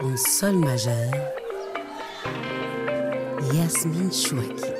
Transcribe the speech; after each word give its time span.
en 0.00 0.16
sol 0.16 0.56
majeur, 0.56 1.12
Yasmine 3.52 4.12
Chouaki. 4.12 4.70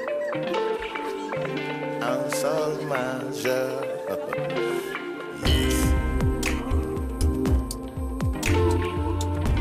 En 2.03 2.31
sol 2.31 2.87
majeur. 2.89 3.83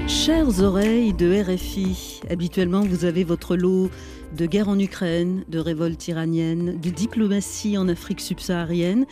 Chères 0.07 0.61
oreilles 0.61 1.13
de 1.13 1.41
RFI, 1.41 2.21
habituellement 2.29 2.81
vous 2.81 3.05
avez 3.05 3.23
votre 3.23 3.55
lot 3.55 3.89
de 4.35 4.45
guerre 4.45 4.69
en 4.69 4.77
Ukraine, 4.77 5.43
de 5.47 5.57
révolte 5.57 6.07
iranienne, 6.07 6.79
de 6.79 6.89
diplomatie 6.89 7.77
en 7.77 7.87
Afrique 7.87 8.21
subsaharienne. 8.21 9.05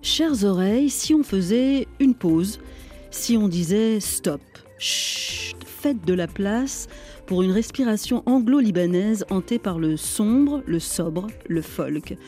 Chères 0.00 0.44
oreilles, 0.44 0.88
si 0.88 1.12
on 1.12 1.22
faisait 1.22 1.88
une 1.98 2.14
pause, 2.14 2.60
si 3.10 3.36
on 3.36 3.48
disait 3.48 4.00
stop, 4.00 4.40
chut, 4.78 5.56
faites 5.80 6.04
de 6.04 6.12
la 6.12 6.26
place 6.26 6.88
pour 7.24 7.42
une 7.42 7.52
respiration 7.52 8.22
anglo-libanaise 8.26 9.24
hantée 9.30 9.58
par 9.58 9.78
le 9.78 9.96
sombre, 9.96 10.62
le 10.66 10.78
sobre, 10.78 11.28
le 11.48 11.62
folk. 11.62 12.18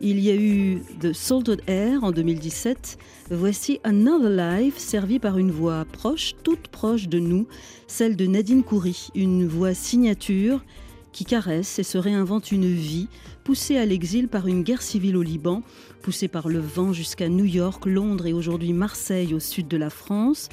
Il 0.00 0.20
y 0.20 0.30
a 0.30 0.36
eu 0.36 0.82
The 1.00 1.12
Salted 1.12 1.62
Air 1.66 2.04
en 2.04 2.12
2017. 2.12 2.98
Voici 3.32 3.80
Another 3.82 4.30
Life, 4.30 4.78
servi 4.78 5.18
par 5.18 5.36
une 5.38 5.50
voix 5.50 5.84
proche, 5.84 6.34
toute 6.44 6.68
proche 6.68 7.08
de 7.08 7.18
nous, 7.18 7.48
celle 7.88 8.14
de 8.14 8.26
Nadine 8.26 8.62
Coury, 8.62 9.08
une 9.16 9.48
voix 9.48 9.74
signature 9.74 10.64
qui 11.12 11.24
caresse 11.24 11.80
et 11.80 11.82
se 11.82 11.98
réinvente 11.98 12.52
une 12.52 12.72
vie, 12.72 13.08
poussée 13.42 13.78
à 13.78 13.84
l'exil 13.84 14.28
par 14.28 14.46
une 14.46 14.62
guerre 14.62 14.80
civile 14.80 15.16
au 15.16 15.22
Liban, 15.22 15.62
poussée 16.02 16.28
par 16.28 16.48
le 16.48 16.60
vent 16.60 16.92
jusqu'à 16.92 17.28
New 17.28 17.44
York, 17.44 17.84
Londres 17.84 18.26
et 18.26 18.32
aujourd'hui 18.32 18.72
Marseille 18.72 19.34
au 19.34 19.40
sud 19.40 19.66
de 19.66 19.76
la 19.76 19.90
France. 19.90 20.48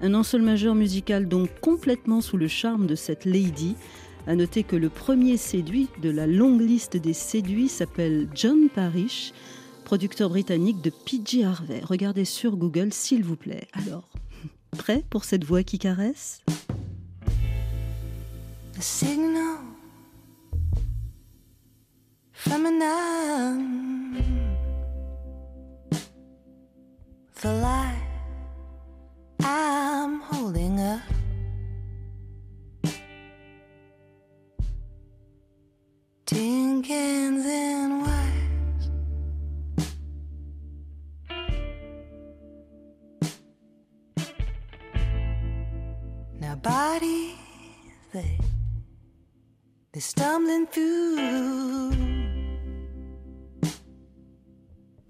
Un 0.00 0.14
ensemble 0.14 0.44
majeur 0.44 0.74
musical 0.74 1.28
donc 1.28 1.48
complètement 1.60 2.20
sous 2.20 2.36
le 2.36 2.48
charme 2.48 2.86
de 2.86 2.94
cette 2.94 3.24
lady, 3.24 3.76
à 4.26 4.34
noter 4.34 4.62
que 4.62 4.76
le 4.76 4.88
premier 4.88 5.36
séduit 5.36 5.88
de 6.02 6.10
la 6.10 6.26
longue 6.26 6.60
liste 6.60 6.96
des 6.96 7.12
séduits 7.12 7.68
s'appelle 7.68 8.28
John 8.34 8.68
Parrish, 8.68 9.32
producteur 9.84 10.28
britannique 10.28 10.82
de 10.82 10.90
PG 10.90 11.44
Harvey. 11.44 11.80
Regardez 11.82 12.24
sur 12.24 12.56
Google 12.56 12.92
s'il 12.92 13.22
vous 13.24 13.36
plaît. 13.36 13.68
Alors, 13.72 14.08
prêt 14.76 15.04
pour 15.08 15.24
cette 15.24 15.44
voix 15.44 15.62
qui 15.62 15.78
caresse? 15.78 16.42
The 27.42 28.05
I'm 29.40 30.20
holding 30.20 30.80
up. 30.80 31.00
Tin 36.24 36.82
cans 36.82 37.44
and 37.46 38.02
wires. 38.02 38.90
Now 46.40 46.56
bodies 46.56 47.34
they 48.12 48.38
they're 49.92 50.02
stumbling 50.02 50.66
through 50.66 51.92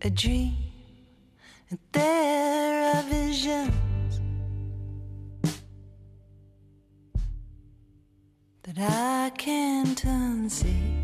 a 0.03 0.11
dream 0.11 0.55
and 1.71 1.79
there 1.93 2.97
are 2.97 3.03
visions 3.03 3.76
I 8.79 9.33
can't 9.39 10.03
unsee. 10.05 10.96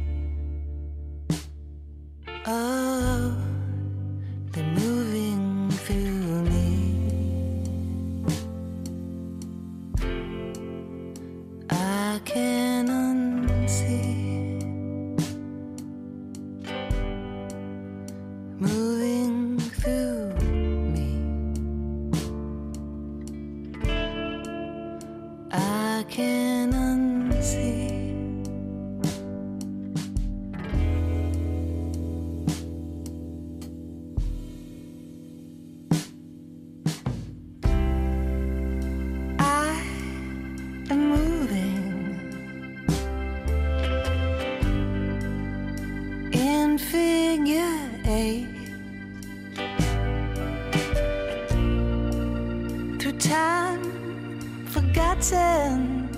Forgotten 55.12 56.08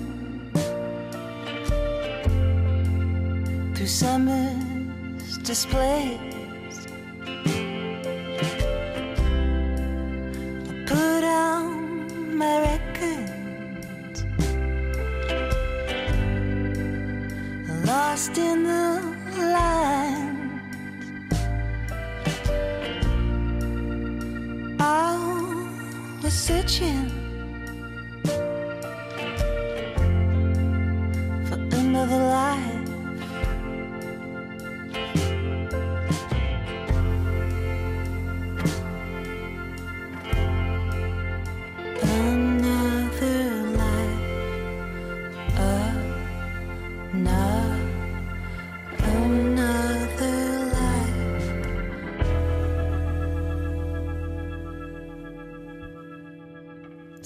through 3.75 3.87
summer's 3.87 5.37
displays. 5.39 6.87
I 10.67 10.85
put 10.87 11.23
on 11.23 12.37
my 12.37 12.61
records, 12.61 14.23
lost 17.85 18.37
in 18.37 18.63
the 18.63 19.01
lines. 19.37 20.61
I 24.79 25.17
was 26.23 26.33
searching 26.33 27.24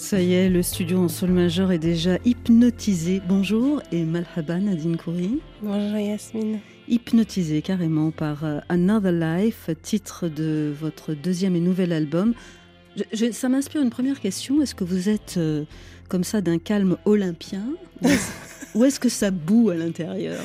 Ça 0.09 0.20
y 0.24 0.34
est, 0.34 0.50
le 0.50 0.64
studio 0.64 0.97
en 0.97 1.08
sol 1.08 1.30
majeur 1.30 1.72
est 1.72 1.78
déjà 1.78 2.18
hypnotisé. 2.25 3.22
Bonjour 3.28 3.80
et 3.92 4.03
malhaba 4.06 4.58
Nadine 4.58 4.97
Coury. 4.97 5.40
Bonjour 5.62 6.00
Yasmine. 6.00 6.59
Hypnotisé 6.88 7.62
carrément 7.62 8.09
par 8.09 8.44
euh, 8.44 8.59
Another 8.69 9.12
Life, 9.12 9.69
titre 9.84 10.28
de 10.28 10.74
votre 10.81 11.14
deuxième 11.14 11.56
et 11.56 11.59
nouvel 11.59 11.94
album. 11.94 12.34
Je- 12.96 13.03
je- 13.14 13.31
ça 13.31 13.50
m'inspire 13.50 13.84
une 13.84 13.92
première 13.92 14.19
question. 14.19 14.64
Est-ce 14.64 14.74
que 14.74 14.84
vous 14.84 15.09
êtes 15.09 15.36
euh, 15.38 15.66
comme 16.07 16.24
ça 16.24 16.42
d'un 16.42 16.57
calme 16.57 16.98
olympien 17.06 17.62
Ou 18.74 18.86
est-ce- 18.86 19.00
que 19.01 19.10
ça 19.10 19.30
boue 19.30 19.69
à 19.69 19.75
l'intérieur? 19.75 20.42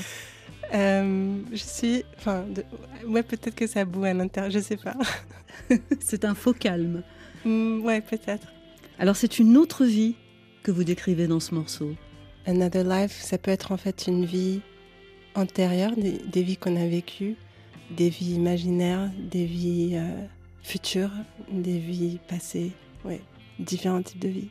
Euh, 0.75 1.39
je 1.53 1.57
suis. 1.65 2.05
Enfin, 2.19 2.45
de- 2.55 2.65
ouais, 3.09 3.23
peut-être 3.23 3.55
que 3.55 3.67
ça 3.67 3.87
boue 3.87 4.05
à 4.05 4.13
l'intérieur, 4.13 4.51
je 4.53 4.59
sais 4.59 4.77
pas. 4.77 4.95
C'est 6.01 6.27
un 6.27 6.35
faux 6.35 6.53
calme. 6.53 7.03
Hmm, 7.47 7.81
ouais, 7.83 8.03
peut-être. 8.03 8.49
Alors 8.99 9.17
c'est 9.17 9.39
une 9.39 9.57
autre 9.57 9.85
vie 9.85 10.15
que 10.63 10.71
vous 10.71 10.85
décrivez 10.85 11.27
dans 11.27 11.41
ce 11.41 11.55
morceau. 11.55 11.95
Another 12.47 12.85
life, 12.85 13.21
ça 13.21 13.39
peut 13.39 13.51
être 13.51 13.73
en 13.73 13.77
fait 13.77 14.07
une 14.07 14.25
vie 14.25 14.61
antérieure, 15.35 15.97
des, 15.97 16.13
des 16.13 16.43
vies 16.43 16.57
qu'on 16.57 16.77
a 16.77 16.87
vécues, 16.87 17.37
des 17.91 18.09
vies 18.09 18.35
imaginaires, 18.35 19.11
des 19.19 19.45
vies 19.45 19.93
euh, 19.95 20.27
futures, 20.63 21.11
des 21.51 21.79
vies 21.79 22.19
passées. 22.29 22.73
Ouais, 23.05 23.21
différents 23.59 24.03
types 24.03 24.21
de 24.21 24.29
vies. 24.29 24.49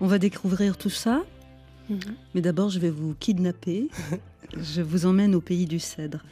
On 0.00 0.06
va 0.06 0.18
découvrir 0.18 0.76
tout 0.76 0.90
ça, 0.90 1.22
mais 2.34 2.40
d'abord 2.40 2.68
je 2.68 2.78
vais 2.78 2.90
vous 2.90 3.14
kidnapper. 3.18 3.88
je 4.56 4.82
vous 4.82 5.06
emmène 5.06 5.34
au 5.34 5.40
pays 5.40 5.66
du 5.66 5.78
cèdre. 5.78 6.22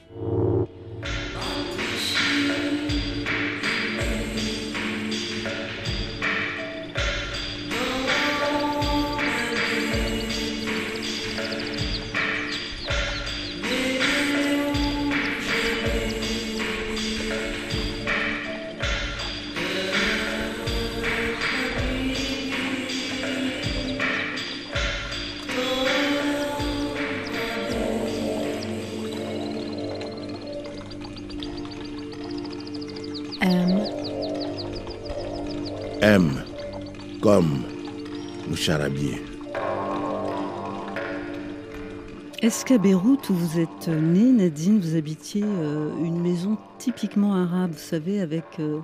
Est-ce 42.40 42.64
qu'à 42.64 42.78
Beyrouth, 42.78 43.28
où 43.30 43.34
vous 43.34 43.58
êtes 43.58 43.88
née, 43.88 44.30
Nadine, 44.30 44.78
vous 44.78 44.94
habitiez 44.94 45.42
euh, 45.44 45.90
une 45.96 46.20
maison 46.20 46.56
typiquement 46.78 47.34
arabe, 47.34 47.72
vous 47.72 47.78
savez, 47.78 48.20
avec 48.20 48.44
euh, 48.60 48.78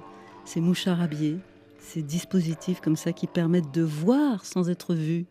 ces 0.45 0.61
moucharabiers, 0.61 1.39
ces 1.79 2.03
dispositifs 2.03 2.81
comme 2.81 2.97
ça 2.97 3.13
qui 3.13 3.29
permettent 3.29 3.73
de 3.73 3.83
voir 3.83 4.45
sans 4.45 4.69
être 4.69 4.95
vu? 4.95 5.27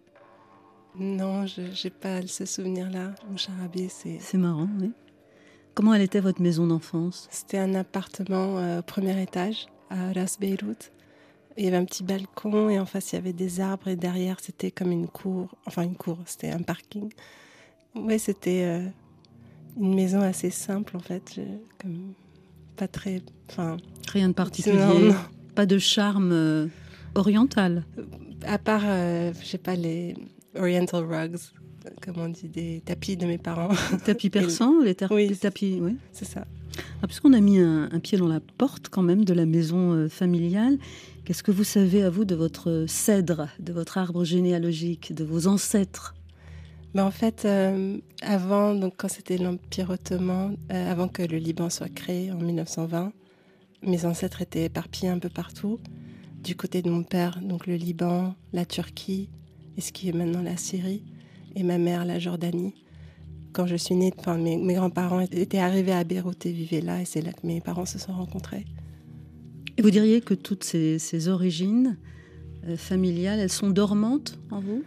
Non, 0.97 1.45
je 1.45 1.61
n'ai 1.61 1.89
pas 1.89 2.25
ce 2.25 2.45
souvenir-là. 2.45 3.15
Mon 3.29 3.35
charabier, 3.35 3.89
c'est... 3.89 4.17
C'est 4.21 4.37
marrant, 4.37 4.69
oui. 4.79 4.93
Comment 5.73 5.93
elle 5.93 6.03
était 6.03 6.21
votre 6.21 6.41
maison 6.41 6.67
d'enfance? 6.67 7.27
C'était 7.31 7.57
un 7.57 7.75
appartement 7.75 8.59
euh, 8.59 8.79
au 8.79 8.81
premier 8.81 9.21
étage 9.21 9.67
à 9.89 10.13
Ras 10.13 10.37
Beyrouth. 10.39 10.93
Il 11.57 11.65
y 11.65 11.67
avait 11.67 11.77
un 11.77 11.85
petit 11.85 12.03
balcon 12.03 12.69
et 12.69 12.79
en 12.79 12.85
face 12.85 13.11
il 13.11 13.15
y 13.15 13.17
avait 13.17 13.33
des 13.33 13.59
arbres 13.59 13.87
et 13.87 13.95
derrière 13.95 14.39
c'était 14.39 14.69
comme 14.71 14.91
une 14.91 15.07
cour, 15.07 15.49
enfin 15.65 15.83
une 15.83 15.95
cour, 15.95 16.19
c'était 16.25 16.49
un 16.51 16.61
parking. 16.61 17.11
Oui, 17.95 18.19
c'était 18.19 18.63
euh, 18.63 18.87
une 19.79 19.95
maison 19.95 20.21
assez 20.21 20.51
simple 20.51 20.95
en 20.95 20.99
fait, 20.99 21.39
comme 21.81 22.13
pas 22.75 22.87
très, 22.87 23.21
enfin, 23.49 23.77
Rien 24.11 24.29
de 24.29 24.33
particulier, 24.33 24.77
non, 24.77 24.99
non. 24.99 25.15
pas 25.55 25.65
de 25.65 25.79
charme 25.79 26.31
euh, 26.31 26.67
oriental. 27.15 27.85
à 28.45 28.59
part, 28.59 28.83
euh, 28.85 29.33
je 29.41 29.45
sais 29.47 29.57
pas 29.57 29.75
les 29.75 30.15
Oriental 30.55 31.03
rugs, 31.05 31.37
comme 32.01 32.17
on 32.19 32.29
dit, 32.29 32.49
des 32.49 32.81
tapis 32.85 33.17
de 33.17 33.25
mes 33.25 33.37
parents, 33.39 33.69
Tapis 34.05 34.29
persans, 34.31 34.79
les, 34.83 34.95
Oui, 35.09 35.27
les 35.27 35.35
tapis, 35.35 35.79
oui. 35.81 35.97
c'est 36.11 36.25
ça. 36.25 36.45
Ah, 37.01 37.07
puisqu'on 37.07 37.33
a 37.33 37.39
mis 37.39 37.59
un, 37.59 37.99
pied 37.99 38.17
dans 38.17 38.27
la 38.27 38.39
porte 38.39 38.89
quand 38.89 39.01
même 39.01 39.25
de 39.25 39.33
la 39.33 39.45
maison 39.45 39.93
euh, 39.93 40.09
familiale, 40.09 40.77
qu'est-ce 41.25 41.43
que 41.43 41.51
vous 41.51 41.63
savez 41.63 42.03
à 42.03 42.09
vous 42.09 42.25
de 42.25 42.35
votre 42.35 42.85
cèdre, 42.87 43.49
de 43.59 43.73
votre 43.73 43.97
arbre 43.97 44.23
généalogique, 44.23 45.13
de 45.13 45.23
vos 45.23 45.47
ancêtres? 45.47 46.15
Mais 46.93 47.01
en 47.01 47.11
fait, 47.11 47.43
euh, 47.45 47.97
avant, 48.21 48.73
donc 48.73 48.93
quand 48.97 49.09
c'était 49.09 49.37
l'Empire 49.37 49.89
ottoman, 49.89 50.57
euh, 50.71 50.91
avant 50.91 51.07
que 51.07 51.21
le 51.21 51.37
Liban 51.37 51.69
soit 51.69 51.89
créé 51.89 52.31
en 52.31 52.37
1920, 52.37 53.11
mes 53.83 54.05
ancêtres 54.05 54.41
étaient 54.41 54.65
éparpillés 54.65 55.09
un 55.09 55.19
peu 55.19 55.29
partout. 55.29 55.79
Du 56.43 56.55
côté 56.55 56.81
de 56.81 56.89
mon 56.89 57.03
père, 57.03 57.39
donc 57.41 57.67
le 57.67 57.75
Liban, 57.75 58.35
la 58.53 58.65
Turquie, 58.65 59.29
et 59.77 59.81
ce 59.81 59.91
qui 59.91 60.09
est 60.09 60.13
maintenant 60.13 60.41
la 60.41 60.57
Syrie, 60.57 61.03
et 61.55 61.63
ma 61.63 61.77
mère, 61.77 62.05
la 62.05 62.19
Jordanie. 62.19 62.73
Quand 63.57 63.65
je 63.65 63.75
suis 63.75 63.95
née, 63.95 64.13
enfin, 64.19 64.37
mes, 64.37 64.55
mes 64.55 64.75
grands-parents 64.75 65.19
étaient 65.19 65.57
arrivés 65.57 65.91
à 65.91 66.03
Beyrouth 66.03 66.45
et 66.45 66.51
vivaient 66.51 66.79
là, 66.79 67.01
et 67.01 67.05
c'est 67.05 67.21
là 67.21 67.33
que 67.33 67.47
mes 67.47 67.59
parents 67.59 67.87
se 67.87 67.97
sont 67.97 68.13
rencontrés. 68.13 68.65
Et 69.77 69.81
vous 69.81 69.89
diriez 69.89 70.21
que 70.21 70.35
toutes 70.35 70.63
ces, 70.63 70.99
ces 70.99 71.27
origines 71.27 71.97
euh, 72.67 72.77
familiales, 72.77 73.39
elles 73.39 73.49
sont 73.49 73.71
dormantes 73.71 74.37
en 74.51 74.59
vous? 74.59 74.83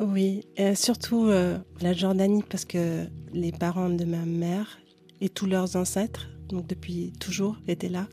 Oui, 0.00 0.44
et 0.56 0.74
surtout 0.74 1.26
euh, 1.26 1.58
la 1.82 1.92
Jordanie, 1.92 2.42
parce 2.48 2.64
que 2.64 3.04
les 3.34 3.52
parents 3.52 3.90
de 3.90 4.06
ma 4.06 4.24
mère 4.24 4.78
et 5.20 5.28
tous 5.28 5.44
leurs 5.44 5.76
ancêtres, 5.76 6.30
donc 6.48 6.66
depuis 6.66 7.12
toujours, 7.20 7.58
étaient 7.68 7.90
là. 7.90 8.08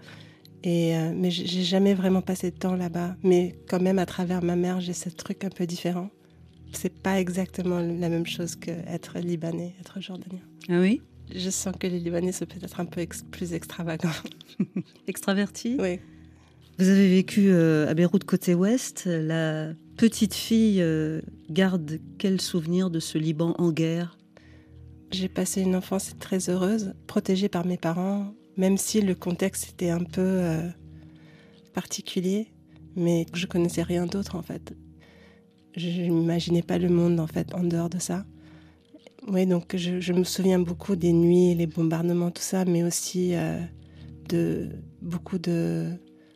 Et, 0.64 0.98
euh, 0.98 1.14
mais 1.16 1.32
j'ai 1.32 1.48
j'ai 1.48 1.64
jamais 1.64 1.94
vraiment 1.94 2.22
passé 2.22 2.52
de 2.52 2.58
temps 2.58 2.76
là-bas. 2.76 3.16
Mais 3.24 3.56
quand 3.70 3.82
même, 3.82 4.00
à 4.00 4.06
travers 4.06 4.44
ma 4.44 4.58
mère, 4.58 4.82
j'ai 4.82 4.92
ce 4.92 5.08
truc 5.08 5.46
un 5.46 5.50
peu 5.50 5.66
différent. 5.66 6.10
C'est 6.74 6.94
pas 7.02 7.20
exactement 7.20 7.80
la 7.80 8.10
même 8.10 8.26
chose 8.26 8.56
qu'être 8.56 9.20
libanais, 9.20 9.74
être 9.80 10.00
jordanien. 10.02 10.42
Ah 10.70 10.80
oui? 10.80 11.02
Je 11.34 11.50
sens 11.50 11.74
que 11.78 11.88
les 11.88 12.00
Libanais 12.00 12.32
sont 12.32 12.46
peut-être 12.46 12.80
un 12.80 12.86
peu 12.86 13.02
ex- 13.02 13.24
plus 13.32 13.54
extravagants. 13.54 14.08
Extraverti 15.08 15.76
oui. 15.80 16.00
Vous 16.80 16.88
avez 16.88 17.10
vécu 17.10 17.50
euh, 17.50 17.90
à 17.90 17.94
Beyrouth 17.94 18.24
côté 18.24 18.54
ouest. 18.54 19.06
La 19.08 19.74
petite 19.98 20.34
fille 20.36 20.82
euh, 20.82 21.22
garde 21.50 22.00
quel 22.18 22.40
souvenir 22.40 22.90
de 22.90 23.00
ce 23.02 23.18
Liban 23.18 23.56
en 23.58 23.72
guerre? 23.72 24.18
J'ai 25.12 25.28
passé 25.28 25.62
une 25.62 25.76
enfance 25.76 26.14
très 26.20 26.50
heureuse, 26.50 26.94
protégée 27.08 27.50
par 27.50 27.66
mes 27.66 27.78
parents, 27.78 28.34
même 28.56 28.78
si 28.78 29.02
le 29.02 29.16
contexte 29.16 29.72
était 29.72 29.90
un 29.90 30.04
peu 30.04 30.22
euh, 30.22 30.70
particulier, 31.74 32.48
mais 32.96 33.26
je 33.34 33.46
connaissais 33.48 33.84
rien 33.84 34.06
d'autre 34.06 34.36
en 34.36 34.42
fait. 34.42 34.74
Je 35.78 35.88
n'imaginais 36.02 36.64
pas 36.64 36.78
le 36.78 36.90
monde 36.90 37.20
en 37.20 37.28
fait 37.28 37.54
en 37.54 37.64
dehors 37.64 37.90
de 37.90 38.00
ça. 38.00 38.26
Oui, 39.28 39.46
donc 39.46 39.76
je, 39.76 40.00
je 40.00 40.14
me 40.14 40.24
souviens 40.24 40.60
beaucoup 40.60 40.96
des 40.96 41.14
nuits, 41.14 41.54
les 41.54 41.68
bombardements, 41.68 42.32
tout 42.32 42.42
ça, 42.42 42.66
mais 42.66 42.84
aussi 42.84 43.36
euh, 43.36 43.60
de 44.30 44.70
beaucoup 45.02 45.38
de 45.38 45.86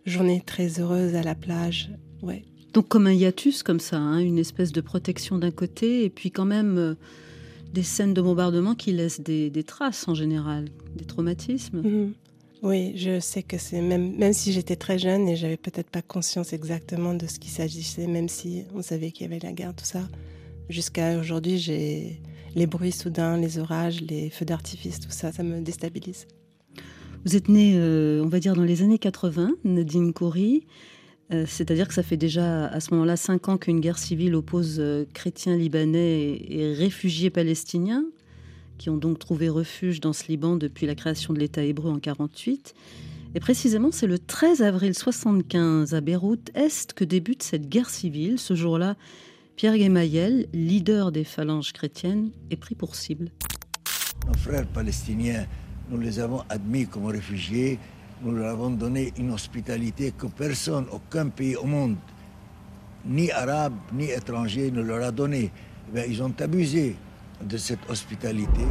journées 0.05 0.41
très 0.45 0.79
heureuses 0.79 1.15
à 1.15 1.23
la 1.23 1.35
plage. 1.35 1.89
Ouais. 2.21 2.43
Donc 2.73 2.87
comme 2.87 3.07
un 3.07 3.13
hiatus 3.13 3.63
comme 3.63 3.79
ça, 3.79 3.97
hein, 3.97 4.19
une 4.19 4.37
espèce 4.37 4.71
de 4.71 4.81
protection 4.81 5.37
d'un 5.37 5.51
côté, 5.51 6.05
et 6.05 6.09
puis 6.09 6.31
quand 6.31 6.45
même 6.45 6.77
euh, 6.77 6.95
des 7.73 7.83
scènes 7.83 8.13
de 8.13 8.21
bombardement 8.21 8.75
qui 8.75 8.91
laissent 8.91 9.21
des, 9.21 9.49
des 9.49 9.63
traces 9.63 10.07
en 10.07 10.13
général, 10.13 10.65
des 10.95 11.05
traumatismes. 11.05 11.81
Mhm. 11.81 12.13
Oui, 12.61 12.93
je 12.95 13.19
sais 13.19 13.41
que 13.41 13.57
c'est 13.57 13.81
même, 13.81 14.15
même 14.17 14.33
si 14.33 14.53
j'étais 14.53 14.75
très 14.75 14.99
jeune 14.99 15.27
et 15.27 15.35
j'avais 15.35 15.57
peut-être 15.57 15.89
pas 15.89 16.03
conscience 16.03 16.53
exactement 16.53 17.15
de 17.15 17.25
ce 17.25 17.39
qu'il 17.39 17.49
s'agissait, 17.49 18.05
même 18.05 18.29
si 18.29 18.65
on 18.75 18.83
savait 18.83 19.09
qu'il 19.09 19.25
y 19.25 19.33
avait 19.33 19.39
la 19.39 19.51
guerre, 19.51 19.73
tout 19.75 19.85
ça. 19.85 20.07
Jusqu'à 20.69 21.17
aujourd'hui, 21.17 21.57
j'ai 21.57 22.21
les 22.53 22.67
bruits 22.67 22.91
soudains, 22.91 23.37
les 23.37 23.57
orages, 23.57 24.01
les 24.01 24.29
feux 24.29 24.45
d'artifice, 24.45 24.99
tout 24.99 25.09
ça, 25.09 25.31
ça 25.31 25.41
me 25.41 25.61
déstabilise. 25.61 26.27
Vous 27.25 27.35
êtes 27.35 27.49
née, 27.49 27.73
euh, 27.75 28.23
on 28.23 28.27
va 28.27 28.39
dire, 28.39 28.55
dans 28.55 28.63
les 28.63 28.83
années 28.83 28.99
80, 28.99 29.55
Nadine 29.63 30.13
Khoury. 30.13 30.67
Euh, 31.33 31.45
C'est-à-dire 31.47 31.87
que 31.87 31.95
ça 31.95 32.03
fait 32.03 32.17
déjà 32.17 32.67
à 32.67 32.79
ce 32.79 32.93
moment-là 32.93 33.17
cinq 33.17 33.49
ans 33.49 33.57
qu'une 33.57 33.79
guerre 33.79 33.97
civile 33.97 34.35
oppose 34.35 34.77
euh, 34.79 35.05
chrétiens 35.13 35.57
libanais 35.57 36.21
et, 36.21 36.59
et 36.59 36.73
réfugiés 36.73 37.31
palestiniens, 37.31 38.05
qui 38.81 38.89
ont 38.89 38.97
donc 38.97 39.19
trouvé 39.19 39.47
refuge 39.47 39.99
dans 39.99 40.11
ce 40.11 40.27
Liban 40.27 40.55
depuis 40.55 40.87
la 40.87 40.95
création 40.95 41.35
de 41.35 41.39
l'État 41.39 41.63
hébreu 41.63 41.91
en 41.91 41.99
48. 41.99 42.73
Et 43.35 43.39
précisément, 43.39 43.91
c'est 43.91 44.07
le 44.07 44.17
13 44.17 44.63
avril 44.63 44.95
75 44.95 45.93
à 45.93 46.01
Beyrouth 46.01 46.49
Est 46.55 46.91
que 46.93 47.03
débute 47.03 47.43
cette 47.43 47.69
guerre 47.69 47.91
civile. 47.91 48.39
Ce 48.39 48.55
jour-là, 48.55 48.95
Pierre 49.55 49.77
Gemayel, 49.77 50.47
leader 50.51 51.11
des 51.11 51.23
phalanges 51.23 51.73
chrétiennes, 51.73 52.31
est 52.49 52.55
pris 52.55 52.73
pour 52.73 52.95
cible. 52.95 53.29
Nos 54.25 54.33
frères 54.33 54.65
palestiniens, 54.65 55.45
nous 55.91 55.99
les 55.99 56.19
avons 56.19 56.41
admis 56.49 56.87
comme 56.87 57.05
réfugiés, 57.05 57.77
nous 58.23 58.31
leur 58.31 58.49
avons 58.49 58.71
donné 58.71 59.13
une 59.15 59.29
hospitalité 59.29 60.11
que 60.11 60.25
personne, 60.25 60.87
aucun 60.91 61.29
pays 61.29 61.55
au 61.55 61.65
monde, 61.65 61.97
ni 63.05 63.29
arabe, 63.29 63.75
ni 63.93 64.05
étranger, 64.05 64.71
ne 64.71 64.81
leur 64.81 65.05
a 65.05 65.11
donnée. 65.11 65.51
Eh 65.95 66.05
ils 66.09 66.23
ont 66.23 66.33
abusé 66.39 66.95
de 67.43 67.57
cette 67.57 67.89
hospitalité. 67.89 68.65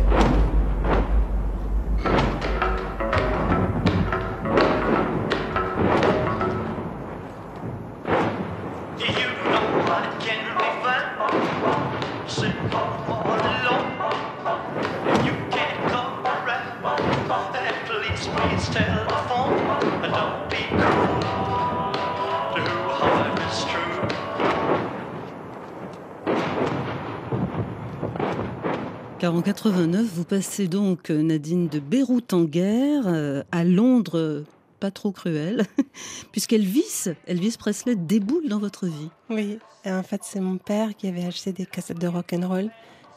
En 29.41 29.43
89, 29.43 30.05
vous 30.05 30.25
passez 30.25 30.69
donc, 30.69 31.09
euh, 31.09 31.23
Nadine, 31.23 31.69
de 31.69 31.79
Beyrouth 31.79 32.35
en 32.35 32.43
guerre 32.43 33.05
euh, 33.07 33.43
à 33.51 33.65
Londres, 33.65 34.19
euh, 34.19 34.45
pas 34.81 34.91
trop 34.91 35.13
cruel, 35.13 35.65
puisqu'Elvis, 36.31 37.07
Elvis 37.27 37.57
Presley 37.59 37.97
déboule 37.97 38.49
dans 38.49 38.59
votre 38.59 38.85
vie. 38.85 39.09
Oui, 39.31 39.59
et 39.87 39.93
en 39.93 40.03
fait, 40.03 40.21
c'est 40.25 40.41
mon 40.41 40.59
père 40.59 40.95
qui 40.95 41.09
avait 41.09 41.25
acheté 41.25 41.53
des 41.55 41.65
cassettes 41.65 41.99
de 41.99 42.07
rock 42.07 42.35
and 42.35 42.47
roll. 42.47 42.71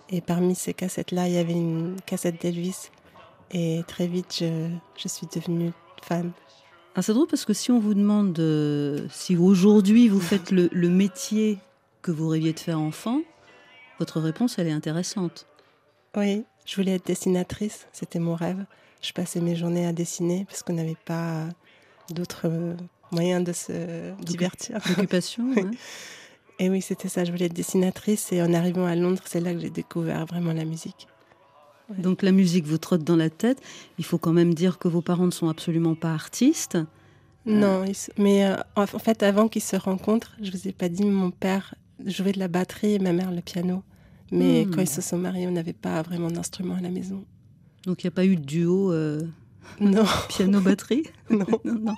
Et 0.10 0.22
parmi 0.22 0.56
ces 0.56 0.74
cassettes-là, 0.74 1.28
il 1.28 1.34
y 1.34 1.38
avait 1.38 1.52
une 1.52 1.98
cassette 2.06 2.42
d'Elvis. 2.42 2.90
Et 3.52 3.84
très 3.86 4.08
vite, 4.08 4.38
je, 4.40 4.70
je 4.96 5.08
suis 5.10 5.28
devenue 5.28 5.74
fan. 6.04 6.32
Ah, 6.96 7.02
c'est 7.02 7.12
drôle 7.12 7.28
parce 7.28 7.44
que 7.44 7.54
si 7.54 7.70
on 7.70 7.80
vous 7.80 7.96
demande 7.96 8.40
euh, 8.40 9.08
si 9.12 9.36
aujourd'hui 9.36 10.08
vous 10.08 10.22
faites 10.22 10.52
le, 10.52 10.70
le 10.72 10.88
métier 10.88 11.58
que 12.02 12.12
vous 12.12 12.30
rêviez 12.30 12.54
de 12.54 12.60
faire 12.62 12.80
enfant, 12.80 13.20
votre 14.00 14.22
réponse, 14.22 14.58
elle 14.58 14.68
est 14.68 14.72
intéressante. 14.72 15.48
Oui, 16.16 16.44
je 16.66 16.76
voulais 16.76 16.96
être 16.96 17.06
dessinatrice, 17.08 17.88
c'était 17.92 18.20
mon 18.20 18.36
rêve. 18.36 18.66
Je 19.02 19.12
passais 19.12 19.42
mes 19.42 19.56
journées 19.56 19.86
à 19.86 19.94
dessiner 19.94 20.46
parce 20.46 20.64
qu'on 20.64 20.74
n'avait 20.74 20.98
pas 21.06 21.46
d'autres 22.10 22.46
euh, 22.46 22.76
moyens 23.12 23.44
de 23.44 23.52
se 23.52 24.14
divertir. 24.22 24.78
Occupation 24.92 25.46
Oui. 25.56 25.62
hein. 25.66 25.72
Et 26.60 26.70
oui, 26.70 26.82
c'était 26.82 27.10
ça, 27.10 27.26
je 27.26 27.32
voulais 27.32 27.46
être 27.48 27.54
dessinatrice. 27.54 28.32
Et 28.32 28.42
en 28.42 28.54
arrivant 28.54 28.86
à 28.86 28.96
Londres, 28.96 29.22
c'est 29.26 29.40
là 29.42 29.54
que 29.54 29.60
j'ai 29.60 29.72
découvert 29.72 30.26
vraiment 30.26 30.54
la 30.54 30.66
musique. 30.66 31.08
Donc 31.98 32.22
la 32.22 32.32
musique 32.32 32.66
vous 32.66 32.78
trotte 32.78 33.04
dans 33.04 33.16
la 33.18 33.30
tête. 33.30 33.60
Il 33.98 34.06
faut 34.06 34.18
quand 34.18 34.32
même 34.32 34.54
dire 34.54 34.78
que 34.80 34.88
vos 34.88 35.02
parents 35.02 35.26
ne 35.26 35.32
sont 35.32 35.50
absolument 35.50 35.96
pas 35.96 36.14
artistes. 36.14 36.78
Non, 37.46 37.84
ils 37.84 37.96
se- 37.96 38.12
mais 38.18 38.46
euh, 38.46 38.56
en 38.78 38.84
en 38.84 38.86
fait, 39.00 39.22
avant 39.22 39.50
qu'ils 39.50 39.62
se 39.64 39.76
rencontrent, 39.76 40.32
je 40.42 40.50
vous 40.52 40.68
ai 40.68 40.72
pas 40.72 40.88
dit, 40.88 41.04
mon 41.04 41.30
père 41.32 41.76
jouait 42.06 42.32
de 42.32 42.40
la 42.40 42.48
batterie 42.48 42.94
et 42.94 43.00
ma 43.00 43.12
mère 43.12 43.32
le 43.32 43.42
piano. 43.42 43.84
Mais 44.36 44.66
Hmm. 44.66 44.72
quand 44.72 44.82
ils 44.82 44.90
se 44.90 45.02
sont 45.02 45.18
mariés, 45.18 45.48
on 45.48 45.52
n'avait 45.52 45.74
pas 45.74 46.02
vraiment 46.02 46.30
d'instrument 46.32 46.76
à 46.76 46.82
la 46.82 46.90
maison. 46.90 47.24
Donc 47.86 48.04
il 48.04 48.08
n'y 48.08 48.10
a 48.10 48.12
pas 48.12 48.26
eu 48.26 48.36
de 48.36 48.42
duo 48.42 48.92
euh, 48.92 49.22
Non, 49.80 50.04
piano-batterie 50.30 51.04
non. 51.30 51.46
non, 51.66 51.76
non. 51.80 51.96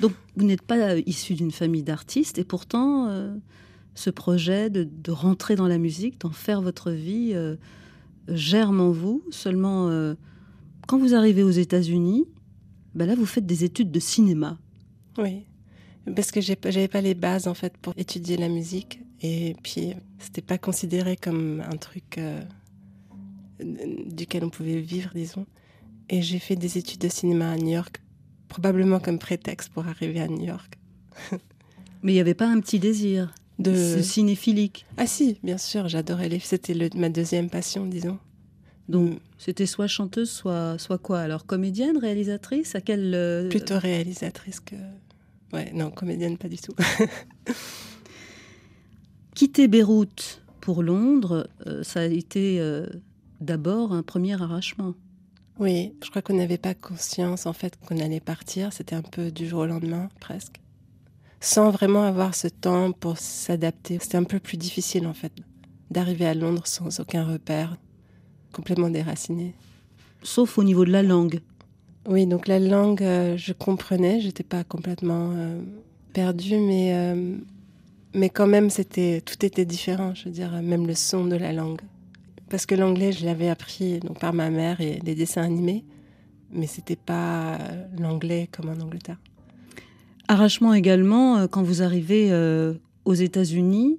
Donc 0.00 0.12
vous 0.36 0.44
n'êtes 0.44 0.62
pas 0.62 0.76
euh, 0.76 1.02
issu 1.06 1.34
d'une 1.34 1.50
famille 1.52 1.82
d'artistes 1.82 2.38
et 2.38 2.44
pourtant 2.44 3.08
euh, 3.08 3.34
ce 3.94 4.10
projet 4.10 4.68
de, 4.70 4.84
de 4.84 5.10
rentrer 5.10 5.56
dans 5.56 5.66
la 5.68 5.78
musique, 5.78 6.20
d'en 6.20 6.30
faire 6.30 6.60
votre 6.60 6.90
vie, 6.90 7.30
euh, 7.34 7.56
germe 8.28 8.80
en 8.80 8.90
vous. 8.90 9.22
Seulement 9.30 9.88
euh, 9.88 10.14
quand 10.86 10.98
vous 10.98 11.14
arrivez 11.14 11.42
aux 11.42 11.50
États-Unis, 11.50 12.26
ben 12.94 13.06
là 13.06 13.14
vous 13.14 13.26
faites 13.26 13.46
des 13.46 13.64
études 13.64 13.90
de 13.90 14.00
cinéma. 14.00 14.58
Oui, 15.18 15.44
parce 16.14 16.30
que 16.30 16.40
j'avais 16.40 16.88
pas 16.88 17.00
les 17.00 17.14
bases 17.14 17.46
en 17.48 17.54
fait 17.54 17.76
pour 17.78 17.92
étudier 17.96 18.36
la 18.36 18.48
musique 18.48 19.00
et 19.22 19.56
puis 19.62 19.94
c'était 20.18 20.42
pas 20.42 20.58
considéré 20.58 21.16
comme 21.16 21.60
un 21.60 21.76
truc 21.76 22.18
euh, 22.18 22.40
duquel 24.06 24.44
on 24.44 24.50
pouvait 24.50 24.80
vivre, 24.80 25.10
disons. 25.14 25.46
Et 26.08 26.22
j'ai 26.22 26.38
fait 26.38 26.56
des 26.56 26.78
études 26.78 27.00
de 27.00 27.08
cinéma 27.08 27.50
à 27.50 27.56
New 27.56 27.70
York, 27.74 28.00
probablement 28.48 29.00
comme 29.00 29.18
prétexte 29.18 29.70
pour 29.72 29.86
arriver 29.86 30.20
à 30.20 30.28
New 30.28 30.44
York. 30.44 30.78
Mais 32.02 32.12
il 32.12 32.14
n'y 32.14 32.20
avait 32.20 32.34
pas 32.34 32.46
un 32.48 32.60
petit 32.60 32.78
désir 32.78 33.34
De 33.58 34.00
cinéphilique? 34.02 34.86
ah 34.96 35.06
si, 35.06 35.38
bien 35.42 35.58
sûr, 35.58 35.88
j'adorais 35.88 36.28
les. 36.28 36.38
C'était 36.38 36.74
le- 36.74 36.90
ma 36.94 37.08
deuxième 37.08 37.50
passion, 37.50 37.86
disons. 37.86 38.18
Donc 38.88 39.18
c'était 39.36 39.66
soit 39.66 39.86
chanteuse, 39.88 40.30
soit, 40.30 40.78
soit 40.78 40.96
quoi? 40.98 41.20
Alors 41.20 41.44
comédienne, 41.44 41.98
réalisatrice? 41.98 42.74
À 42.74 42.80
quel 42.80 43.12
euh, 43.14 43.48
Plutôt 43.50 43.78
réalisatrice 43.78 44.60
que. 44.60 44.76
Ouais, 45.52 45.70
non, 45.72 45.90
comédienne, 45.90 46.36
pas 46.36 46.48
du 46.48 46.58
tout. 46.58 46.74
Quitter 49.34 49.68
Beyrouth 49.68 50.42
pour 50.60 50.82
Londres, 50.82 51.48
euh, 51.66 51.82
ça 51.82 52.00
a 52.00 52.04
été 52.04 52.60
euh, 52.60 52.86
d'abord 53.40 53.92
un 53.92 54.02
premier 54.02 54.40
arrachement. 54.40 54.94
Oui, 55.58 55.94
je 56.04 56.10
crois 56.10 56.22
qu'on 56.22 56.36
n'avait 56.36 56.58
pas 56.58 56.74
conscience 56.74 57.46
en 57.46 57.52
fait 57.52 57.78
qu'on 57.86 57.98
allait 57.98 58.20
partir. 58.20 58.72
C'était 58.72 58.94
un 58.94 59.02
peu 59.02 59.30
du 59.30 59.48
jour 59.48 59.60
au 59.60 59.66
lendemain, 59.66 60.08
presque. 60.20 60.60
Sans 61.40 61.70
vraiment 61.70 62.04
avoir 62.04 62.34
ce 62.34 62.48
temps 62.48 62.92
pour 62.92 63.18
s'adapter. 63.18 63.98
C'était 64.00 64.16
un 64.16 64.24
peu 64.24 64.40
plus 64.40 64.56
difficile 64.56 65.06
en 65.06 65.14
fait 65.14 65.32
d'arriver 65.90 66.26
à 66.26 66.34
Londres 66.34 66.66
sans 66.66 67.00
aucun 67.00 67.24
repère, 67.24 67.76
complètement 68.52 68.90
déraciné. 68.90 69.54
Sauf 70.22 70.58
au 70.58 70.64
niveau 70.64 70.84
de 70.84 70.90
la 70.90 71.02
langue. 71.02 71.40
Oui, 72.08 72.26
donc 72.26 72.48
la 72.48 72.58
langue, 72.58 73.02
euh, 73.02 73.36
je 73.36 73.52
comprenais, 73.52 74.18
j'étais 74.20 74.42
pas 74.42 74.64
complètement 74.64 75.32
euh, 75.34 75.60
perdue, 76.14 76.56
mais, 76.56 76.94
euh, 76.94 77.36
mais 78.14 78.30
quand 78.30 78.46
même, 78.46 78.70
c'était, 78.70 79.20
tout 79.20 79.44
était 79.44 79.66
différent, 79.66 80.14
je 80.14 80.24
veux 80.24 80.30
dire, 80.30 80.50
même 80.62 80.86
le 80.86 80.94
son 80.94 81.26
de 81.26 81.36
la 81.36 81.52
langue. 81.52 81.82
Parce 82.48 82.64
que 82.64 82.74
l'anglais, 82.74 83.12
je 83.12 83.26
l'avais 83.26 83.50
appris 83.50 84.00
donc, 84.00 84.18
par 84.20 84.32
ma 84.32 84.48
mère 84.48 84.80
et 84.80 85.00
les 85.04 85.14
dessins 85.14 85.42
animés, 85.42 85.84
mais 86.50 86.66
c'était 86.66 86.96
pas 86.96 87.58
l'anglais 87.98 88.48
comme 88.50 88.70
en 88.70 88.82
Angleterre. 88.82 89.20
Arrachement 90.28 90.72
également 90.72 91.46
quand 91.46 91.62
vous 91.62 91.82
arrivez 91.82 92.32
aux 93.04 93.14
États-Unis, 93.14 93.98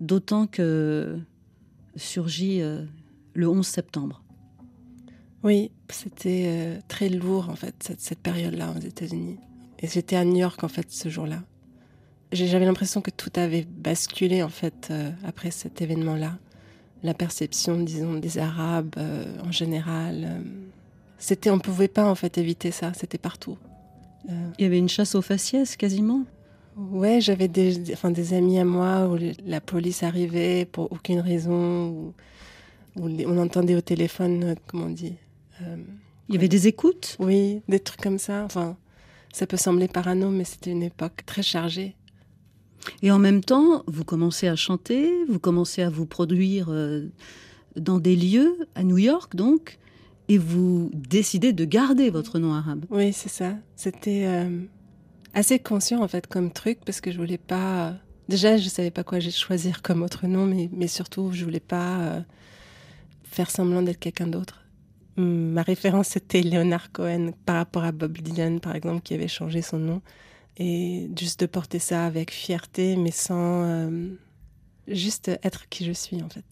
d'autant 0.00 0.48
que 0.48 1.18
surgit 1.94 2.62
le 3.34 3.48
11 3.48 3.64
septembre. 3.64 4.22
Oui, 5.44 5.70
c'était 5.94 6.44
euh, 6.46 6.78
très 6.88 7.08
lourd 7.08 7.48
en 7.50 7.56
fait, 7.56 7.74
cette, 7.80 8.00
cette 8.00 8.20
période-là 8.20 8.72
aux 8.76 8.80
États-Unis. 8.80 9.36
Et 9.80 9.86
j'étais 9.86 10.16
à 10.16 10.24
New 10.24 10.36
York 10.36 10.62
en 10.64 10.68
fait 10.68 10.90
ce 10.90 11.08
jour-là. 11.08 11.42
J'avais 12.32 12.66
l'impression 12.66 13.00
que 13.00 13.10
tout 13.10 13.30
avait 13.36 13.64
basculé 13.64 14.42
en 14.42 14.50
fait 14.50 14.88
euh, 14.90 15.10
après 15.24 15.50
cet 15.50 15.80
événement-là. 15.80 16.36
La 17.02 17.14
perception, 17.14 17.80
disons, 17.80 18.14
des 18.14 18.38
Arabes 18.38 18.94
euh, 18.98 19.24
en 19.42 19.52
général. 19.52 20.24
euh, 20.24 20.38
c'était, 21.18 21.50
on 21.50 21.58
pouvait 21.58 21.88
pas 21.88 22.04
en 22.04 22.14
fait 22.14 22.36
éviter 22.36 22.70
ça. 22.70 22.92
C'était 22.92 23.18
partout. 23.18 23.56
Il 24.28 24.62
y 24.62 24.66
avait 24.66 24.78
une 24.78 24.90
chasse 24.90 25.14
aux 25.14 25.22
faciès 25.22 25.76
quasiment? 25.76 26.24
Ouais, 26.76 27.20
j'avais 27.20 27.48
des, 27.48 27.92
enfin, 27.94 28.10
des 28.10 28.34
amis 28.34 28.58
à 28.58 28.64
moi 28.64 29.08
où 29.08 29.16
la 29.46 29.60
police 29.60 30.02
arrivait 30.02 30.66
pour 30.66 30.92
aucune 30.92 31.20
raison, 31.20 31.88
où, 31.88 32.14
on 32.96 33.38
entendait 33.38 33.74
au 33.74 33.80
téléphone, 33.80 34.54
comment 34.66 34.84
on 34.84 34.90
dit 34.90 35.14
Il 36.28 36.34
y 36.34 36.38
avait 36.38 36.48
des 36.48 36.66
écoutes? 36.66 37.16
Oui, 37.18 37.62
des 37.68 37.80
trucs 37.80 38.00
comme 38.00 38.18
ça. 38.18 38.44
Enfin, 38.44 38.76
ça 39.32 39.46
peut 39.46 39.56
sembler 39.56 39.88
parano, 39.88 40.30
mais 40.30 40.44
c'était 40.44 40.70
une 40.70 40.82
époque 40.82 41.24
très 41.26 41.42
chargée. 41.42 41.96
Et 43.02 43.10
en 43.10 43.18
même 43.18 43.42
temps, 43.42 43.82
vous 43.86 44.04
commencez 44.04 44.48
à 44.48 44.56
chanter, 44.56 45.12
vous 45.28 45.38
commencez 45.38 45.82
à 45.82 45.90
vous 45.90 46.06
produire 46.06 46.68
euh, 46.70 47.08
dans 47.76 47.98
des 47.98 48.16
lieux, 48.16 48.58
à 48.74 48.82
New 48.82 48.98
York 48.98 49.36
donc, 49.36 49.78
et 50.28 50.38
vous 50.38 50.90
décidez 50.94 51.52
de 51.52 51.64
garder 51.64 52.10
votre 52.10 52.38
nom 52.38 52.54
arabe. 52.54 52.84
Oui, 52.90 53.12
c'est 53.12 53.28
ça. 53.28 53.54
C'était 53.76 54.24
euh, 54.26 54.60
assez 55.34 55.58
conscient 55.58 56.02
en 56.02 56.08
fait 56.08 56.26
comme 56.26 56.52
truc 56.52 56.78
parce 56.84 57.00
que 57.00 57.10
je 57.10 57.18
voulais 57.18 57.38
pas. 57.38 57.94
Déjà, 58.28 58.58
je 58.58 58.68
savais 58.68 58.90
pas 58.90 59.04
quoi 59.04 59.20
choisir 59.20 59.80
comme 59.80 60.02
autre 60.02 60.26
nom, 60.26 60.46
mais, 60.46 60.68
mais 60.72 60.86
surtout, 60.86 61.30
je 61.32 61.44
voulais 61.44 61.60
pas 61.60 62.00
euh, 62.00 62.20
faire 63.24 63.50
semblant 63.50 63.80
d'être 63.82 63.98
quelqu'un 63.98 64.26
d'autre. 64.26 64.64
Mm, 65.18 65.52
ma 65.52 65.62
référence 65.62 66.16
était 66.16 66.42
Leonard 66.42 66.92
Cohen 66.92 67.32
par 67.44 67.56
rapport 67.56 67.84
à 67.84 67.92
Bob 67.92 68.16
Dylan, 68.18 68.60
par 68.60 68.74
exemple, 68.76 69.02
qui 69.02 69.14
avait 69.14 69.28
changé 69.28 69.62
son 69.62 69.78
nom. 69.78 70.00
Et 70.56 71.10
juste 71.18 71.40
de 71.40 71.46
porter 71.46 71.78
ça 71.78 72.04
avec 72.06 72.30
fierté, 72.30 72.96
mais 72.96 73.10
sans 73.10 73.64
euh, 73.64 74.08
juste 74.86 75.28
être 75.42 75.68
qui 75.68 75.84
je 75.84 75.92
suis 75.92 76.22
en 76.22 76.28
fait. 76.28 76.44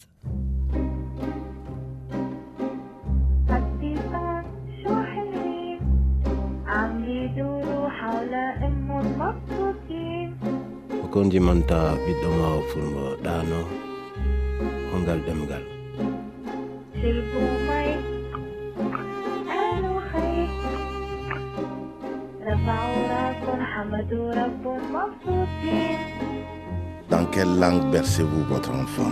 Dans 27.09 27.25
quelle 27.31 27.59
langue 27.59 27.91
bercez-vous 27.91 28.43
votre 28.43 28.71
enfant? 28.71 29.11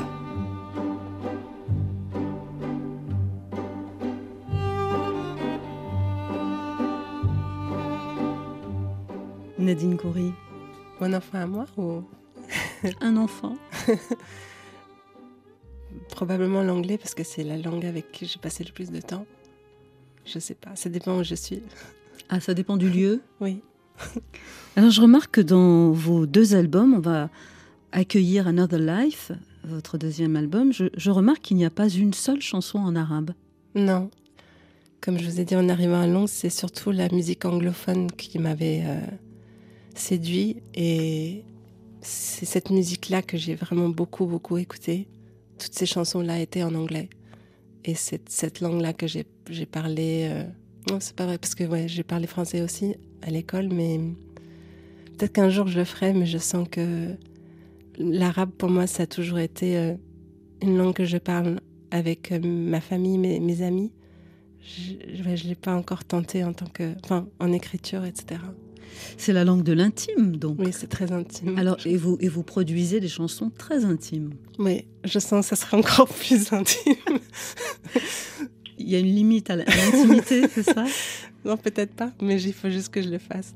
Nadine 9.58 9.98
Coury, 9.98 10.34
Mon 11.00 11.14
enfant 11.14 11.38
à 11.40 11.48
moi 11.48 11.66
ou? 11.78 12.04
Un 13.02 13.16
enfant. 13.18 13.56
Probablement 16.10 16.62
l'anglais 16.62 16.98
parce 16.98 17.16
que 17.16 17.24
c'est 17.24 17.44
la 17.44 17.58
langue 17.58 17.86
avec 17.86 18.12
qui 18.12 18.26
j'ai 18.26 18.38
passé 18.38 18.64
le 18.66 18.74
plus 18.74 18.92
de 18.92 19.00
temps. 19.00 19.26
Je 20.26 20.40
sais 20.40 20.56
pas, 20.56 20.76
ça 20.76 20.90
dépend 20.90 21.18
où 21.18 21.24
je 21.24 21.36
suis. 21.36 21.64
Ah, 22.30 22.40
ça 22.40 22.54
dépend 22.54 22.78
du 22.78 22.90
lieu. 22.90 23.22
Oui. 23.42 23.62
Alors 24.76 24.92
je 24.92 25.00
remarque 25.02 25.32
que 25.36 25.42
dans 25.42 25.92
vos 25.92 26.26
deux 26.26 26.54
albums, 26.54 26.96
on 26.96 27.00
va 27.00 27.30
accueillir 27.94 28.46
Another 28.48 28.78
Life, 28.80 29.32
votre 29.64 29.98
deuxième 29.98 30.36
album. 30.36 30.74
Je, 30.74 30.86
je 30.98 31.12
remarque 31.12 31.42
qu'il 31.42 31.56
n'y 31.58 31.64
a 31.66 31.70
pas 31.70 31.88
une 31.88 32.14
seule 32.14 32.42
chanson 32.42 32.80
en 32.80 32.94
arabe. 32.98 33.32
Non. 33.74 34.10
Comme 35.00 35.18
je 35.18 35.30
vous 35.30 35.40
ai 35.40 35.46
dit 35.46 35.56
en 35.56 35.70
arrivant 35.70 36.02
à 36.02 36.08
Londres, 36.08 36.28
c'est 36.30 36.50
surtout 36.50 36.92
la 36.92 37.08
musique 37.10 37.46
anglophone 37.46 38.12
qui 38.12 38.38
m'avait 38.38 38.84
euh, 38.86 39.00
séduit 39.94 40.58
et 40.74 41.44
c'est 42.02 42.46
cette 42.46 42.70
musique-là 42.70 43.22
que 43.22 43.38
j'ai 43.38 43.56
vraiment 43.56 43.88
beaucoup, 43.90 44.26
beaucoup 44.26 44.58
écoutée. 44.58 45.08
Toutes 45.58 45.74
ces 45.74 45.86
chansons-là 45.86 46.42
étaient 46.42 46.64
en 46.64 46.76
anglais. 46.76 47.10
Et 47.86 47.96
c'est 47.96 48.28
cette 48.30 48.60
langue-là 48.60 48.92
que 48.94 49.08
j'ai 49.08 49.26
j'ai 49.50 49.66
parlé. 49.66 50.28
euh, 50.32 50.44
Non, 50.90 51.00
c'est 51.00 51.16
pas 51.16 51.26
vrai, 51.26 51.38
parce 51.38 51.56
que 51.56 51.64
ouais, 51.64 51.88
j'ai 51.88 52.04
parlé 52.04 52.28
français 52.28 52.62
aussi 52.62 52.96
à 53.22 53.32
l'école, 53.32 53.70
mais 53.70 54.00
peut-être 55.18 55.34
qu'un 55.34 55.50
jour 55.50 55.68
je 55.68 55.80
le 55.80 55.86
ferai, 55.86 56.14
mais 56.14 56.26
je 56.26 56.38
sens 56.38 56.68
que 56.70 57.16
l'arabe, 57.98 58.52
pour 58.52 58.70
moi, 58.70 58.88
ça 58.88 59.04
a 59.04 59.08
toujours 59.08 59.40
été 59.40 59.78
euh, 59.78 59.94
une 60.62 60.78
langue 60.78 60.94
que 60.94 61.06
je 61.06 61.18
parle 61.18 61.60
avec 61.92 62.32
euh, 62.32 62.40
ma 62.40 62.82
famille, 62.82 63.18
mes, 63.18 63.40
mes 63.40 63.62
amis. 63.62 63.92
Je 64.62 65.24
ne 65.24 65.48
l'ai 65.48 65.56
pas 65.56 65.76
encore 65.76 66.06
tenté 66.06 66.44
en 66.44 66.54
tant 66.54 66.66
que, 66.66 66.94
enfin, 67.04 67.28
en 67.40 67.52
écriture, 67.52 68.04
etc. 68.04 68.42
C'est 69.18 69.34
la 69.34 69.44
langue 69.44 69.64
de 69.64 69.74
l'intime, 69.74 70.38
donc. 70.38 70.58
Oui, 70.60 70.72
c'est 70.72 70.88
très 70.88 71.12
intime. 71.12 71.58
Alors, 71.58 71.78
et 71.86 71.98
vous, 71.98 72.18
et 72.20 72.28
vous 72.28 72.44
produisez 72.44 73.00
des 73.00 73.08
chansons 73.08 73.52
très 73.56 73.86
intimes. 73.86 74.32
Oui, 74.58 74.86
je 75.04 75.20
sens 75.20 75.46
que 75.46 75.56
ça 75.56 75.56
sera 75.56 75.78
encore 75.78 76.08
plus 76.14 76.52
intime. 76.54 76.96
Il 78.86 78.92
y 78.92 78.96
a 78.96 79.00
une 79.00 79.14
limite 79.14 79.50
à 79.50 79.56
l'intimité, 79.56 80.48
c'est 80.54 80.62
ça? 80.62 80.86
Non, 81.44 81.58
peut-être 81.58 81.96
pas, 81.96 82.12
mais 82.22 82.40
il 82.40 82.54
faut 82.54 82.70
juste 82.70 82.90
que 82.90 83.02
je 83.02 83.10
le 83.10 83.18
fasse. 83.18 83.56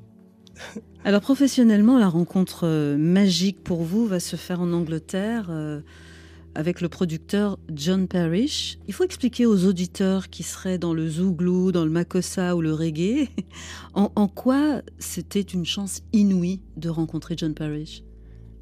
Alors 1.06 1.22
professionnellement, 1.22 2.00
la 2.00 2.10
rencontre 2.10 2.66
euh, 2.66 2.98
magique 2.98 3.64
pour 3.64 3.84
vous 3.84 4.08
va 4.08 4.20
se 4.20 4.36
faire 4.36 4.60
en 4.60 4.74
Angleterre 4.74 5.50
euh, 5.52 5.82
avec 6.56 6.82
le 6.82 6.90
producteur 6.90 7.60
John 7.72 8.08
Parrish. 8.08 8.80
Il 8.88 8.94
faut 8.96 9.04
expliquer 9.04 9.46
aux 9.46 9.66
auditeurs 9.66 10.30
qui 10.30 10.42
seraient 10.42 10.80
dans 10.80 10.96
le 10.96 11.08
zouglou, 11.08 11.72
dans 11.72 11.86
le 11.86 11.92
makossa 11.92 12.56
ou 12.56 12.62
le 12.62 12.74
reggae, 12.74 13.30
en, 13.94 14.12
en 14.16 14.28
quoi 14.28 14.82
c'était 14.98 15.42
une 15.42 15.66
chance 15.66 16.02
inouïe 16.12 16.60
de 16.76 16.90
rencontrer 16.90 17.36
John 17.38 17.54
Parrish? 17.54 18.02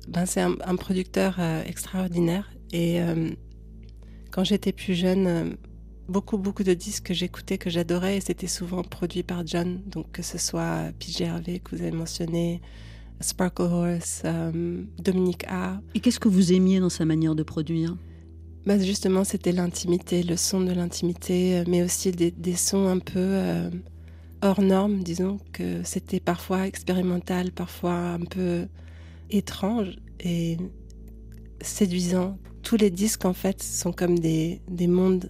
Ben, 0.10 0.26
c'est 0.26 0.42
un, 0.42 0.56
un 0.66 0.76
producteur 0.76 1.38
euh, 1.40 1.64
extraordinaire. 1.66 2.52
Et 2.74 3.02
euh, 3.02 3.30
quand 4.32 4.44
j'étais 4.44 4.74
plus 4.74 4.94
jeune, 4.94 5.56
beaucoup, 6.10 6.38
beaucoup 6.38 6.64
de 6.64 6.74
disques 6.74 7.08
que 7.08 7.14
j'écoutais, 7.14 7.58
que 7.58 7.70
j'adorais, 7.70 8.18
et 8.18 8.22
c'était 8.22 8.48
souvent 8.48 8.84
produit 8.84 9.24
par 9.24 9.46
John. 9.46 9.82
Donc 9.88 10.12
que 10.12 10.22
ce 10.22 10.38
soit 10.38 10.92
PJ 11.00 11.22
Harvey 11.24 11.60
que 11.60 11.76
vous 11.76 11.82
avez 11.82 11.92
mentionné, 11.92 12.62
Sparkle 13.22 13.64
Horse, 13.64 14.22
euh, 14.26 14.84
Dominique 15.00 15.46
A. 15.48 15.80
Et 15.96 16.00
qu'est-ce 16.00 16.20
que 16.20 16.30
vous 16.30 16.54
aimiez 16.54 16.80
dans 16.80 16.90
sa 16.90 17.06
manière 17.06 17.36
de 17.36 17.44
produire? 17.44 17.96
Bah, 18.66 18.78
justement, 18.80 19.24
c'était 19.24 19.54
l'intimité, 19.54 20.24
le 20.24 20.36
son 20.36 20.62
de 20.62 20.72
l'intimité, 20.72 21.60
euh, 21.60 21.64
mais 21.68 21.84
aussi 21.84 22.12
des, 22.12 22.32
des 22.32 22.56
sons 22.56 22.88
un 22.88 23.00
peu 23.00 23.14
euh, 23.18 23.70
hors 24.42 24.62
normes, 24.62 25.04
disons, 25.04 25.38
que 25.54 25.82
c'était 25.84 26.20
parfois 26.20 26.68
expérimental, 26.68 27.52
parfois 27.52 27.94
un 27.94 28.20
peu 28.20 28.68
étrange 29.30 29.96
et 30.20 30.58
séduisant. 31.62 32.38
Tous 32.62 32.76
les 32.76 32.90
disques, 32.90 33.26
en 33.26 33.34
fait, 33.34 33.64
sont 33.64 33.94
comme 33.94 34.20
des, 34.20 34.62
des 34.70 34.88
mondes 34.88 35.30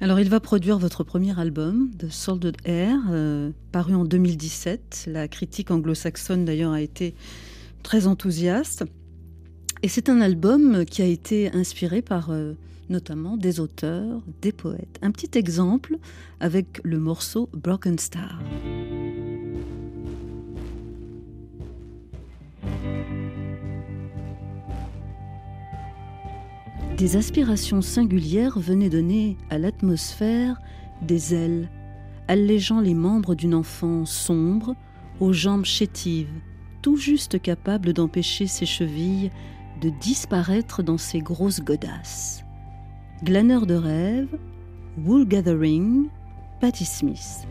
Alors 0.00 0.18
il 0.18 0.30
va 0.30 0.40
produire 0.40 0.78
votre 0.78 1.04
premier 1.04 1.38
album, 1.38 1.90
The 1.98 2.10
Salted 2.10 2.56
Air, 2.64 2.98
euh, 3.10 3.50
paru 3.70 3.94
en 3.94 4.04
2017. 4.04 5.08
La 5.08 5.28
critique 5.28 5.70
anglo-saxonne 5.70 6.46
d'ailleurs 6.46 6.72
a 6.72 6.80
été 6.80 7.14
très 7.82 8.06
enthousiaste. 8.06 8.84
Et 9.82 9.88
c'est 9.88 10.08
un 10.08 10.20
album 10.22 10.84
qui 10.86 11.02
a 11.02 11.06
été 11.06 11.54
inspiré 11.54 12.00
par 12.00 12.30
euh, 12.30 12.54
notamment 12.88 13.36
des 13.36 13.60
auteurs, 13.60 14.22
des 14.40 14.52
poètes. 14.52 14.98
Un 15.02 15.10
petit 15.10 15.38
exemple 15.38 15.96
avec 16.40 16.80
le 16.82 16.98
morceau 16.98 17.50
Broken 17.52 17.98
Star. 17.98 18.40
Des 27.00 27.16
aspirations 27.16 27.80
singulières 27.80 28.58
venaient 28.58 28.90
donner 28.90 29.38
à 29.48 29.56
l'atmosphère 29.56 30.60
des 31.00 31.34
ailes, 31.34 31.70
allégeant 32.28 32.78
les 32.78 32.92
membres 32.92 33.34
d'une 33.34 33.54
enfant 33.54 34.04
sombre, 34.04 34.76
aux 35.18 35.32
jambes 35.32 35.64
chétives, 35.64 36.42
tout 36.82 36.98
juste 36.98 37.40
capable 37.40 37.94
d'empêcher 37.94 38.46
ses 38.46 38.66
chevilles 38.66 39.30
de 39.80 39.88
disparaître 39.88 40.82
dans 40.82 40.98
ses 40.98 41.20
grosses 41.20 41.62
godasses. 41.62 42.44
Glaneur 43.22 43.64
de 43.64 43.76
rêve, 43.76 44.38
Wool 45.02 45.26
Gathering, 45.26 46.08
Patti 46.60 46.84
Smith. 46.84 47.48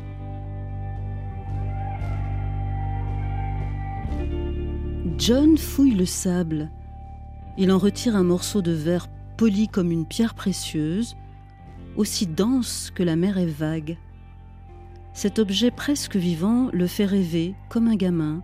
John 5.17 5.57
fouille 5.57 5.95
le 5.95 6.05
sable. 6.05 6.69
Il 7.57 7.71
en 7.71 7.79
retire 7.79 8.15
un 8.15 8.23
morceau 8.23 8.61
de 8.61 8.73
verre 8.73 9.07
poli 9.39 9.69
comme 9.69 9.89
une 9.89 10.05
pierre 10.05 10.33
précieuse, 10.33 11.15
aussi 11.95 12.27
dense 12.27 12.91
que 12.93 13.03
la 13.03 13.15
mer 13.15 13.37
est 13.37 13.45
vague. 13.45 13.97
Cet 15.13 15.39
objet 15.39 15.71
presque 15.71 16.17
vivant 16.17 16.69
le 16.73 16.87
fait 16.87 17.05
rêver 17.05 17.55
comme 17.69 17.87
un 17.87 17.95
gamin. 17.95 18.43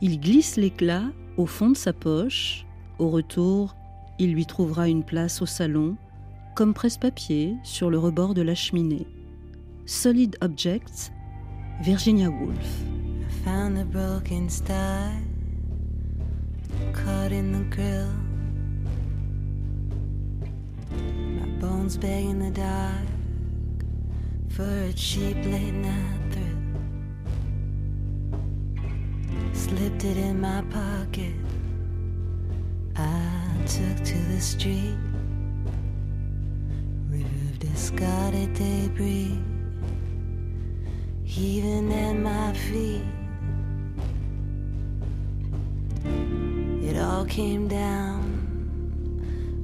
Il 0.00 0.20
glisse 0.20 0.54
l'éclat 0.54 1.10
au 1.36 1.44
fond 1.44 1.70
de 1.70 1.76
sa 1.76 1.92
poche. 1.92 2.66
Au 3.00 3.08
retour, 3.08 3.74
il 4.20 4.32
lui 4.32 4.46
trouvera 4.46 4.88
une 4.88 5.02
place 5.02 5.42
au 5.42 5.46
salon, 5.46 5.96
comme 6.54 6.72
presse-papier 6.72 7.56
sur 7.64 7.90
le 7.90 7.98
rebord 7.98 8.34
de 8.34 8.42
la 8.42 8.54
cheminée. 8.54 9.08
Solid 9.86 10.36
Objects, 10.40 11.10
Virginia 11.82 12.30
Woolf. 12.30 12.84
Found 13.44 13.76
a 13.76 13.84
broken 13.84 14.48
star 14.48 15.10
caught 16.92 17.32
in 17.32 17.50
the 17.50 17.68
grill. 17.74 18.29
Bones 21.60 21.98
begging 21.98 22.38
the 22.38 22.50
dark 22.50 23.06
for 24.48 24.64
a 24.88 24.92
cheap 24.94 25.36
late 25.44 25.74
night 25.74 26.20
thrill. 26.30 26.46
Slipped 29.52 30.04
it 30.04 30.16
in 30.16 30.40
my 30.40 30.62
pocket. 30.70 31.34
I 32.96 33.46
took 33.66 34.02
to 34.06 34.18
the 34.32 34.40
street. 34.40 34.96
River 37.10 37.28
of 37.50 37.58
discarded 37.58 38.54
debris. 38.54 39.38
Even 41.26 41.92
at 41.92 42.14
my 42.14 42.54
feet. 42.54 43.04
It 46.88 46.96
all 46.98 47.26
came 47.26 47.68
down 47.68 48.24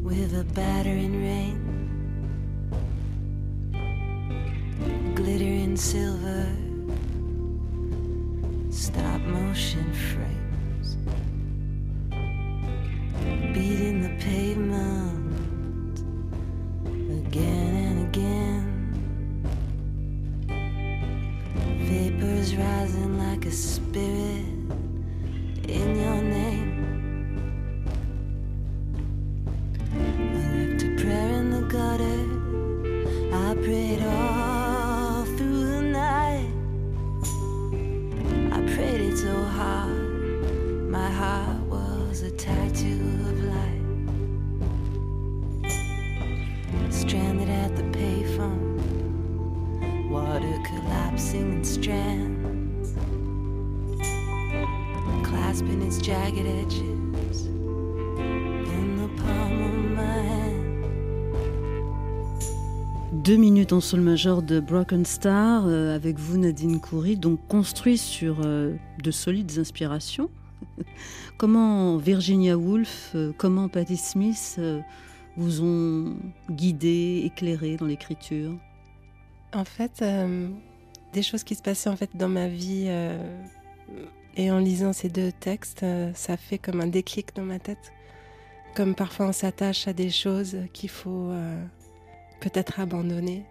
with 0.05 0.39
a 0.39 0.45
battering 0.53 1.23
rain. 1.23 1.66
Silver, 5.77 6.47
stop 8.71 9.21
motion 9.21 9.93
frames. 9.93 10.46
Minutes 63.67 63.73
en 63.73 63.81
sol 63.81 64.01
majeur 64.01 64.43
de 64.43 64.61
Broken 64.61 65.05
Star 65.05 65.67
euh, 65.67 65.93
avec 65.93 66.21
vous 66.21 66.39
Nadine 66.39 66.81
Coury, 66.81 67.17
donc 67.17 67.41
construit 67.49 67.99
sur 67.99 68.43
euh, 68.45 68.77
de 69.03 69.11
solides 69.11 69.59
inspirations. 69.59 70.31
comment 71.37 71.97
Virginia 71.97 72.57
Woolf, 72.57 73.11
euh, 73.17 73.33
comment 73.37 73.69
Patti 73.69 73.97
Smith 73.97 74.61
vous 75.37 75.65
ont 75.65 76.15
guidé, 76.49 77.23
éclairé 77.25 77.75
dans 77.77 77.87
l'écriture? 77.87 78.53
En 79.53 79.65
fait, 79.65 80.05
des 81.13 81.23
choses 81.25 81.43
qui 81.43 81.57
se 81.57 81.63
passaient 81.63 81.91
en 81.91 81.97
fait 81.97 82.11
dans 82.15 82.29
ma 82.29 82.47
vie 82.47 82.89
et 84.37 84.51
en 84.53 84.59
lisant 84.59 84.93
ces 84.93 85.09
deux 85.09 85.33
textes, 85.33 85.85
ça 86.15 86.37
fait 86.37 86.59
comme 86.59 86.81
un 86.81 86.87
déclic 86.87 87.35
dans 87.35 87.45
ma 87.45 87.59
tête. 87.59 87.93
Comme 88.77 88.95
parfois 88.95 89.27
on 89.27 89.33
s'attache 89.33 89.89
à 89.89 89.93
des 89.93 90.11
choses 90.11 90.57
qu'il 90.73 90.91
faut 90.91 91.33
peut-être 92.39 92.79
abandonner. 92.79 93.45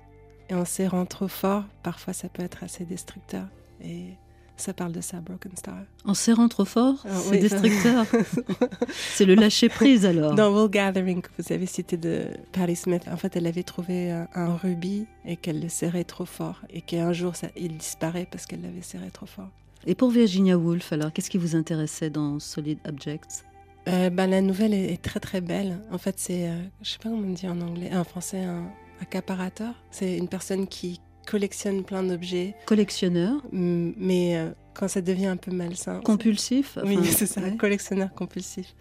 Et 0.50 0.54
en 0.54 0.66
serrant 0.66 1.06
trop 1.06 1.28
fort, 1.28 1.64
parfois 1.84 2.14
ça 2.14 2.30
peut 2.30 2.44
être 2.44 2.64
assez 2.64 2.86
destructeur. 2.86 3.46
Et 3.84 4.10
ça 4.58 4.74
parle 4.74 4.92
de 4.94 5.02
ça, 5.02 5.20
Broken 5.20 5.52
Star. 5.58 5.76
En 6.06 6.14
serrant 6.14 6.48
trop 6.48 6.66
fort, 6.66 7.04
Ah, 7.06 7.10
c'est 7.16 7.32
oui. 7.32 7.40
destructeur. 7.40 8.06
c'est 9.16 9.26
le 9.26 9.36
lâcher 9.36 9.70
prise 9.70 10.06
alors. 10.06 10.34
Dans 10.36 10.54
Wool 10.54 10.70
Gathering, 10.70 11.22
que 11.22 11.30
vous 11.38 11.52
avez 11.54 11.66
cité 11.66 11.98
de 11.98 12.28
Patti 12.52 12.76
Smith, 12.76 13.04
en 13.12 13.18
fait, 13.18 13.36
elle 13.36 13.48
avait 13.48 13.64
trouvé 13.64 14.12
un, 14.12 14.28
un 14.34 14.56
rubis 14.56 15.06
et 15.26 15.36
qu'elle 15.36 15.62
le 15.62 15.70
serrait 15.70 16.04
trop 16.06 16.26
fort. 16.26 16.62
Et 16.70 16.82
qu'un 16.82 17.12
jour, 17.12 17.36
ça, 17.36 17.48
il 17.58 17.78
disparaît 17.78 18.28
parce 18.30 18.46
qu'elle 18.46 18.62
l'avait 18.62 18.82
serré 18.82 19.10
trop 19.12 19.26
fort. 19.26 19.50
Et 19.88 19.94
pour 19.96 20.10
Virginia 20.10 20.58
Woolf, 20.58 20.94
alors 20.94 21.12
qu'est-ce 21.12 21.30
qui 21.30 21.38
vous 21.38 21.56
intéressait 21.56 22.10
dans 22.10 22.40
Solid 22.40 22.80
Objects? 22.88 23.44
Euh, 23.88 24.10
bah, 24.10 24.26
la 24.26 24.42
nouvelle 24.42 24.74
est, 24.74 24.94
est 24.94 25.02
très 25.02 25.20
très 25.20 25.42
belle. 25.42 25.80
En 25.92 25.98
fait, 26.00 26.16
c'est, 26.18 26.48
euh, 26.50 26.58
je 26.82 26.92
sais 26.92 26.98
pas 26.98 27.10
comment 27.10 27.28
on 27.28 27.34
dit 27.34 27.48
en 27.48 27.60
anglais, 27.62 27.92
en 27.96 28.04
français, 28.04 28.44
un 28.44 28.64
accaparateur. 29.02 29.74
C'est 29.92 30.18
une 30.18 30.28
personne 30.28 30.68
qui 30.68 31.00
collectionne 31.28 31.84
plein 31.84 32.04
d'objets, 32.04 32.56
Collectionneur, 32.66 33.42
mais 33.52 34.38
euh, 34.38 34.52
quand 34.76 34.88
ça 34.88 35.02
devient 35.02 35.26
un 35.28 35.38
peu 35.38 35.52
malsain. 35.52 36.00
compulsif. 36.02 36.78
Oui, 36.86 36.98
c'est 37.06 37.26
ça, 37.26 37.42
ouais. 37.42 37.56
collectionneur 37.58 38.14
compulsif. 38.14 38.76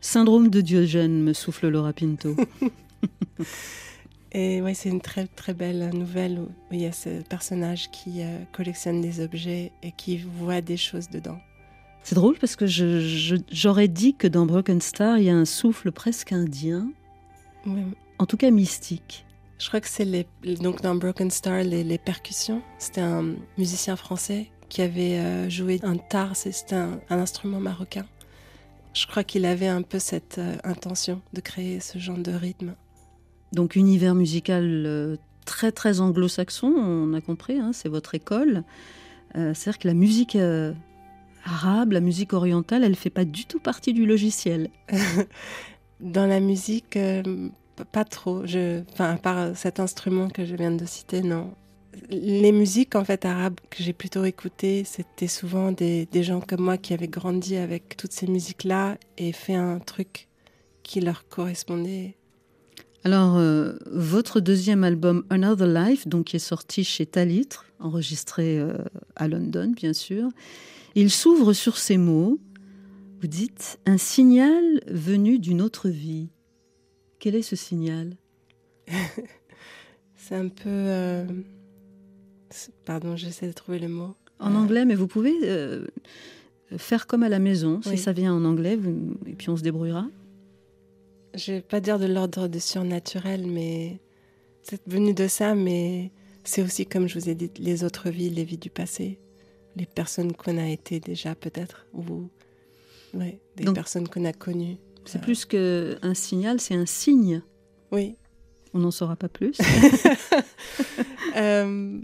Syndrome 0.00 0.48
de 0.48 0.60
Diogène, 0.60 1.22
me 1.22 1.32
souffle 1.32 1.68
Laura 1.68 1.92
Pinto. 1.92 2.36
Et 4.32 4.60
oui, 4.62 4.74
c'est 4.74 4.88
une 4.88 5.00
très 5.00 5.26
très 5.28 5.54
belle 5.54 5.90
nouvelle 5.94 6.40
où 6.40 6.48
il 6.72 6.80
y 6.80 6.86
a 6.86 6.92
ce 6.92 7.22
personnage 7.22 7.90
qui 7.92 8.22
euh, 8.22 8.38
collectionne 8.52 9.00
des 9.00 9.20
objets 9.20 9.70
et 9.82 9.92
qui 9.92 10.16
voit 10.18 10.60
des 10.60 10.76
choses 10.76 11.08
dedans. 11.08 11.38
C'est 12.02 12.16
drôle 12.16 12.36
parce 12.38 12.56
que 12.56 12.66
j'aurais 12.66 13.88
dit 13.88 14.14
que 14.14 14.26
dans 14.26 14.44
Broken 14.44 14.80
Star, 14.80 15.18
il 15.18 15.24
y 15.24 15.30
a 15.30 15.36
un 15.36 15.44
souffle 15.44 15.92
presque 15.92 16.32
indien, 16.32 16.90
Oui. 17.64 17.80
en 18.18 18.26
tout 18.26 18.36
cas 18.36 18.50
mystique. 18.50 19.24
Je 19.58 19.68
crois 19.68 19.80
que 19.80 19.88
c'est 19.88 20.04
les 20.04 20.26
donc 20.60 20.82
dans 20.82 20.94
Broken 20.94 21.30
Star 21.30 21.62
les, 21.62 21.84
les 21.84 21.98
percussions. 21.98 22.62
C'était 22.78 23.00
un 23.00 23.34
musicien 23.56 23.96
français 23.96 24.50
qui 24.68 24.82
avait 24.82 25.18
euh, 25.18 25.48
joué 25.48 25.78
un 25.82 25.96
tar, 25.96 26.34
c'était 26.34 26.74
un, 26.74 27.00
un 27.08 27.18
instrument 27.18 27.60
marocain. 27.60 28.04
Je 28.92 29.06
crois 29.06 29.24
qu'il 29.24 29.44
avait 29.44 29.68
un 29.68 29.82
peu 29.82 29.98
cette 29.98 30.38
euh, 30.38 30.56
intention 30.64 31.20
de 31.32 31.40
créer 31.40 31.80
ce 31.80 31.98
genre 31.98 32.18
de 32.18 32.32
rythme. 32.32 32.74
Donc 33.52 33.76
univers 33.76 34.14
musical 34.14 34.64
euh, 34.86 35.16
très 35.44 35.70
très 35.70 36.00
anglo-saxon, 36.00 36.66
on 36.66 37.14
a 37.14 37.20
compris, 37.20 37.58
hein, 37.58 37.70
c'est 37.72 37.88
votre 37.88 38.14
école. 38.14 38.64
C'est-à-dire 39.36 39.78
que 39.80 39.88
la 39.88 39.94
musique 39.94 40.38
arabe, 41.44 41.90
la 41.90 42.00
musique 42.00 42.34
orientale, 42.34 42.84
elle 42.84 42.94
fait 42.94 43.10
pas 43.10 43.24
du 43.24 43.46
tout 43.46 43.58
partie 43.58 43.92
du 43.92 44.06
logiciel. 44.06 44.70
Dans 46.00 46.26
la 46.26 46.38
musique, 46.38 46.96
pas 47.90 48.04
trop. 48.04 48.46
Je, 48.46 48.82
enfin, 48.92 49.12
à 49.12 49.16
part 49.16 49.38
euh, 49.38 49.52
cet 49.54 49.80
instrument 49.80 50.28
que 50.28 50.44
je 50.44 50.54
viens 50.54 50.70
de 50.70 50.84
citer, 50.84 51.22
non. 51.22 51.52
Les 52.10 52.52
musiques 52.52 52.96
en 52.96 53.04
fait 53.04 53.24
arabes 53.24 53.60
que 53.70 53.82
j'ai 53.82 53.92
plutôt 53.92 54.24
écoutées, 54.24 54.82
c'était 54.84 55.28
souvent 55.28 55.72
des, 55.72 56.06
des 56.06 56.22
gens 56.22 56.40
comme 56.40 56.62
moi 56.62 56.76
qui 56.76 56.92
avaient 56.92 57.08
grandi 57.08 57.56
avec 57.56 57.96
toutes 57.96 58.12
ces 58.12 58.26
musiques-là 58.26 58.98
et 59.16 59.32
fait 59.32 59.54
un 59.54 59.78
truc 59.78 60.28
qui 60.82 61.00
leur 61.00 61.28
correspondait. 61.28 62.16
Alors, 63.04 63.36
euh, 63.36 63.74
votre 63.90 64.40
deuxième 64.40 64.82
album, 64.82 65.24
Another 65.28 65.66
Life, 65.66 66.08
donc 66.08 66.26
qui 66.26 66.36
est 66.36 66.38
sorti 66.38 66.84
chez 66.84 67.04
Talitre, 67.04 67.66
enregistré 67.78 68.58
euh, 68.58 68.78
à 69.14 69.28
London, 69.28 69.72
bien 69.76 69.92
sûr, 69.92 70.30
il 70.94 71.10
s'ouvre 71.10 71.52
sur 71.52 71.76
ces 71.76 71.98
mots. 71.98 72.40
Vous 73.20 73.26
dites 73.26 73.78
un 73.84 73.98
signal 73.98 74.80
venu 74.86 75.38
d'une 75.38 75.60
autre 75.60 75.90
vie. 75.90 76.28
Quel 77.24 77.36
est 77.36 77.42
ce 77.42 77.56
signal? 77.56 78.18
C'est 80.14 80.34
un 80.34 80.48
peu. 80.48 80.68
euh, 80.68 81.24
Pardon, 82.84 83.16
j'essaie 83.16 83.46
de 83.46 83.52
trouver 83.52 83.78
le 83.78 83.88
mot. 83.88 84.14
En 84.38 84.52
Euh, 84.54 84.58
anglais, 84.58 84.84
mais 84.84 84.94
vous 84.94 85.06
pouvez 85.06 85.32
euh, 85.44 85.86
faire 86.76 87.06
comme 87.06 87.22
à 87.22 87.30
la 87.30 87.38
maison. 87.38 87.80
Si 87.80 87.88
Oui. 87.88 87.96
ça 87.96 88.12
vient 88.12 88.34
en 88.34 88.44
anglais, 88.44 88.76
vous- 88.76 89.14
et 89.24 89.32
puis 89.32 89.48
on 89.48 89.56
se 89.56 89.62
débrouillera. 89.62 90.06
Je 91.34 91.52
vais 91.52 91.60
pas 91.62 91.80
dire 91.80 91.98
de 91.98 92.04
l'ordre 92.04 92.46
de 92.46 92.58
surnaturel, 92.58 93.46
mais 93.46 94.00
c'est 94.62 94.86
venu 94.86 95.14
de 95.14 95.26
ça, 95.26 95.54
mais 95.54 96.10
c'est 96.44 96.60
aussi, 96.60 96.84
comme 96.84 97.08
je 97.08 97.18
vous 97.18 97.30
ai 97.30 97.34
dit, 97.34 97.50
les 97.58 97.84
autres 97.84 98.10
vies, 98.10 98.28
les 98.28 98.44
vies 98.44 98.58
du 98.58 98.68
passé, 98.68 99.18
les 99.76 99.86
personnes 99.86 100.34
qu'on 100.34 100.58
a 100.58 100.68
été 100.68 101.00
déjà 101.00 101.34
peut-être, 101.34 101.86
ou 101.94 102.28
ouais, 103.14 103.40
des 103.56 103.64
Donc- 103.64 103.76
personnes 103.76 104.08
qu'on 104.08 104.26
a 104.26 104.34
connues. 104.34 104.76
C'est 105.04 105.20
plus 105.20 105.44
qu'un 105.44 106.14
signal, 106.14 106.60
c'est 106.60 106.74
un 106.74 106.86
signe. 106.86 107.42
Oui. 107.92 108.16
On 108.72 108.78
n'en 108.80 108.90
saura 108.90 109.16
pas 109.16 109.28
plus. 109.28 109.58
Euh, 111.36 112.00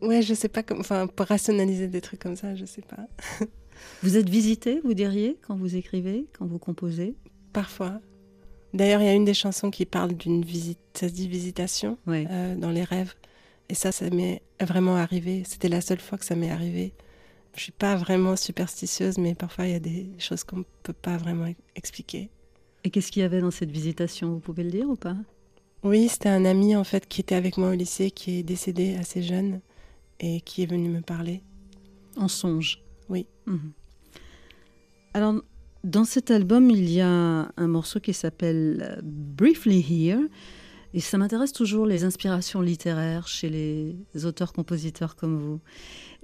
ouais, 0.00 0.22
je 0.22 0.32
sais 0.32 0.48
pas, 0.48 0.62
comme, 0.62 0.80
enfin, 0.80 1.06
pour 1.06 1.26
rationaliser 1.26 1.86
des 1.86 2.00
trucs 2.00 2.18
comme 2.20 2.34
ça, 2.34 2.54
je 2.54 2.64
sais 2.64 2.80
pas. 2.80 3.06
vous 4.02 4.16
êtes 4.16 4.28
visité, 4.30 4.80
vous 4.84 4.94
diriez, 4.94 5.36
quand 5.42 5.54
vous 5.54 5.76
écrivez, 5.76 6.26
quand 6.32 6.46
vous 6.46 6.58
composez? 6.58 7.14
Parfois. 7.52 8.00
D'ailleurs, 8.72 9.02
il 9.02 9.04
y 9.04 9.10
a 9.10 9.12
une 9.12 9.26
des 9.26 9.34
chansons 9.34 9.70
qui 9.70 9.84
parle 9.84 10.14
d'une 10.14 10.42
visite, 10.42 10.78
ça 10.94 11.08
se 11.08 11.12
dit 11.12 11.28
visitation. 11.28 11.98
Ouais. 12.06 12.26
euh, 12.30 12.56
dans 12.56 12.70
les 12.70 12.84
rêves. 12.84 13.12
Et 13.68 13.74
ça, 13.74 13.92
ça 13.92 14.08
m'est 14.08 14.40
vraiment 14.62 14.96
arrivé. 14.96 15.42
C'était 15.46 15.68
la 15.68 15.82
seule 15.82 16.00
fois 16.00 16.16
que 16.16 16.24
ça 16.24 16.34
m'est 16.34 16.50
arrivé. 16.50 16.94
Je 17.58 17.64
suis 17.64 17.72
pas 17.72 17.96
vraiment 17.96 18.36
superstitieuse, 18.36 19.18
mais 19.18 19.34
parfois 19.34 19.66
il 19.66 19.72
y 19.72 19.74
a 19.74 19.80
des 19.80 20.08
choses 20.20 20.44
qu'on 20.44 20.64
peut 20.84 20.92
pas 20.92 21.16
vraiment 21.16 21.46
e- 21.46 21.54
expliquer. 21.74 22.30
Et 22.84 22.90
qu'est-ce 22.90 23.10
qu'il 23.10 23.22
y 23.22 23.24
avait 23.24 23.40
dans 23.40 23.50
cette 23.50 23.72
visitation? 23.72 24.30
Vous 24.30 24.38
pouvez 24.38 24.62
le 24.62 24.70
dire 24.70 24.88
ou 24.88 24.94
pas? 24.94 25.16
Oui, 25.82 26.08
c'était 26.08 26.28
un 26.28 26.44
ami 26.44 26.76
en 26.76 26.84
fait 26.84 27.08
qui 27.08 27.20
était 27.20 27.34
avec 27.34 27.56
moi 27.56 27.70
au 27.70 27.74
lycée, 27.74 28.12
qui 28.12 28.38
est 28.38 28.42
décédé 28.44 28.94
assez 28.96 29.24
jeune 29.24 29.60
et 30.20 30.40
qui 30.40 30.62
est 30.62 30.66
venu 30.70 30.88
me 30.88 31.00
parler. 31.00 31.42
En 32.16 32.28
songe? 32.28 32.80
Oui. 33.08 33.26
Mhm. 33.46 33.72
Alors, 35.14 35.34
dans 35.82 36.04
cet 36.04 36.30
album, 36.30 36.70
il 36.70 36.88
y 36.88 37.00
a 37.00 37.08
un 37.56 37.66
morceau 37.66 37.98
qui 37.98 38.14
s'appelle 38.14 38.86
euh, 38.88 39.00
Briefly 39.02 39.80
Here. 39.80 40.20
Et 40.94 41.00
ça 41.00 41.18
m'intéresse 41.18 41.52
toujours 41.52 41.86
les 41.86 42.04
inspirations 42.04 42.62
littéraires 42.62 43.28
chez 43.28 43.50
les 43.50 44.24
auteurs-compositeurs 44.24 45.16
comme 45.16 45.36
vous. 45.38 45.60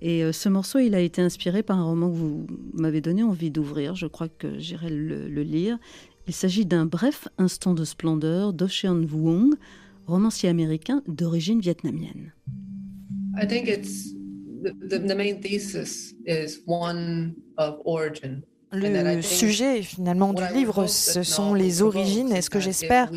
Et 0.00 0.24
euh, 0.24 0.32
ce 0.32 0.48
morceau, 0.48 0.78
il 0.78 0.94
a 0.94 1.00
été 1.00 1.22
inspiré 1.22 1.62
par 1.62 1.78
un 1.78 1.84
roman 1.84 2.10
que 2.10 2.16
vous 2.16 2.46
m'avez 2.72 3.00
donné 3.00 3.22
envie 3.22 3.50
d'ouvrir. 3.50 3.94
Je 3.94 4.06
crois 4.06 4.28
que 4.28 4.58
j'irai 4.58 4.90
le, 4.90 5.42
lire. 5.42 5.78
Il 6.26 6.34
s'agit 6.34 6.66
d'un 6.66 6.86
bref 6.86 7.28
instant 7.38 7.74
de 7.74 7.84
splendeur 7.84 8.52
d'Ocean 8.52 9.00
Vuong, 9.00 9.54
romancier 10.06 10.48
américain 10.48 11.02
d'origine 11.06 11.60
vietnamienne. 11.60 12.32
The 14.64 15.14
main 15.14 15.42
thesis 15.42 16.14
is 16.24 16.62
one 16.66 17.34
of 17.58 17.80
origin. 17.84 18.42
Le 18.74 19.22
sujet 19.22 19.82
finalement 19.82 20.32
du 20.32 20.42
livre, 20.52 20.86
ce 20.86 21.22
sont 21.22 21.54
les 21.54 21.82
origines. 21.82 22.32
et 22.32 22.42
ce 22.42 22.50
que 22.50 22.60
j'espère 22.60 23.10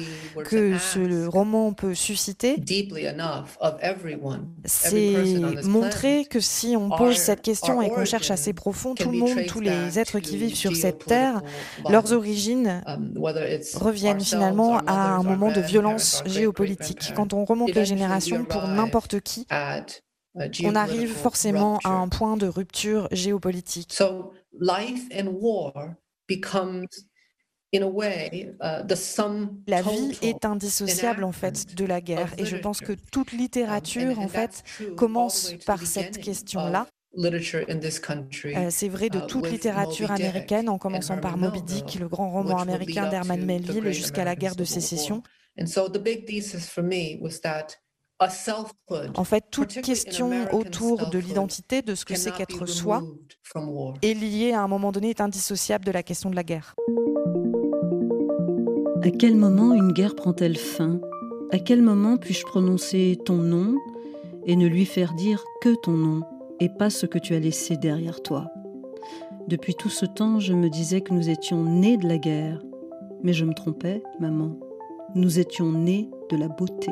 que 0.46 0.78
ce 0.78 1.28
roman 1.28 1.74
peut 1.74 1.96
susciter, 1.96 2.56
c'est 4.65 5.13
montrer 5.63 6.26
que 6.26 6.39
si 6.39 6.76
on 6.78 6.89
pose 6.89 7.15
cette 7.15 7.41
question 7.41 7.82
et 7.82 7.89
qu'on 7.89 8.06
cherche 8.06 8.32
assez 8.32 8.54
profond, 8.54 8.96
tout 8.96 9.12
le 9.12 9.17
monde, 9.17 9.46
tous 9.48 9.62
les 9.62 10.00
êtres 10.00 10.20
qui 10.20 10.38
vivent 10.38 10.56
sur 10.56 10.76
cette 10.76 11.06
terre, 11.06 11.41
leurs 11.89 12.13
origines 12.13 12.84
reviennent 13.76 14.22
finalement 14.22 14.80
à 14.88 15.15
un 15.15 15.24
moment 15.24 15.52
de 15.52 15.62
violence 15.62 16.24
géopolitique. 16.26 17.13
Quand 17.15 17.34
on 17.34 17.46
remonte 17.46 17.74
les 17.74 17.86
générations, 17.86 18.46
pour 18.46 18.67
n'importe 18.67 19.20
qui, 19.22 19.48
on 20.63 20.76
arrive 20.76 21.13
forcément 21.13 21.80
à 21.84 21.89
un 21.89 22.08
point 22.10 22.38
de 22.38 22.47
rupture 22.47 23.08
géopolitique. 23.12 23.93
So 23.93 24.34
life 24.60 25.08
and 25.13 25.28
war 25.39 25.95
becomes 26.28 26.88
in 27.73 27.82
a 27.82 27.88
way 27.88 28.56
uh, 28.62 28.86
the 28.88 28.95
sum 28.95 29.62
La 29.67 29.82
vie 29.82 30.17
est 30.21 30.45
indissociable 30.45 31.23
en 31.23 31.32
fait 31.32 31.76
de 31.76 31.86
la 31.86 32.02
guerre 32.02 32.34
et 32.38 32.45
je 32.45 32.56
pense 32.58 32.80
que 32.80 32.93
toute 33.12 33.32
littérature 33.32 34.19
en 34.19 34.28
fait 34.28 34.63
commence 34.95 35.54
par 35.65 35.82
cette 35.82 36.19
question-là. 36.19 36.88
literature 37.15 37.65
in 37.67 37.80
this 37.80 38.00
country. 38.00 38.56
Euh, 38.56 38.69
c'est 38.69 38.89
vrai 38.89 39.10
de 39.10 39.17
uh, 39.17 39.28
toute 39.28 39.50
littérature 39.50 40.10
Moby 40.10 40.21
Dick 40.21 40.30
américaine, 40.30 40.69
en 40.69 40.78
commençant 40.78 41.17
par 41.17 41.32
Herman 41.32 41.50
Moby 41.50 41.62
Melville, 41.62 41.86
Dick, 41.86 42.00
le 42.00 42.08
grand 42.08 42.30
roman 42.30 42.60
américain 42.60 43.10
d'Herman 43.10 43.43
Melville, 43.43 43.91
jusqu'à 43.91 44.23
la 44.23 44.36
guerre 44.36 44.56
de 44.56 44.63
sécession. 44.63 45.23
En 48.19 49.23
fait, 49.23 49.45
toute 49.51 49.82
question 49.82 50.32
autour 50.51 51.10
de 51.10 51.19
l'identité, 51.19 51.82
de 51.82 51.93
ce 51.93 52.03
que 52.03 52.15
c'est 52.15 52.32
qu'être 52.32 52.65
soi, 52.65 53.03
est 54.01 54.13
liée 54.13 54.53
à 54.53 54.62
un 54.63 54.67
moment 54.67 54.91
donné, 54.91 55.12
est 55.12 55.21
indissociable 55.21 55.86
de 55.86 55.91
la 55.91 56.03
question 56.03 56.30
de 56.30 56.36
la 56.36 56.43
guerre. 56.43 56.75
À 59.03 59.12
quel 59.12 59.36
moment 59.36 59.73
une 59.73 59.93
guerre 59.93 60.15
prend-elle 60.15 60.58
fin? 60.58 60.99
À 61.51 61.60
quel 61.60 61.82
moment 61.82 62.17
puis-je 62.17 62.43
prononcer 62.43 63.17
ton 63.23 63.38
nom 63.38 63.77
et 64.45 64.56
ne 64.56 64.67
lui 64.67 64.86
faire 64.86 65.13
dire 65.13 65.43
que 65.62 65.75
ton 65.82 65.91
nom 65.91 66.21
et 66.60 66.69
pas 66.69 66.89
ce 66.89 67.06
que 67.06 67.19
tu 67.19 67.36
as 67.36 67.39
laissé 67.39 67.77
derrière 67.77 68.21
toi? 68.21 68.51
Depuis 69.47 69.75
tout 69.75 69.89
ce 69.89 70.06
temps, 70.06 70.39
je 70.39 70.53
me 70.53 70.69
disais 70.69 71.01
que 71.01 71.13
nous 71.13 71.30
étions 71.30 71.63
nés 71.63 71.97
de 71.97 72.08
la 72.08 72.17
guerre. 72.17 72.62
Mais 73.23 73.34
je 73.34 73.45
me 73.45 73.53
trompais, 73.53 74.03
maman. 74.19 74.60
Nous 75.15 75.39
étions 75.39 75.71
nés 75.71 76.10
de 76.30 76.36
la 76.36 76.49
beauté. 76.49 76.91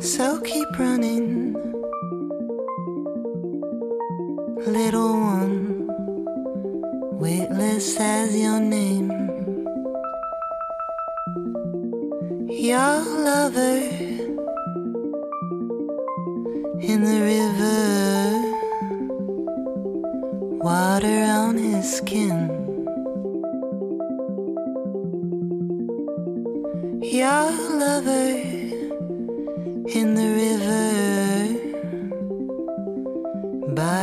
So 0.00 0.40
keep 0.40 0.78
running, 0.78 1.54
little 4.66 5.12
one, 5.12 5.86
weightless 7.18 7.98
as 7.98 8.36
your 8.36 8.60
name. 8.60 9.10
Your 12.48 13.00
lover 13.24 13.78
in 16.80 17.02
the 17.02 17.20
river, 17.34 18.38
water 20.62 21.22
on 21.42 21.56
his 21.56 21.92
skin. 21.96 22.48
Your 27.02 27.50
lover 27.78 28.47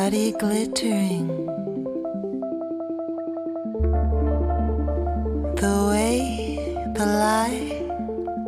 body 0.06 0.32
glittering. 0.34 1.28
The 5.62 5.76
way 5.89 6.20
the 6.94 7.06
light 7.26 7.72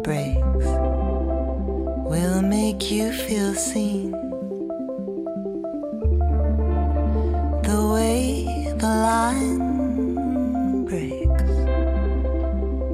breaks 0.04 0.68
will 2.12 2.44
make 2.44 2.92
you 2.92 3.12
feel 3.12 3.56
seen. 3.56 4.12
The 7.70 7.82
way 7.94 8.46
the 8.84 8.94
line 9.10 10.86
breaks 10.86 11.54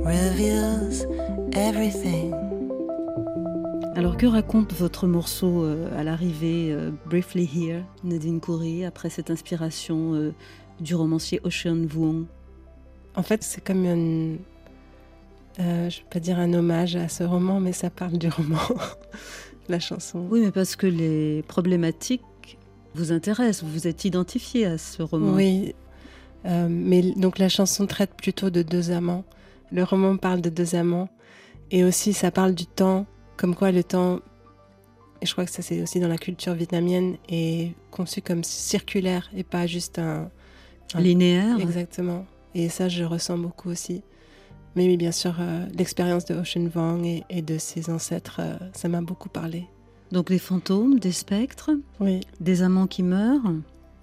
reveals 0.07 1.05
everything. 1.53 2.52
Alors 4.03 4.17
que 4.17 4.25
raconte 4.25 4.73
votre 4.73 5.07
morceau 5.07 5.63
euh, 5.63 5.97
à 5.97 6.03
l'arrivée, 6.03 6.73
euh, 6.73 6.91
Briefly 7.05 7.49
Here, 7.55 7.85
Nadine 8.03 8.41
Coury, 8.41 8.83
après 8.83 9.09
cette 9.09 9.31
inspiration 9.31 10.13
euh, 10.13 10.33
du 10.81 10.93
romancier 10.93 11.39
Ocean 11.45 11.85
Vuong? 11.87 12.25
En 13.15 13.23
fait, 13.23 13.43
c'est 13.43 13.63
comme 13.63 13.85
un, 13.85 14.35
je 15.57 15.63
ne 15.63 15.87
vais 15.87 16.09
pas 16.11 16.19
dire 16.19 16.37
un 16.37 16.53
hommage 16.53 16.97
à 16.97 17.07
ce 17.07 17.23
roman, 17.23 17.61
mais 17.61 17.71
ça 17.71 17.89
parle 17.89 18.17
du 18.17 18.27
roman, 18.27 18.59
la 19.69 19.79
chanson. 19.79 20.27
Oui, 20.29 20.41
mais 20.41 20.51
parce 20.51 20.75
que 20.75 20.85
les 20.85 21.41
problématiques 21.43 22.57
vous 22.95 23.13
intéressent, 23.13 23.63
vous 23.63 23.71
vous 23.71 23.87
êtes 23.87 24.03
identifié 24.03 24.65
à 24.65 24.77
ce 24.77 25.01
roman. 25.01 25.31
Oui, 25.33 25.75
mais 26.43 27.13
donc 27.15 27.39
la 27.39 27.47
chanson 27.47 27.87
traite 27.87 28.15
plutôt 28.17 28.49
de 28.49 28.63
deux 28.63 28.91
amants. 28.91 29.23
Le 29.71 29.85
roman 29.85 30.17
parle 30.17 30.41
de 30.41 30.49
deux 30.49 30.75
amants, 30.75 31.07
et 31.71 31.85
aussi 31.85 32.11
ça 32.11 32.31
parle 32.31 32.53
du 32.53 32.65
temps 32.65 33.05
comme 33.37 33.55
quoi 33.55 33.71
le 33.71 33.83
temps, 33.83 34.19
et 35.21 35.25
je 35.25 35.31
crois 35.31 35.45
que 35.45 35.51
ça 35.51 35.61
c'est 35.61 35.81
aussi 35.81 35.99
dans 35.99 36.07
la 36.07 36.17
culture 36.17 36.53
vietnamienne, 36.53 37.17
est 37.29 37.73
conçu 37.91 38.21
comme 38.21 38.43
circulaire 38.43 39.29
et 39.35 39.43
pas 39.43 39.67
juste 39.67 39.99
un... 39.99 40.29
Linéaire. 40.95 41.59
Exactement. 41.59 42.23
Et 42.53 42.69
ça 42.69 42.87
je 42.87 43.03
ressens 43.03 43.37
beaucoup 43.39 43.69
aussi. 43.69 44.03
Mais 44.75 44.87
oui, 44.87 44.97
bien 44.97 45.11
sûr, 45.11 45.35
euh, 45.39 45.65
l'expérience 45.77 46.25
de 46.25 46.35
Ocean 46.35 46.67
Vuong 46.67 47.23
et, 47.29 47.41
de 47.41 47.57
ses 47.57 47.89
ancêtres, 47.89 48.37
euh, 48.39 48.57
ça 48.73 48.89
m'a 48.89 49.01
beaucoup 49.01 49.29
parlé. 49.29 49.65
Donc 50.11 50.29
les 50.29 50.39
fantômes, 50.39 50.99
des 50.99 51.11
spectres, 51.11 51.71
oui. 51.99 52.21
des 52.39 52.61
amants 52.61 52.87
qui 52.87 53.03
meurent. 53.03 53.53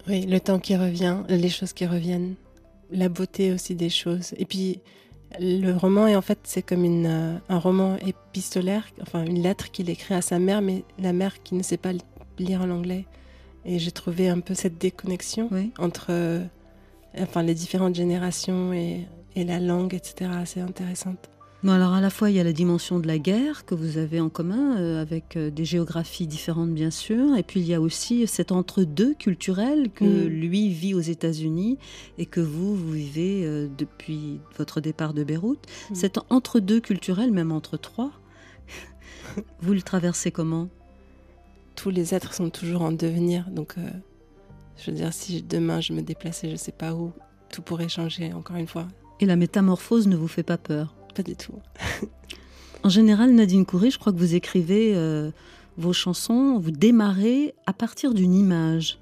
Oui, 0.07 0.25
le 0.25 0.39
temps 0.39 0.59
qui 0.59 0.75
revient, 0.75 1.17
les 1.29 1.49
choses 1.49 1.73
qui 1.73 1.85
reviennent, 1.85 2.35
la 2.89 3.09
beauté 3.09 3.53
aussi 3.53 3.75
des 3.75 3.89
choses. 3.89 4.33
Et 4.37 4.45
puis 4.45 4.79
le 5.39 5.73
roman 5.73 6.07
est 6.07 6.15
en 6.15 6.21
fait 6.21 6.39
c'est 6.43 6.61
comme 6.61 6.83
une, 6.83 7.05
euh, 7.07 7.37
un 7.49 7.59
roman 7.59 7.97
épistolaire, 7.97 8.85
enfin 9.01 9.23
une 9.23 9.41
lettre 9.41 9.71
qu'il 9.71 9.89
écrit 9.89 10.13
à 10.13 10.21
sa 10.21 10.39
mère, 10.39 10.61
mais 10.61 10.83
la 10.99 11.13
mère 11.13 11.41
qui 11.43 11.55
ne 11.55 11.63
sait 11.63 11.77
pas 11.77 11.91
lire 12.37 12.61
en 12.61 12.69
anglais. 12.69 13.05
Et 13.63 13.79
j'ai 13.79 13.91
trouvé 13.91 14.29
un 14.29 14.39
peu 14.39 14.53
cette 14.55 14.77
déconnexion 14.77 15.49
entre 15.77 16.07
euh, 16.09 16.43
enfin, 17.19 17.43
les 17.43 17.53
différentes 17.53 17.95
générations 17.95 18.73
et, 18.73 19.07
et 19.35 19.43
la 19.43 19.59
langue, 19.59 19.93
etc. 19.93 20.31
assez 20.33 20.59
intéressante 20.59 21.30
alors 21.69 21.93
à 21.93 22.01
la 22.01 22.09
fois 22.09 22.31
il 22.31 22.35
y 22.35 22.39
a 22.39 22.43
la 22.43 22.53
dimension 22.53 22.99
de 22.99 23.07
la 23.07 23.19
guerre 23.19 23.65
que 23.65 23.75
vous 23.75 23.97
avez 23.99 24.19
en 24.19 24.29
commun 24.29 24.77
euh, 24.77 25.01
avec 25.01 25.35
euh, 25.37 25.51
des 25.51 25.63
géographies 25.63 26.25
différentes 26.25 26.71
bien 26.71 26.89
sûr, 26.89 27.35
et 27.35 27.43
puis 27.43 27.59
il 27.59 27.67
y 27.67 27.75
a 27.75 27.81
aussi 27.81 28.25
cet 28.25 28.51
entre-deux 28.51 29.13
culturel 29.13 29.91
que 29.91 30.03
mm. 30.03 30.27
lui 30.27 30.69
vit 30.69 30.93
aux 30.95 31.01
États-Unis 31.01 31.77
et 32.17 32.25
que 32.25 32.41
vous 32.41 32.75
vous 32.75 32.91
vivez 32.93 33.45
euh, 33.45 33.67
depuis 33.77 34.39
votre 34.57 34.81
départ 34.81 35.13
de 35.13 35.23
Beyrouth. 35.23 35.59
Mm. 35.91 35.95
Cet 35.95 36.17
entre-deux 36.29 36.79
culturel, 36.79 37.31
même 37.31 37.51
entre 37.51 37.77
trois, 37.77 38.11
vous 39.61 39.73
le 39.73 39.83
traversez 39.83 40.31
comment? 40.31 40.67
Tous 41.75 41.91
les 41.91 42.15
êtres 42.15 42.33
sont 42.33 42.49
toujours 42.49 42.81
en 42.81 42.91
devenir, 42.91 43.49
donc 43.49 43.75
je 44.77 44.91
veux 44.91 44.97
dire 44.97 45.13
si 45.13 45.41
demain 45.41 45.79
je 45.79 45.93
me 45.93 46.01
déplaçais, 46.01 46.49
je 46.49 46.55
sais 46.55 46.73
pas 46.73 46.93
où, 46.93 47.13
tout 47.49 47.61
pourrait 47.61 47.89
changer 47.89 48.33
encore 48.33 48.57
une 48.57 48.67
fois. 48.67 48.87
Et 49.19 49.25
la 49.25 49.35
métamorphose 49.35 50.07
ne 50.07 50.15
vous 50.15 50.27
fait 50.27 50.43
pas 50.43 50.57
peur? 50.57 50.95
Pas 51.13 51.23
du 51.23 51.35
tout. 51.35 51.53
en 52.83 52.89
général, 52.89 53.31
Nadine 53.31 53.65
Coury, 53.65 53.91
je 53.91 53.99
crois 53.99 54.11
que 54.11 54.17
vous 54.17 54.35
écrivez 54.35 54.93
euh, 54.95 55.31
vos 55.77 55.93
chansons, 55.93 56.59
vous 56.59 56.71
démarrez 56.71 57.53
à 57.65 57.73
partir 57.73 58.13
d'une 58.13 58.33
image. 58.33 58.99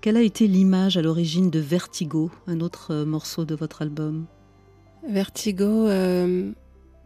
Quelle 0.00 0.16
a 0.16 0.22
été 0.22 0.48
l'image 0.48 0.96
à 0.96 1.02
l'origine 1.02 1.50
de 1.50 1.60
Vertigo, 1.60 2.30
un 2.46 2.60
autre 2.60 2.92
euh, 2.92 3.04
morceau 3.04 3.44
de 3.44 3.54
votre 3.54 3.82
album? 3.82 4.26
Vertigo, 5.08 5.86
euh, 5.86 6.50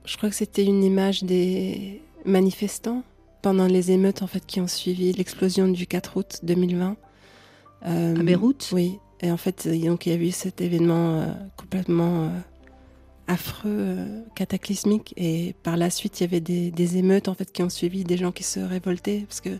je 0.05 0.16
crois 0.16 0.29
que 0.29 0.35
c'était 0.35 0.64
une 0.64 0.83
image 0.83 1.22
des 1.22 2.03
manifestants 2.25 3.03
pendant 3.42 3.66
les 3.66 3.90
émeutes 3.90 4.22
en 4.22 4.27
fait 4.27 4.44
qui 4.44 4.61
ont 4.61 4.66
suivi 4.66 5.12
l'explosion 5.12 5.68
du 5.68 5.87
4 5.87 6.16
août 6.16 6.40
2020. 6.42 6.96
à 7.83 8.12
Beyrouth? 8.14 8.70
Oui. 8.72 8.99
Et 9.20 9.31
en 9.31 9.37
fait, 9.38 9.66
donc, 9.66 10.05
il 10.05 10.12
y 10.12 10.14
a 10.14 10.18
eu 10.18 10.31
cet 10.31 10.61
événement 10.61 11.27
complètement 11.57 12.31
affreux, 13.28 13.70
euh, 13.70 14.22
cataclysmique. 14.34 15.14
Et 15.16 15.54
par 15.62 15.76
la 15.76 15.90
suite, 15.90 16.20
il 16.20 16.24
y 16.24 16.26
avait 16.26 16.40
des, 16.40 16.96
émeutes 16.96 17.28
en 17.28 17.34
fait 17.34 17.50
qui 17.50 17.62
ont 17.62 17.68
suivi, 17.68 18.04
des 18.04 18.16
gens 18.16 18.32
qui 18.32 18.42
se 18.42 18.60
révoltaient 18.60 19.24
parce 19.28 19.40
que 19.40 19.58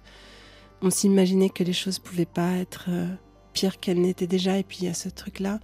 on 0.83 0.91
s'imaginait 0.91 1.49
que 1.49 1.65
les 1.65 1.73
choses 1.73 1.99
pouvaient 1.99 2.27
pas 2.27 2.53
être 2.53 2.87
euh, 2.89 3.07
pires 3.53 3.81
qu'elles 3.81 4.01
n'étaient 4.01 4.27
déjà. 4.27 4.59
Et 4.59 4.63
puis 4.63 4.79
il 4.83 4.85
y 4.87 4.89
a 4.89 4.95
ce 4.95 5.09
truc-là. 5.09 5.61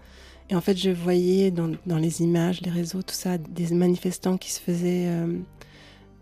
Et 0.51 0.55
en 0.55 0.61
fait, 0.61 0.77
je 0.77 0.91
voyais 0.91 1.51
dans, 1.51 1.71
les 1.87 2.23
images, 2.23 2.61
les 2.63 2.71
réseaux, 2.71 3.03
tout 3.03 3.15
ça, 3.15 3.39
des 3.39 3.73
manifestants 3.75 4.37
qui 4.37 4.51
se 4.51 4.61
faisaient 4.61 5.07
euh, 5.09 5.39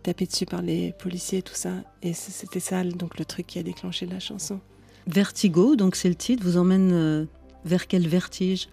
taper 0.03 0.27
dessus 0.27 0.47
par 0.47 0.63
les 0.63 0.93
policiers, 0.93 1.43
tout 1.43 1.55
ça. 1.55 1.73
Et 2.03 2.13
c'était 2.13 2.61
ça, 2.61 2.85
donc 2.85 3.19
le 3.19 3.25
truc 3.25 3.47
qui 3.47 3.59
a 3.59 3.63
déclenché 3.63 4.07
la 4.07 4.21
chanson. 4.21 4.61
Vertigo, 5.07 5.75
donc 5.75 5.97
c'est 5.97 6.09
le 6.09 6.15
titre, 6.15 6.45
vous 6.45 6.59
emmène 6.59 7.27
vers 7.65 7.89
quel 7.89 8.07
vertige? 8.07 8.69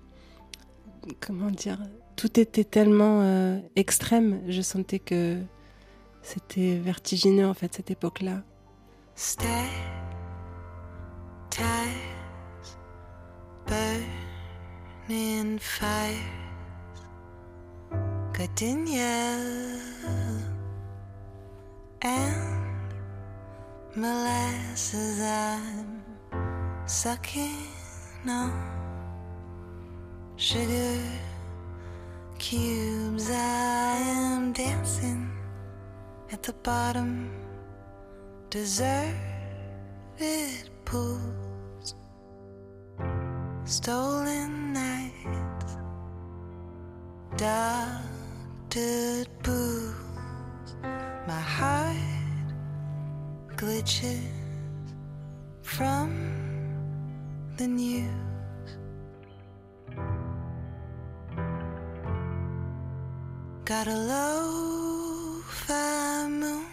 Comment 1.19 1.49
dire? 1.49 1.79
Tout 2.17 2.39
était 2.39 2.65
tellement 2.65 3.21
euh, 3.21 3.59
extrême. 3.77 4.41
Je 4.47 4.61
sentais 4.61 4.99
que 4.99 5.37
c'était 6.21 6.77
vertigineux 6.77 7.47
en 7.47 7.53
fait 7.53 7.73
cette 7.73 7.91
époque-là. 7.91 8.43
Cubes 32.39 33.29
I 33.31 33.97
am 33.97 34.53
dancing 34.53 35.31
at 36.31 36.43
the 36.43 36.53
bottom. 36.53 37.31
Deserted 38.49 39.07
pools 40.85 41.95
stolen 43.65 44.71
nights 44.71 45.77
doctored 47.35 49.27
booze 49.43 50.75
my 51.27 51.41
heart 51.41 51.97
glitches 53.57 54.21
from 55.61 56.09
the 57.57 57.67
news 57.67 58.26
Got 63.67 63.89
a 63.89 63.97
low 63.97 65.43
moon. 66.29 66.63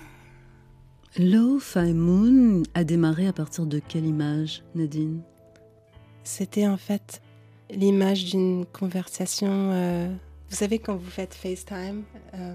Low 1.18 1.58
Fi 1.58 1.92
Moon 1.92 2.62
a 2.74 2.84
démarré 2.84 3.26
à 3.26 3.32
partir 3.32 3.66
de 3.66 3.80
quelle 3.80 4.06
image, 4.06 4.62
Nadine? 4.76 5.22
C'était 6.22 6.68
en 6.68 6.76
fait 6.76 7.20
l'image 7.68 8.26
d'une 8.26 8.64
conversation. 8.66 9.72
Euh, 9.72 10.08
vous 10.48 10.54
savez, 10.54 10.78
quand 10.78 10.94
vous 10.94 11.10
faites 11.10 11.34
FaceTime, 11.34 12.04
euh, 12.34 12.54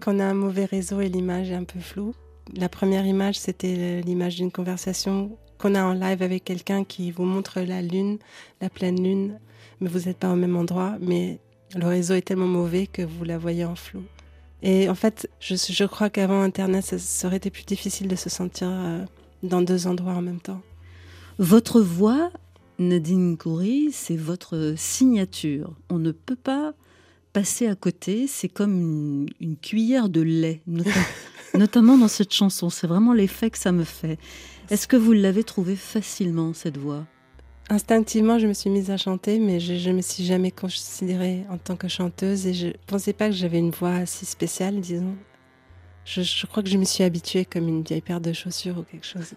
quand 0.00 0.16
on 0.16 0.18
a 0.18 0.24
un 0.24 0.34
mauvais 0.34 0.64
réseau 0.64 1.00
et 1.00 1.08
l'image 1.08 1.52
est 1.52 1.54
un 1.54 1.62
peu 1.62 1.78
floue. 1.78 2.16
La 2.56 2.68
première 2.68 3.06
image, 3.06 3.38
c'était 3.38 4.00
l'image 4.00 4.34
d'une 4.34 4.50
conversation 4.50 5.38
qu'on 5.58 5.76
a 5.76 5.84
en 5.84 5.92
live 5.92 6.22
avec 6.22 6.42
quelqu'un 6.42 6.82
qui 6.82 7.12
vous 7.12 7.24
montre 7.24 7.60
la 7.60 7.82
lune, 7.82 8.18
la 8.60 8.68
pleine 8.68 9.00
lune, 9.00 9.38
mais 9.78 9.88
vous 9.88 10.08
n'êtes 10.08 10.18
pas 10.18 10.32
au 10.32 10.36
même 10.36 10.56
endroit, 10.56 10.96
mais 11.00 11.38
le 11.76 11.86
réseau 11.86 12.14
est 12.14 12.22
tellement 12.22 12.46
mauvais 12.46 12.86
que 12.86 13.02
vous 13.02 13.24
la 13.24 13.38
voyez 13.38 13.64
en 13.64 13.76
flou. 13.76 14.02
Et 14.62 14.88
en 14.88 14.94
fait, 14.94 15.30
je, 15.40 15.84
crois 15.84 16.10
qu'avant 16.10 16.42
Internet, 16.42 16.84
ça, 16.84 17.26
aurait 17.26 17.38
été 17.38 17.50
plus 17.50 17.64
difficile 17.64 18.08
de 18.08 18.16
se 18.16 18.28
sentir 18.28 18.68
euh, 18.70 19.04
dans 19.42 19.62
deux 19.62 19.86
endroits 19.86 20.12
en 20.12 20.22
même 20.22 20.40
temps. 20.40 20.60
Votre 21.38 21.80
voix, 21.80 22.30
Nadine 22.78 23.38
Coury, 23.38 23.90
c'est 23.92 24.16
votre 24.16 24.74
signature. 24.76 25.74
On 25.88 25.98
ne 25.98 26.12
peut 26.12 26.36
pas 26.36 26.74
passer 27.32 27.66
à 27.66 27.74
côté. 27.74 28.26
C'est 28.26 28.48
comme 28.48 29.28
une, 29.40 29.56
cuillère 29.56 30.10
de 30.10 30.20
lait, 30.20 30.60
notamment 31.54 31.96
dans 31.96 32.08
cette 32.08 32.34
chanson. 32.34 32.68
C'est 32.68 32.86
vraiment 32.86 33.14
l'effet 33.14 33.50
que 33.50 33.58
ça 33.58 33.72
me 33.72 33.84
fait. 33.84 34.18
Est-ce 34.68 34.86
que 34.86 34.96
vous 34.96 35.12
l'avez 35.12 35.44
trouvée 35.44 35.76
facilement, 35.76 36.52
cette 36.52 36.76
voix? 36.76 37.06
Instinctivement, 37.70 38.38
je 38.38 38.46
me 38.46 38.52
suis 38.52 38.68
mise 38.68 38.90
à 38.90 38.96
chanter, 38.96 39.38
mais 39.38 39.60
je 39.60 39.88
ne 39.88 39.96
me 39.96 40.02
suis 40.02 40.24
jamais 40.24 40.50
considérée 40.50 41.46
en 41.48 41.56
tant 41.56 41.76
que 41.76 41.88
chanteuse 41.88 42.46
et 42.46 42.52
je 42.52 42.66
ne 42.66 42.72
pensais 42.86 43.12
pas 43.12 43.28
que 43.28 43.34
j'avais 43.34 43.58
une 43.58 43.70
voix 43.70 44.04
si 44.06 44.26
spéciale, 44.26 44.80
disons. 44.80 45.16
Je, 46.04 46.46
crois 46.46 46.62
que 46.62 46.68
je 46.68 46.76
me 46.76 46.84
suis 46.84 47.04
habituée 47.04 47.44
comme 47.44 47.68
une 47.68 47.82
vieille 47.82 48.00
paire 48.00 48.20
de 48.20 48.32
chaussures 48.32 48.78
ou 48.78 48.82
quelque 48.82 49.06
chose. 49.06 49.32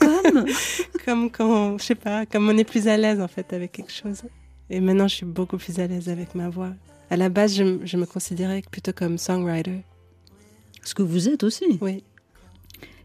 Comme? 0.00 0.46
Comme 1.04 1.30
quand, 1.30 1.78
je 1.78 1.84
sais 1.84 1.94
pas, 1.96 2.24
comme 2.26 2.48
on 2.48 2.56
est 2.56 2.64
plus 2.64 2.86
à 2.86 2.96
l'aise 2.96 3.20
en 3.20 3.26
fait 3.26 3.52
avec 3.52 3.72
quelque 3.72 3.90
chose. 3.90 4.22
Et 4.70 4.80
maintenant, 4.80 5.08
je 5.08 5.16
suis 5.16 5.26
beaucoup 5.26 5.58
plus 5.58 5.80
à 5.80 5.88
l'aise 5.88 6.08
avec 6.08 6.36
ma 6.36 6.48
voix. 6.48 6.70
À 7.10 7.16
la 7.16 7.28
base, 7.28 7.56
je, 7.56 7.80
je 7.84 7.96
me 7.96 8.06
considérais 8.06 8.62
plutôt 8.70 8.92
comme 8.92 9.18
songwriter. 9.18 9.84
Ce 10.84 10.94
que 10.94 11.02
vous 11.02 11.28
êtes 11.28 11.42
aussi. 11.42 11.78
Oui. 11.80 12.04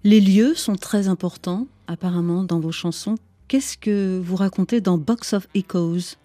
Les 0.04 0.22
lieux 0.22 0.54
sont 0.54 0.76
très 0.76 1.08
importants, 1.08 1.68
apparemment, 1.88 2.44
dans 2.44 2.60
vos 2.60 2.72
chansons. 2.72 3.16
Qu'est-ce 3.48 3.78
que 3.78 4.20
vous 4.22 4.36
racontez 4.36 4.82
dans 4.82 4.98
Box 4.98 5.32
of 5.32 5.48
Echoes? 5.56 6.18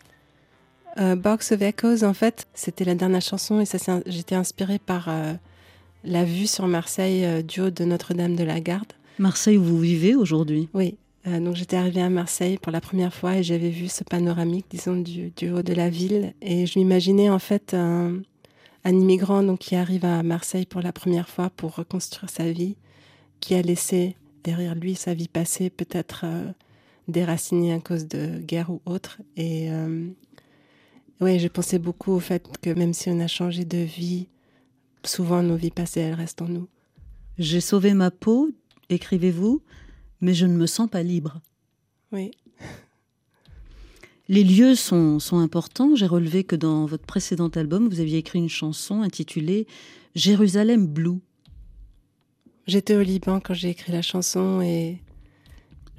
Euh, 0.98 1.14
Box 1.14 1.52
of 1.52 1.62
Echoes, 1.62 2.02
en 2.04 2.14
fait, 2.14 2.46
c'était 2.52 2.84
la 2.84 2.96
dernière 2.96 3.22
chanson 3.22 3.60
et 3.60 3.64
ça, 3.64 4.00
j'étais 4.06 4.34
inspirée 4.34 4.80
par 4.80 5.08
euh, 5.08 5.34
la 6.02 6.24
vue 6.24 6.48
sur 6.48 6.66
Marseille 6.66 7.24
euh, 7.24 7.42
du 7.42 7.60
haut 7.60 7.70
de 7.70 7.84
Notre-Dame 7.84 8.34
de 8.34 8.42
la 8.42 8.60
Garde. 8.60 8.92
Marseille 9.20 9.56
où 9.56 9.62
vous 9.62 9.78
vivez 9.78 10.16
aujourd'hui? 10.16 10.68
Oui. 10.74 10.96
donc 11.24 11.54
j'étais 11.54 11.76
arrivée 11.76 12.02
à 12.02 12.10
Marseille 12.10 12.58
pour 12.58 12.72
la 12.72 12.80
première 12.80 13.14
fois 13.14 13.36
et 13.36 13.44
j'avais 13.44 13.70
vu 13.70 13.86
ce 13.86 14.02
panoramique, 14.02 14.66
disons, 14.68 14.96
du, 14.96 15.30
du, 15.30 15.50
haut 15.50 15.62
de 15.62 15.74
la 15.74 15.90
ville. 15.90 16.34
Et 16.42 16.66
je 16.66 16.76
m'imaginais 16.78 17.30
en 17.30 17.38
fait 17.38 17.72
un, 17.72 18.16
un 18.84 18.90
immigrant 18.90 19.44
donc, 19.44 19.60
qui 19.60 19.76
arrive 19.76 20.04
à 20.04 20.24
Marseille 20.24 20.66
pour 20.66 20.80
la 20.80 20.92
première 20.92 21.28
fois 21.28 21.50
pour 21.50 21.76
reconstruire 21.76 22.30
sa 22.30 22.50
vie, 22.50 22.74
qui 23.38 23.54
a 23.54 23.62
laissé 23.62 24.16
derrière 24.42 24.74
lui 24.74 24.96
sa 24.96 25.14
vie 25.14 25.28
passée, 25.28 25.70
peut-être 25.70 26.24
déraciné 27.08 27.72
à 27.72 27.80
cause 27.80 28.06
de 28.06 28.38
guerre 28.38 28.70
ou 28.70 28.80
autre. 28.84 29.20
Et 29.36 29.70
euh, 29.70 30.08
ouais, 31.20 31.38
je 31.38 31.48
pensais 31.48 31.78
beaucoup 31.78 32.12
au 32.12 32.20
fait 32.20 32.46
que 32.60 32.70
même 32.70 32.94
si 32.94 33.10
on 33.10 33.20
a 33.20 33.26
changé 33.26 33.64
de 33.64 33.78
vie, 33.78 34.28
souvent 35.04 35.42
nos 35.42 35.56
vies 35.56 35.70
passées, 35.70 36.00
elles 36.00 36.14
restent 36.14 36.42
en 36.42 36.48
nous. 36.48 36.68
J'ai 37.38 37.60
sauvé 37.60 37.94
ma 37.94 38.10
peau, 38.10 38.50
écrivez-vous, 38.88 39.62
mais 40.20 40.34
je 40.34 40.46
ne 40.46 40.54
me 40.54 40.66
sens 40.66 40.88
pas 40.88 41.02
libre. 41.02 41.40
Oui. 42.12 42.30
Les 44.28 44.44
lieux 44.44 44.74
sont, 44.74 45.18
sont 45.18 45.38
importants. 45.38 45.96
J'ai 45.96 46.06
relevé 46.06 46.44
que 46.44 46.56
dans 46.56 46.86
votre 46.86 47.04
précédent 47.04 47.48
album, 47.48 47.88
vous 47.88 48.00
aviez 48.00 48.18
écrit 48.18 48.38
une 48.38 48.48
chanson 48.48 49.02
intitulée 49.02 49.66
Jérusalem 50.14 50.86
Blue. 50.86 51.18
J'étais 52.66 52.94
au 52.94 53.02
Liban 53.02 53.40
quand 53.40 53.54
j'ai 53.54 53.70
écrit 53.70 53.92
la 53.92 54.02
chanson 54.02 54.60
et 54.60 55.02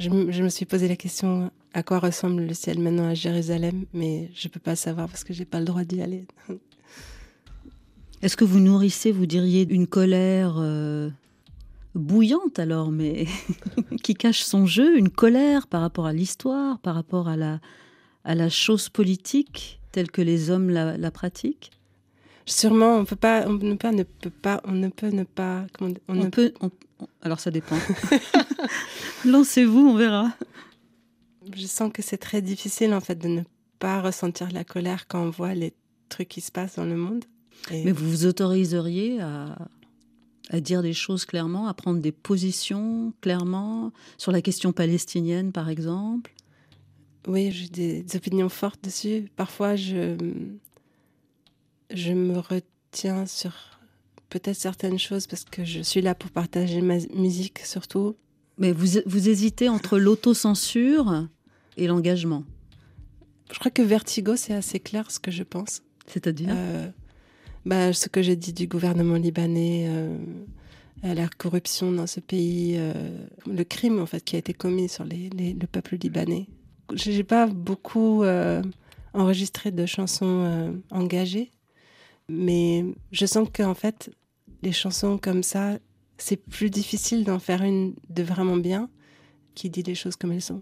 je, 0.03 0.43
me 0.43 0.49
suis 0.49 0.65
posé 0.65 0.87
la 0.87 0.95
question 0.95 1.51
à 1.73 1.83
quoi 1.83 1.99
ressemble 1.99 2.43
le 2.43 2.53
ciel 2.53 2.79
maintenant 2.79 3.07
à 3.07 3.13
Jérusalem, 3.13 3.85
mais 3.93 4.29
je 4.35 4.47
ne 4.47 4.51
peux 4.51 4.59
pas 4.59 4.75
savoir 4.75 5.07
parce 5.07 5.23
que 5.23 5.33
j'ai 5.33 5.45
pas 5.45 5.59
le 5.59 5.65
droit 5.65 5.83
d'y 5.83 6.01
aller. 6.01 6.25
Est-ce 8.21 8.37
que 8.37 8.45
vous 8.45 8.59
nourrissez, 8.59 9.11
vous 9.11 9.25
diriez, 9.25 9.67
une 9.69 9.87
colère 9.87 10.55
euh, 10.57 11.09
bouillante 11.95 12.59
alors, 12.59 12.91
mais 12.91 13.25
qui 14.03 14.13
cache 14.13 14.41
son 14.41 14.65
jeu, 14.65 14.97
une 14.97 15.09
colère 15.09 15.67
par 15.67 15.81
rapport 15.81 16.05
à 16.05 16.13
l'histoire, 16.13 16.79
par 16.79 16.95
rapport 16.95 17.27
à 17.27 17.37
la, 17.37 17.59
à 18.23 18.35
la 18.35 18.49
chose 18.49 18.89
politique 18.89 19.79
telle 19.91 20.11
que 20.11 20.21
les 20.21 20.49
hommes 20.49 20.69
la, 20.69 21.11
pratiquent? 21.11 21.71
Sûrement, 22.45 22.97
on 22.97 23.05
peut 23.05 23.15
pas, 23.15 23.45
on 23.47 23.53
ne, 23.53 23.75
pas, 23.75 23.93
ne 23.93 24.03
peut 24.03 24.29
pas, 24.29 24.61
on 24.65 24.73
ne 24.73 24.89
peut 24.89 25.09
ne 25.09 25.23
pas. 25.23 25.65
on, 25.79 26.13
ne 26.13 26.27
peut, 26.27 26.53
alors 27.21 27.39
ça 27.39 27.51
dépend. 27.51 27.77
Lancez-vous, 29.25 29.79
on 29.79 29.95
verra. 29.95 30.31
Je 31.55 31.67
sens 31.67 31.91
que 31.91 32.01
c'est 32.01 32.17
très 32.17 32.41
difficile 32.41 32.93
en 32.93 33.01
fait 33.01 33.15
de 33.15 33.27
ne 33.27 33.41
pas 33.79 34.01
ressentir 34.01 34.51
la 34.51 34.63
colère 34.63 35.07
quand 35.07 35.23
on 35.23 35.29
voit 35.29 35.53
les 35.53 35.73
trucs 36.09 36.29
qui 36.29 36.41
se 36.41 36.51
passent 36.51 36.75
dans 36.75 36.85
le 36.85 36.95
monde. 36.95 37.25
Mais 37.71 37.91
vous 37.91 38.09
vous 38.09 38.25
autoriseriez 38.25 39.21
à, 39.21 39.57
à 40.49 40.59
dire 40.59 40.81
des 40.81 40.93
choses 40.93 41.25
clairement, 41.25 41.67
à 41.67 41.73
prendre 41.73 41.99
des 41.99 42.11
positions 42.11 43.13
clairement 43.21 43.91
sur 44.17 44.31
la 44.31 44.41
question 44.41 44.73
palestinienne, 44.73 45.51
par 45.51 45.69
exemple? 45.69 46.33
Oui, 47.27 47.51
j'ai 47.51 47.69
des, 47.69 48.03
des, 48.03 48.15
opinions 48.17 48.49
fortes 48.49 48.83
dessus. 48.83 49.29
Parfois, 49.37 49.75
je, 49.77 50.17
je 51.93 52.11
me 52.11 52.37
retiens 52.37 53.25
sur 53.25 53.53
peut-être 54.33 54.57
certaines 54.57 54.97
choses 54.97 55.27
parce 55.27 55.45
que 55.45 55.63
je 55.63 55.81
suis 55.81 56.01
là 56.01 56.15
pour 56.15 56.31
partager 56.31 56.81
ma 56.81 56.97
musique 57.13 57.59
surtout. 57.59 58.15
Mais 58.57 58.71
vous, 58.71 58.99
vous 59.05 59.29
hésitez 59.29 59.69
entre 59.69 59.99
l'autocensure 59.99 61.27
et 61.77 61.85
l'engagement 61.85 62.43
Je 63.51 63.59
crois 63.59 63.69
que 63.69 63.83
Vertigo, 63.83 64.35
c'est 64.35 64.53
assez 64.53 64.79
clair 64.79 65.11
ce 65.11 65.19
que 65.19 65.29
je 65.29 65.43
pense. 65.43 65.83
C'est-à-dire 66.07 66.49
euh, 66.51 66.89
bah, 67.65 67.93
Ce 67.93 68.09
que 68.09 68.23
j'ai 68.23 68.35
dit 68.35 68.53
du 68.53 68.65
gouvernement 68.65 69.15
libanais, 69.15 69.85
euh, 69.87 70.17
la 71.03 71.27
corruption 71.27 71.91
dans 71.91 72.07
ce 72.07 72.19
pays, 72.19 72.73
euh, 72.77 72.93
le 73.45 73.63
crime 73.63 73.99
en 73.99 74.07
fait 74.07 74.23
qui 74.23 74.35
a 74.35 74.39
été 74.39 74.53
commis 74.53 74.89
sur 74.89 75.03
les, 75.03 75.29
le 75.29 75.67
peuple 75.67 75.97
libanais. 75.97 76.47
J'ai 76.95 77.23
pas 77.23 77.45
beaucoup 77.45 78.23
enregistré 79.13 79.71
de 79.71 79.85
chansons 79.85 80.75
engagées, 80.91 81.51
mais 82.29 82.85
je 83.11 83.25
sens 83.25 83.47
qu'en 83.51 83.73
fait, 83.73 84.11
les 84.63 84.71
chansons 84.71 85.17
comme 85.17 85.43
ça, 85.43 85.77
c'est 86.17 86.37
plus 86.37 86.69
difficile 86.69 87.25
d'en 87.25 87.39
faire 87.39 87.63
une 87.63 87.95
de 88.09 88.23
vraiment 88.23 88.55
bien 88.55 88.89
qui 89.55 89.69
dit 89.69 89.83
les 89.83 89.95
choses 89.95 90.15
comme 90.15 90.31
elles 90.31 90.41
sont. 90.41 90.61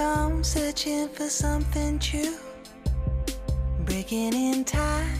On 0.00 0.42
searching 0.42 1.10
for 1.10 1.28
something 1.28 1.98
true. 1.98 2.38
Breaking 3.80 4.32
in 4.32 4.64
time. 4.64 5.18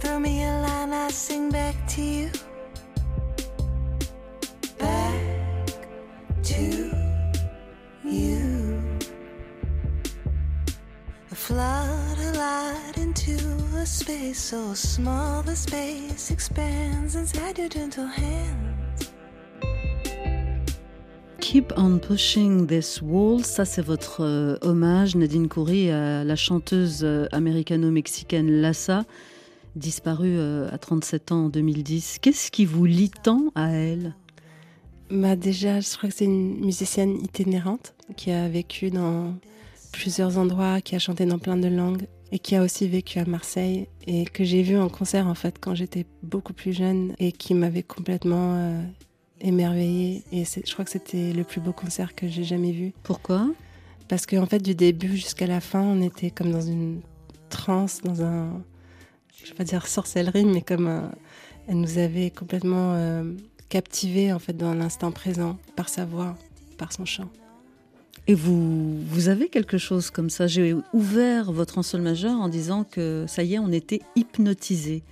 Throw 0.00 0.18
me 0.18 0.44
a 0.44 0.50
line, 0.50 0.94
I 0.94 1.08
sing 1.10 1.50
back 1.50 1.74
to 1.88 2.00
you. 2.02 2.30
Back 4.78 5.66
to 6.44 6.90
you. 8.02 8.82
A 11.30 11.34
flood 11.34 12.18
of 12.18 12.36
light 12.36 12.92
into 12.96 13.36
a 13.76 13.84
space 13.84 14.40
so 14.40 14.72
small 14.72 15.42
the 15.42 15.54
space 15.54 16.30
expands 16.30 17.14
inside 17.14 17.58
your 17.58 17.68
gentle 17.68 18.06
hand. 18.06 18.73
Keep 21.54 21.74
on 21.76 22.00
Pushing 22.00 22.66
This 22.66 23.00
Wall, 23.00 23.44
ça 23.44 23.64
c'est 23.64 23.80
votre 23.80 24.24
euh, 24.24 24.56
hommage, 24.62 25.14
Nadine 25.14 25.48
Coury, 25.48 25.88
à 25.88 26.24
la 26.24 26.34
chanteuse 26.34 27.02
euh, 27.04 27.28
américano-mexicaine 27.30 28.50
Lassa, 28.50 29.04
disparue 29.76 30.36
euh, 30.36 30.68
à 30.72 30.78
37 30.78 31.30
ans 31.30 31.44
en 31.44 31.48
2010. 31.50 32.18
Qu'est-ce 32.20 32.50
qui 32.50 32.64
vous 32.64 32.86
lie 32.86 33.12
tant 33.22 33.52
à 33.54 33.70
elle? 33.70 34.16
Bah 35.12 35.36
Déjà, 35.36 35.78
je 35.78 35.96
crois 35.96 36.08
que 36.08 36.16
c'est 36.16 36.24
une 36.24 36.58
musicienne 36.58 37.18
itinérante 37.22 37.94
qui 38.16 38.32
a 38.32 38.48
vécu 38.48 38.90
dans 38.90 39.36
plusieurs 39.92 40.38
endroits, 40.38 40.80
qui 40.80 40.96
a 40.96 40.98
chanté 40.98 41.24
dans 41.24 41.38
plein 41.38 41.56
de 41.56 41.68
langues 41.68 42.08
et 42.32 42.40
qui 42.40 42.56
a 42.56 42.64
aussi 42.64 42.88
vécu 42.88 43.20
à 43.20 43.26
Marseille 43.26 43.86
et 44.08 44.24
que 44.24 44.42
j'ai 44.42 44.64
vu 44.64 44.76
en 44.76 44.88
concert 44.88 45.28
en 45.28 45.36
fait 45.36 45.58
quand 45.60 45.76
j'étais 45.76 46.04
beaucoup 46.24 46.52
plus 46.52 46.72
jeune 46.72 47.14
et 47.20 47.30
qui 47.30 47.54
m'avait 47.54 47.84
complètement 47.84 48.82
émerveillée. 49.40 50.22
Et 50.32 50.44
je 50.44 50.72
crois 50.72 50.84
que 50.84 50.90
c'était 50.90 51.32
le 51.32 51.44
plus 51.44 51.60
beau 51.60 51.72
concert 51.72 52.14
que 52.14 52.28
j'ai 52.28 52.44
jamais 52.44 52.72
vu. 52.72 52.92
Pourquoi? 53.02 53.48
Parce 54.08 54.26
qu'en 54.26 54.46
fait, 54.46 54.60
du 54.60 54.74
début 54.74 55.16
jusqu'à 55.16 55.46
la 55.46 55.60
fin, 55.60 55.80
on 55.80 56.02
était 56.02 56.30
comme 56.30 56.52
dans 56.52 56.60
une 56.60 57.00
transe, 57.48 58.00
dans 58.02 58.22
un. 58.22 58.62
Je 59.42 59.50
vais 59.50 59.56
pas 59.56 59.64
dire 59.64 59.86
sorcellerie, 59.86 60.44
mais 60.44 60.62
comme 60.62 61.10
elle 61.68 61.80
nous 61.80 61.98
avait 61.98 62.30
complètement 62.30 62.94
euh, 62.94 63.24
captivés 63.68 64.32
en 64.32 64.38
fait 64.38 64.56
dans 64.56 64.74
l'instant 64.74 65.10
présent 65.10 65.58
par 65.76 65.88
sa 65.88 66.04
voix, 66.04 66.36
par 66.78 66.92
son 66.92 67.04
chant. 67.04 67.28
Et 68.26 68.34
vous, 68.34 69.00
vous 69.02 69.28
avez 69.28 69.48
quelque 69.48 69.76
chose 69.76 70.10
comme 70.10 70.30
ça? 70.30 70.46
J'ai 70.46 70.74
ouvert 70.94 71.52
votre 71.52 71.78
en 71.78 71.82
sol 71.82 72.00
majeur 72.00 72.40
en 72.40 72.48
disant 72.48 72.84
que 72.84 73.26
ça 73.28 73.42
y 73.42 73.54
est, 73.54 73.58
on 73.58 73.70
était 73.70 74.00
hypnotisé. 74.16 75.02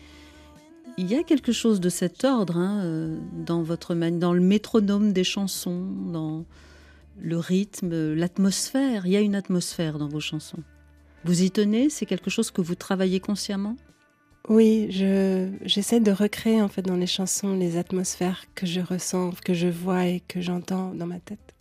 Il 0.99 1.11
y 1.11 1.15
a 1.15 1.23
quelque 1.23 1.53
chose 1.53 1.81
de 1.81 1.89
cet 1.89 2.25
ordre 2.25 2.57
hein, 2.57 2.83
euh, 2.85 3.19
dans 3.33 3.63
votre 3.63 3.95
dans 3.95 4.33
le 4.33 4.41
métronome 4.41 5.13
des 5.13 5.25
chansons, 5.25 5.87
dans 6.13 6.45
le 7.19 7.39
rythme, 7.39 8.15
l'atmosphère. 8.15 9.07
Il 9.07 9.13
y 9.13 9.17
a 9.17 9.21
une 9.21 9.35
atmosphère 9.35 9.99
dans 9.99 10.09
vos 10.09 10.21
chansons. 10.21 10.63
Vous 11.25 11.43
y 11.43 11.51
tenez? 11.51 11.89
C'est 11.89 12.07
quelque 12.07 12.31
chose 12.31 12.51
que 12.51 12.61
vous 12.61 12.75
travaillez 12.75 13.21
consciemment? 13.21 13.77
Oui, 14.49 14.89
j'essaie 15.65 16.01
de 16.01 16.11
recréer 16.11 16.61
en 16.61 16.69
fait 16.69 16.83
dans 16.83 16.97
les 16.97 17.07
chansons 17.07 17.55
les 17.55 17.77
atmosphères 17.77 18.45
que 18.57 18.67
je 18.67 18.81
ressens, 18.81 19.31
que 19.45 19.55
je 19.55 19.69
vois 19.69 20.07
et 20.07 20.21
que 20.27 20.41
j'entends 20.41 20.93
dans 20.95 21.07
ma 21.07 21.21
tête. 21.21 21.55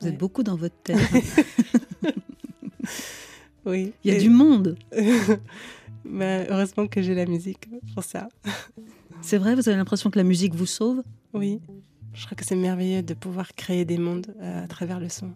Vous 0.00 0.08
êtes 0.08 0.16
beaucoup 0.16 0.42
dans 0.42 0.56
votre 0.56 0.76
tête. 0.82 0.98
oui. 3.66 3.92
Il 4.04 4.12
y 4.14 4.16
a 4.16 4.18
du 4.18 4.30
monde. 4.30 4.78
bah, 6.04 6.44
heureusement 6.48 6.86
que 6.86 7.02
j'ai 7.02 7.14
la 7.14 7.26
musique 7.26 7.68
pour 7.94 8.04
ça. 8.04 8.28
C'est 9.22 9.38
vrai, 9.38 9.54
vous 9.54 9.68
avez 9.68 9.76
l'impression 9.76 10.10
que 10.10 10.18
la 10.18 10.24
musique 10.24 10.54
vous 10.54 10.66
sauve? 10.66 11.02
Oui. 11.34 11.60
Je 12.14 12.24
crois 12.24 12.36
que 12.36 12.44
c'est 12.44 12.56
merveilleux 12.56 13.02
de 13.02 13.14
pouvoir 13.14 13.54
créer 13.54 13.84
des 13.84 13.98
mondes 13.98 14.34
euh, 14.40 14.64
à 14.64 14.66
travers 14.66 14.98
le 14.98 15.08
son. 15.08 15.32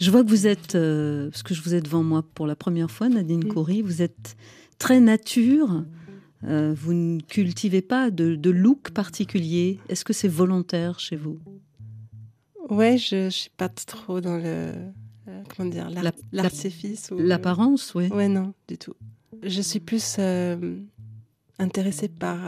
Je 0.00 0.10
vois 0.10 0.22
que 0.24 0.28
vous 0.28 0.46
êtes, 0.46 0.74
euh, 0.74 1.30
parce 1.30 1.42
que 1.42 1.54
je 1.54 1.62
vous 1.62 1.74
ai 1.74 1.80
devant 1.80 2.02
moi 2.02 2.22
pour 2.34 2.46
la 2.46 2.56
première 2.56 2.90
fois, 2.90 3.08
Nadine 3.08 3.44
mm. 3.44 3.82
vous 3.82 4.02
êtes 4.02 4.36
très 4.78 5.00
nature. 5.00 5.84
Euh, 6.44 6.74
vous 6.76 6.92
ne 6.92 7.20
cultivez 7.20 7.82
pas 7.82 8.10
de, 8.10 8.50
look 8.50 8.90
particulier. 8.90 9.78
Est-ce 9.88 10.04
que 10.04 10.12
c'est 10.12 10.28
volontaire 10.28 10.98
chez 10.98 11.16
vous? 11.16 11.38
Ouais, 12.68 12.98
je 12.98 13.26
ne 13.26 13.30
suis 13.30 13.50
pas 13.50 13.68
trop 13.68 14.20
dans 14.20 14.36
le. 14.36 14.72
comment 15.54 15.70
dire 15.70 15.88
L'artifice 16.32 17.10
L'apparence, 17.16 17.94
oui. 17.94 18.08
Ouais, 18.08 18.28
non, 18.28 18.54
du 18.66 18.76
tout. 18.76 18.94
Je 19.42 19.60
suis 19.60 19.80
plus 19.80 20.18
intéressée 21.58 22.08
par 22.08 22.38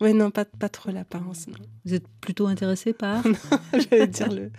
oui, 0.00 0.12
non, 0.12 0.30
pas, 0.30 0.44
pas 0.44 0.68
trop 0.68 0.90
l'apparence. 0.90 1.46
Vous 1.84 1.94
êtes 1.94 2.06
plutôt 2.20 2.46
intéressé 2.46 2.92
par? 2.92 3.24
J'allais 3.72 4.06
dire 4.06 4.30
le, 4.30 4.50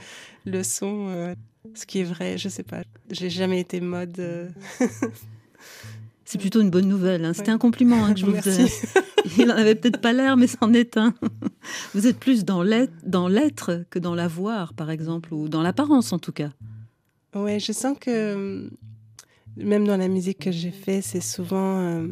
le 0.46 0.64
son, 0.64 1.10
euh, 1.10 1.36
ce 1.76 1.86
qui 1.86 2.00
est 2.00 2.04
vrai, 2.04 2.38
je 2.38 2.50
sais 2.50 2.64
pas. 2.64 2.82
J'ai 3.12 3.30
jamais 3.30 3.60
été 3.60 3.80
mode. 3.80 4.20
Euh. 4.20 4.50
C'est 6.26 6.40
plutôt 6.40 6.60
une 6.60 6.72
bonne 6.72 6.88
nouvelle. 6.88 7.24
Hein. 7.24 7.34
C'était 7.34 7.52
un 7.52 7.58
compliment 7.60 8.04
hein, 8.04 8.14
que 8.14 8.20
je 8.20 8.26
vous 8.26 8.32
Merci. 8.32 8.68
Il 9.38 9.48
n'en 9.48 9.56
avait 9.56 9.76
peut-être 9.76 10.02
pas 10.02 10.12
l'air, 10.12 10.38
mais 10.38 10.48
c'en 10.48 10.74
est 10.74 10.98
un. 10.98 11.14
Vous 11.94 12.08
êtes 12.08 12.18
plus 12.18 12.44
dans 12.44 12.64
l'être 12.64 13.84
que 13.90 14.00
dans 14.00 14.16
l'avoir, 14.16 14.74
par 14.74 14.90
exemple, 14.90 15.34
ou 15.34 15.48
dans 15.48 15.62
l'apparence 15.62 16.12
en 16.14 16.20
tout 16.20 16.32
cas. 16.32 16.50
Oui, 17.36 17.60
je 17.60 17.72
sens 17.72 17.96
que 18.00 18.70
même 19.58 19.86
dans 19.86 19.98
la 19.98 20.08
musique 20.08 20.40
que 20.40 20.52
j'ai 20.52 20.72
fait, 20.72 21.02
c'est 21.02 21.22
souvent. 21.22 21.80
Euh, 21.80 22.08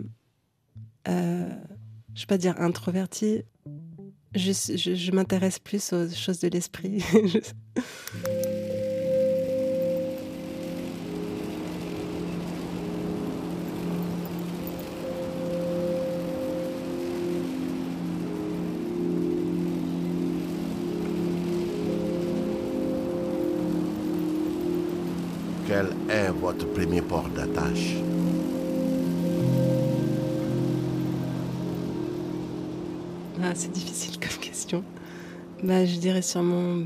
je 1.07 1.11
ne 1.11 2.19
vais 2.19 2.25
pas 2.27 2.37
dire 2.37 2.59
introverti, 2.59 3.43
je, 4.33 4.51
je, 4.51 4.95
je 4.95 5.11
m'intéresse 5.11 5.59
plus 5.59 5.93
aux 5.93 6.09
choses 6.09 6.39
de 6.39 6.47
l'esprit. 6.47 7.03
premier 26.63 27.01
port 27.01 27.27
d'attache 27.35 27.95
Ah, 33.43 33.51
c'est 33.53 33.71
difficile 33.71 34.17
comme 34.19 34.39
question. 34.39 34.83
Bah, 35.61 35.85
je 35.85 35.97
dirais 35.97 36.21
sûrement 36.21 36.81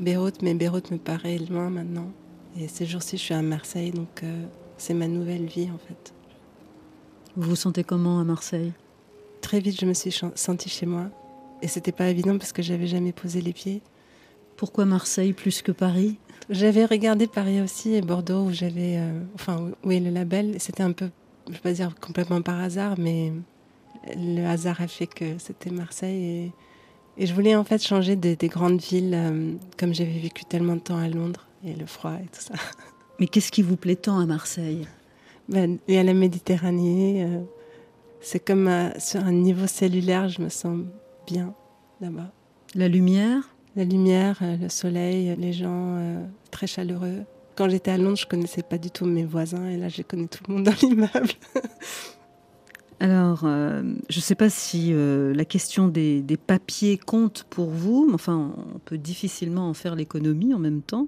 Beyrouth, 0.00 0.42
mais 0.42 0.54
Beyrouth 0.54 0.90
me 0.90 0.98
paraît 0.98 1.38
loin 1.38 1.70
maintenant. 1.70 2.10
Et 2.58 2.68
ces 2.68 2.86
jours-ci, 2.86 3.16
je 3.16 3.22
suis 3.22 3.34
à 3.34 3.42
Marseille, 3.42 3.90
donc 3.90 4.22
euh, 4.22 4.44
c'est 4.78 4.94
ma 4.94 5.08
nouvelle 5.08 5.44
vie 5.44 5.68
en 5.70 5.78
fait. 5.78 6.14
Vous 7.36 7.50
vous 7.50 7.56
sentez 7.56 7.84
comment 7.84 8.18
à 8.18 8.24
Marseille? 8.24 8.72
Très 9.42 9.60
vite, 9.60 9.78
je 9.78 9.86
me 9.86 9.92
suis 9.92 10.18
sentie 10.34 10.70
chez 10.70 10.86
moi. 10.86 11.10
Et 11.62 11.68
c'était 11.68 11.92
pas 11.92 12.08
évident 12.08 12.38
parce 12.38 12.52
que 12.52 12.62
j'avais 12.62 12.86
jamais 12.86 13.12
posé 13.12 13.40
les 13.40 13.52
pieds. 13.52 13.82
Pourquoi 14.56 14.86
Marseille 14.86 15.32
plus 15.32 15.62
que 15.62 15.72
Paris? 15.72 16.18
J'avais 16.48 16.84
regardé 16.84 17.26
Paris 17.26 17.60
aussi 17.60 17.94
et 17.94 18.02
Bordeaux 18.02 18.44
où 18.44 18.52
j'avais, 18.52 18.98
euh, 18.98 19.20
enfin, 19.34 19.70
est 19.90 19.98
le 19.98 20.10
label. 20.10 20.56
C'était 20.60 20.84
un 20.84 20.92
peu, 20.92 21.10
je 21.48 21.54
vais 21.54 21.58
pas 21.58 21.72
dire 21.72 21.94
complètement 22.00 22.40
par 22.40 22.60
hasard, 22.60 22.94
mais 22.98 23.32
le 24.14 24.44
hasard 24.46 24.80
a 24.80 24.86
fait 24.86 25.08
que 25.08 25.38
c'était 25.38 25.70
Marseille. 25.70 26.52
Et, 27.18 27.26
je 27.26 27.32
voulais 27.32 27.56
en 27.56 27.64
fait 27.64 27.82
changer 27.82 28.14
des, 28.14 28.36
grandes 28.48 28.80
villes, 28.80 29.14
euh, 29.14 29.54
comme 29.78 29.94
j'avais 29.94 30.18
vécu 30.18 30.44
tellement 30.44 30.76
de 30.76 30.80
temps 30.80 30.98
à 30.98 31.08
Londres, 31.08 31.46
et 31.64 31.74
le 31.74 31.86
froid 31.86 32.12
et 32.12 32.26
tout 32.26 32.42
ça. 32.42 32.54
Mais 33.18 33.26
qu'est-ce 33.26 33.50
qui 33.50 33.62
vous 33.62 33.76
plaît 33.76 33.96
tant 33.96 34.18
à 34.18 34.26
Marseille? 34.26 34.86
Ben, 35.48 35.78
y 35.88 35.96
a 35.96 36.02
la 36.02 36.12
Méditerranée. 36.12 37.24
Euh, 37.24 37.40
c'est 38.20 38.40
comme 38.40 38.70
sur 38.98 39.24
un 39.24 39.32
niveau 39.32 39.66
cellulaire, 39.66 40.28
je 40.28 40.42
me 40.42 40.48
sens 40.48 40.80
bien 41.26 41.54
là-bas. 42.00 42.30
La 42.74 42.88
lumière? 42.88 43.55
La 43.76 43.84
lumière, 43.84 44.38
euh, 44.42 44.56
le 44.56 44.68
soleil, 44.68 45.36
les 45.38 45.52
gens 45.52 45.98
très 46.50 46.66
chaleureux. 46.66 47.24
Quand 47.54 47.68
j'étais 47.68 47.90
à 47.90 47.98
Londres, 47.98 48.16
je 48.16 48.26
connaissais 48.26 48.62
pas 48.62 48.78
du 48.78 48.90
tout 48.90 49.06
mes 49.06 49.24
voisins, 49.24 49.66
et 49.66 49.76
là, 49.76 49.88
je 49.88 50.02
connais 50.02 50.26
tout 50.26 50.44
le 50.48 50.54
monde 50.54 50.64
dans 50.64 50.74
l'immeuble. 50.82 51.32
Alors, 52.98 53.42
euh, 53.44 53.82
je 54.08 54.18
ne 54.18 54.22
sais 54.22 54.34
pas 54.34 54.48
si 54.48 54.92
euh, 54.92 55.34
la 55.34 55.44
question 55.44 55.88
des, 55.88 56.22
papiers 56.46 56.96
compte 56.96 57.44
pour 57.50 57.68
vous, 57.68 58.06
mais 58.06 58.14
enfin, 58.14 58.54
on 58.74 58.78
peut 58.78 58.98
difficilement 58.98 59.68
en 59.68 59.74
faire 59.74 59.94
l'économie 59.94 60.54
en 60.54 60.58
même 60.58 60.82
temps. 60.82 61.06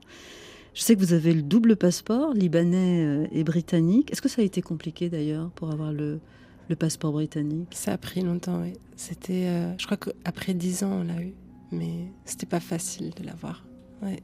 Je 0.75 0.83
sais 0.83 0.95
que 0.95 1.01
vous 1.01 1.15
avez 1.15 1.33
le 1.33 1.43
double 1.43 1.77
passeport, 1.77 2.35
libanais 2.35 3.05
euh, 3.05 3.27
et 3.33 3.43
britannique. 3.43 4.13
Est-ce 4.13 4.21
que 4.21 4.29
ça 4.29 4.43
a 4.43 4.45
été 4.45 4.61
compliqué 4.61 5.09
d'ailleurs 5.09 5.51
pour 5.51 5.71
avoir 5.71 5.93
le, 5.93 6.21
passeport 6.79 7.13
britannique? 7.13 7.69
Ça 7.73 7.95
a 7.95 7.99
pris 7.99 8.21
longtemps, 8.21 8.61
oui. 8.61 8.75
C'était, 8.97 9.47
je 9.79 9.87
crois 9.87 9.97
qu'après 9.97 10.55
dix 10.55 10.83
ans, 10.83 11.01
on 11.01 11.05
l'a 11.05 11.23
eu, 11.23 11.33
mais 11.73 12.13
c'était 12.25 12.47
pas 12.47 12.61
facile 12.61 13.13
de 13.17 13.25
l'avoir. 13.25 13.65
Ouais. 14.03 14.21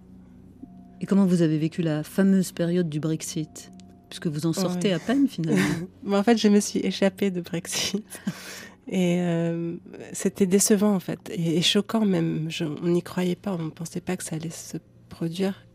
Et 1.01 1.07
comment 1.07 1.27
vous 1.27 1.43
avez 1.43 1.59
vécu 1.59 1.83
la 1.83 2.03
fameuse 2.03 2.53
période 2.53 2.89
du 2.89 3.01
Brexit? 3.01 3.71
Puisque 4.09 4.29
vous 4.29 4.47
en 4.47 4.53
sortez 4.53 4.93
à 4.93 4.99
peine 4.99 5.27
finalement. 5.29 5.63
en 6.13 6.23
fait, 6.23 6.37
je 6.37 6.49
me 6.49 6.61
suis 6.61 6.81
échappée 6.81 7.31
de 7.31 7.41
Brexit. 7.41 8.05
Et 8.87 9.19
euh, 9.21 9.77
c'était 10.13 10.47
décevant 10.47 10.95
en 10.95 11.01
fait, 11.01 11.31
et, 11.35 11.63
choquant 11.63 12.05
même. 12.05 12.51
on 12.83 12.89
n'y 12.89 13.03
croyait 13.03 13.35
pas, 13.35 13.55
on 13.55 13.65
ne 13.65 13.71
pensait 13.71 14.03
pas 14.03 14.15
que 14.15 14.23
ça 14.23 14.37
allait 14.37 14.51
se 14.51 14.77
produire. 15.09 15.67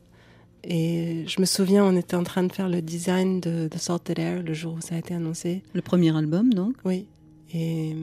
Et 0.64 1.24
je 1.26 1.40
me 1.40 1.46
souviens, 1.46 1.86
on 1.86 1.96
était 1.96 2.16
en 2.16 2.24
train 2.24 2.44
de 2.44 2.52
faire 2.52 2.70
le 2.70 2.82
design 2.84 3.40
de, 3.40 3.68
de 3.68 3.78
Salted 3.80 4.20
Air 4.20 4.44
le 4.44 4.54
jour 4.54 4.76
où 4.76 4.82
ça 4.82 4.94
a 4.94 4.98
été 5.00 5.16
annoncé. 5.16 5.64
Le 5.74 5.82
premier 5.82 6.16
album, 6.16 6.54
donc? 6.54 6.76
Oui. 6.86 7.08
Et 7.54 7.96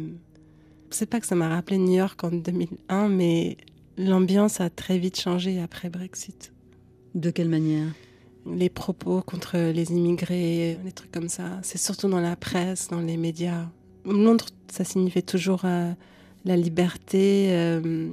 sais 0.97 1.07
pas 1.07 1.20
que 1.20 1.26
ça 1.26 1.34
m'a 1.34 1.49
rappelé 1.49 1.78
New 1.78 1.94
York 1.94 2.22
en 2.24 2.30
2001, 2.30 3.09
mais 3.09 3.59
l'ambiance 3.99 4.61
a 4.61 4.70
très 4.70 4.99
vite 4.99 5.20
changé 5.20 5.61
après 5.61 5.90
Brexit. 5.90 6.53
De 7.14 7.30
quelle 7.30 7.49
manière? 7.49 7.88
Les 8.47 8.70
propos 8.70 9.20
contre 9.22 9.59
les 9.59 9.90
immigrés, 9.90 10.78
les 10.84 10.92
trucs 10.92 11.12
comme 11.12 11.28
ça. 11.28 11.59
C'est 11.62 11.78
surtout 11.78 12.09
dans 12.09 12.20
la 12.20 12.36
presse, 12.36 12.88
dans 12.88 13.01
les 13.01 13.16
médias. 13.16 13.68
Londres, 14.05 14.47
ça 14.70 14.84
signifiait 14.84 15.22
toujours 15.22 15.62
euh, 15.64 15.92
la 16.44 16.57
liberté, 16.57 17.49
euh, 17.51 18.09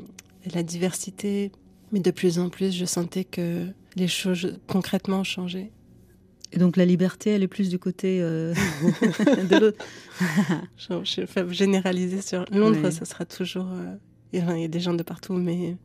la 0.54 0.64
diversité. 0.64 1.52
Mais 1.92 2.00
de 2.00 2.12
plus 2.12 2.40
en 2.40 2.50
plus, 2.50 2.76
je 2.76 2.86
sentais 2.86 3.24
que 3.24 3.68
les 3.96 4.08
choses 4.08 4.60
concrètement 4.68 5.24
changeaient. 5.24 5.72
Et 6.54 6.60
donc 6.60 6.78
la 6.78 6.86
liberté, 6.86 7.32
elle 7.32 7.44
est 7.44 7.48
plus 7.48 7.68
du 7.68 7.80
côté 7.80 8.20
euh, 8.22 8.54
de 9.50 9.60
l'autre. 9.60 9.86
je, 10.78 11.22
vais 11.22 11.54
généraliser 11.54 12.22
sur 12.22 12.46
Londres, 12.52 12.90
ça 12.92 13.06
sera 13.06 13.26
toujours. 13.26 13.68
Il 14.32 14.40
y 14.40 14.64
a 14.64 14.68
des 14.68 14.80
gens 14.80 14.94
de 14.94 15.04
partout, 15.04 15.34
mais 15.34 15.76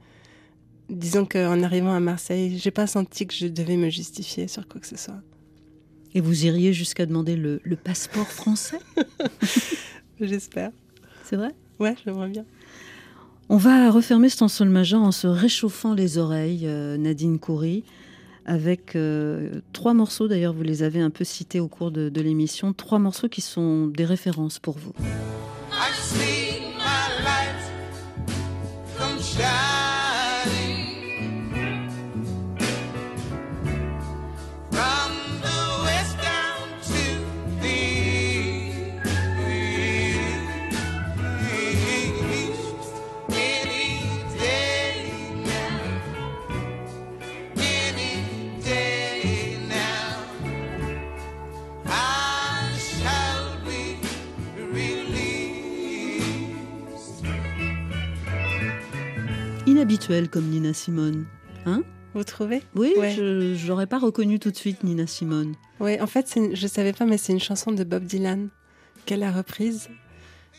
disons 0.89 1.25
qu'en 1.25 1.63
arrivant 1.63 1.95
à 1.95 2.01
Marseille, 2.01 2.59
j'ai 2.59 2.71
pas 2.71 2.87
senti 2.87 3.27
que 3.27 3.35
je 3.35 3.47
devais 3.47 3.77
me 3.77 3.91
justifier 3.91 4.49
sur 4.49 4.67
quoi 4.69 4.81
que 4.81 4.87
ce 4.87 4.97
soit. 4.97 5.21
Et 6.15 6.21
vous 6.21 6.47
iriez 6.47 6.73
jusqu'à 6.73 7.07
demander 7.07 7.37
le, 7.37 7.61
passeport 7.77 8.29
français? 8.29 8.79
J'espère. 10.21 10.71
C'est 11.25 11.37
vrai? 11.37 11.55
Ouais, 11.79 11.95
j'aimerais 12.05 12.29
bien. 12.29 12.45
On 13.51 13.57
va 13.57 13.91
refermer 13.91 14.29
cet 14.29 14.43
ensemble 14.43 14.71
majeur 14.71 15.03
en 15.03 15.13
se 15.13 15.27
réchauffant 15.27 15.95
les 15.95 16.19
oreilles, 16.19 16.67
euh, 16.67 16.97
Nadine 16.97 17.39
Coury, 17.39 17.85
avec 18.49 18.97
euh, 18.97 19.61
trois 19.75 19.93
morceaux, 19.93 20.27
d'ailleurs 20.27 20.55
vous 20.55 20.63
les 20.63 20.83
avez 20.83 21.01
un 21.01 21.11
peu 21.11 21.23
cités 21.23 21.61
au 21.61 21.69
cours 21.69 21.91
de, 21.91 22.09
de 22.09 22.21
l'émission, 22.21 22.73
trois 22.73 22.99
morceaux 22.99 23.29
qui 23.29 23.43
sont 23.43 23.87
des 23.87 24.07
références 24.07 24.59
pour 24.59 24.79
vous. 24.79 24.95
Inhabituel 59.79 60.29
comme 60.29 60.47
Nina 60.47 60.73
Simone. 60.73 61.25
Hein? 61.65 61.85
Vous 62.13 62.25
trouvez? 62.25 62.65
Oui, 62.75 62.95
je 63.07 63.69
n'aurais 63.69 63.87
pas 63.87 64.01
reconnu 64.01 64.41
tout 64.41 64.51
de 64.51 64.57
suite 64.57 64.83
Nina 64.83 65.07
Simone. 65.07 65.55
Oui, 65.79 66.01
en 66.01 66.09
fait, 66.09 66.35
une, 66.35 66.57
je 66.57 66.65
ne 66.65 66.69
savais 66.69 66.93
pas, 66.93 67.05
mais 67.05 67.17
c'est 67.17 67.33
une 67.33 67.39
chanson 67.39 67.71
de 67.71 67.85
Bob 67.85 68.03
Dylan 68.03 68.49
qu'elle 69.07 69.23
a 69.23 69.31
reprise. 69.31 69.89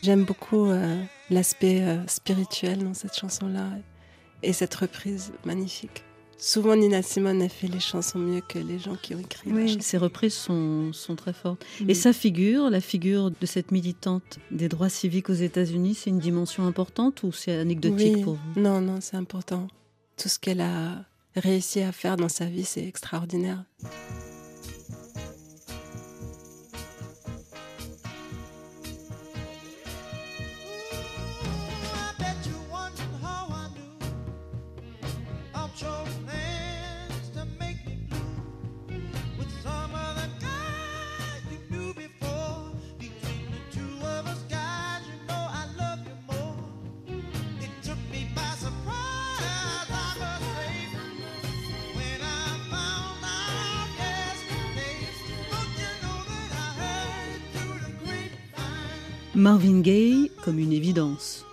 J'aime 0.02 0.24
beaucoup 0.24 0.64
euh, 0.64 0.96
l'aspect 1.28 1.82
euh, 1.82 1.98
spirituel 2.06 2.82
dans 2.82 2.94
cette 2.94 3.14
chanson-là 3.14 3.68
et 4.42 4.54
cette 4.54 4.74
reprise 4.74 5.32
magnifique. 5.44 6.02
Souvent, 6.40 6.74
Nina 6.74 7.02
Simone 7.02 7.42
a 7.42 7.48
fait 7.50 7.68
les 7.68 7.80
chansons 7.80 8.18
mieux 8.18 8.40
que 8.40 8.58
les 8.58 8.78
gens 8.78 8.96
qui 8.96 9.14
ont 9.14 9.18
écrit. 9.18 9.52
Oui, 9.52 9.76
ses 9.80 9.98
reprises 9.98 10.34
sont, 10.34 10.92
sont 10.94 11.14
très 11.14 11.34
fortes. 11.34 11.64
Et 11.86 11.94
sa 11.94 12.14
figure, 12.14 12.70
la 12.70 12.80
figure 12.80 13.30
de 13.30 13.46
cette 13.46 13.72
militante 13.72 14.38
des 14.50 14.68
droits 14.68 14.88
civiques 14.88 15.28
aux 15.28 15.34
États-Unis, 15.34 15.94
c'est 15.94 16.10
une 16.10 16.18
dimension 16.18 16.66
importante 16.66 17.22
ou 17.22 17.32
c'est 17.32 17.56
anecdotique 17.56 18.24
pour 18.24 18.34
vous? 18.34 18.60
Non, 18.60 18.80
non, 18.80 19.00
c'est 19.00 19.16
important. 19.16 19.68
Tout 20.16 20.30
ce 20.30 20.38
qu'elle 20.38 20.62
a 20.62 21.04
réussi 21.36 21.80
à 21.80 21.92
faire 21.92 22.16
dans 22.16 22.30
sa 22.30 22.46
vie, 22.46 22.64
c'est 22.64 22.84
extraordinaire. 22.86 23.62
Marvin 59.40 59.80
Gaye 59.80 60.30
comme 60.44 60.58
une 60.58 60.70
évidence. 60.70 61.46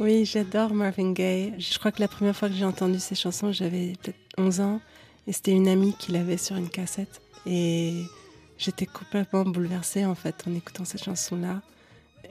Oui, 0.00 0.24
j'adore 0.24 0.74
Marvin 0.74 1.12
Gaye. 1.12 1.54
Je 1.58 1.78
crois 1.78 1.92
que 1.92 2.00
la 2.00 2.08
première 2.08 2.34
fois 2.34 2.48
que 2.48 2.56
j'ai 2.56 2.64
entendu 2.64 2.98
ces 2.98 3.14
chansons, 3.14 3.52
j'avais 3.52 3.92
peut-être 4.02 4.18
11 4.36 4.60
ans. 4.60 4.80
Et 5.28 5.32
c'était 5.32 5.52
une 5.52 5.68
amie 5.68 5.94
qui 5.96 6.10
l'avait 6.10 6.36
sur 6.36 6.56
une 6.56 6.68
cassette. 6.68 7.22
Et 7.46 8.02
j'étais 8.58 8.86
complètement 8.86 9.44
bouleversée 9.44 10.04
en 10.04 10.16
fait 10.16 10.42
en 10.48 10.56
écoutant 10.56 10.84
cette 10.84 11.04
chanson-là. 11.04 11.62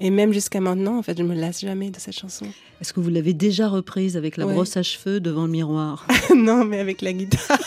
Et 0.01 0.09
même 0.09 0.33
jusqu'à 0.33 0.59
maintenant, 0.59 0.97
en 0.97 1.01
fait, 1.01 1.17
je 1.17 1.23
me 1.23 1.33
lasse 1.33 1.61
jamais 1.61 1.89
de 1.89 1.97
cette 1.97 2.19
chanson. 2.19 2.47
Est-ce 2.81 2.91
que 2.91 2.99
vous 2.99 3.09
l'avez 3.09 3.33
déjà 3.33 3.69
reprise 3.69 4.17
avec 4.17 4.35
la 4.35 4.45
brosse 4.45 4.75
à 4.75 4.83
cheveux 4.83 5.21
devant 5.21 5.45
le 5.45 5.51
miroir? 5.51 6.05
Non, 6.35 6.65
mais 6.65 6.79
avec 6.79 7.01
la 7.01 7.13
guitare. 7.13 7.57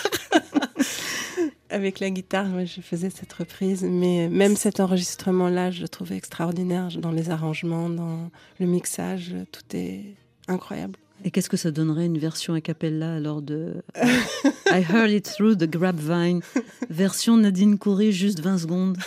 Avec 1.71 2.01
la 2.01 2.11
guitare, 2.11 2.65
je 2.65 2.81
faisais 2.81 3.11
cette 3.11 3.33
reprise, 3.33 3.83
mais 3.83 4.29
même 4.29 4.57
cet 4.57 4.81
enregistrement-là, 4.81 5.71
je 5.71 5.83
le 5.83 5.89
trouvais 5.89 6.17
extraordinaire 6.17 6.89
dans 6.99 7.11
les 7.11 7.31
arrangements, 7.31 7.89
dans 7.89 8.31
le 8.59 8.67
mixage, 8.67 9.35
tout 9.53 9.77
est 9.77 10.15
incroyable. 10.49 10.99
Et 11.25 11.31
qu'est-ce 11.31 11.49
que 11.49 11.57
ça 11.57 11.71
donnerait 11.71 12.07
une 12.07 12.19
version 12.19 12.55
a 12.55 12.61
cappella 12.61 13.15
alors 13.15 13.41
de 13.43 13.83
I 13.97 14.85
Heard 14.91 15.11
It 15.11 15.25
Through 15.25 15.57
the 15.57 15.69
Grapevine, 15.69 16.41
version 16.91 17.37
Nadine 17.39 17.79
Coury, 17.79 18.13
juste 18.13 18.41
20 18.41 18.59
secondes? 18.59 18.99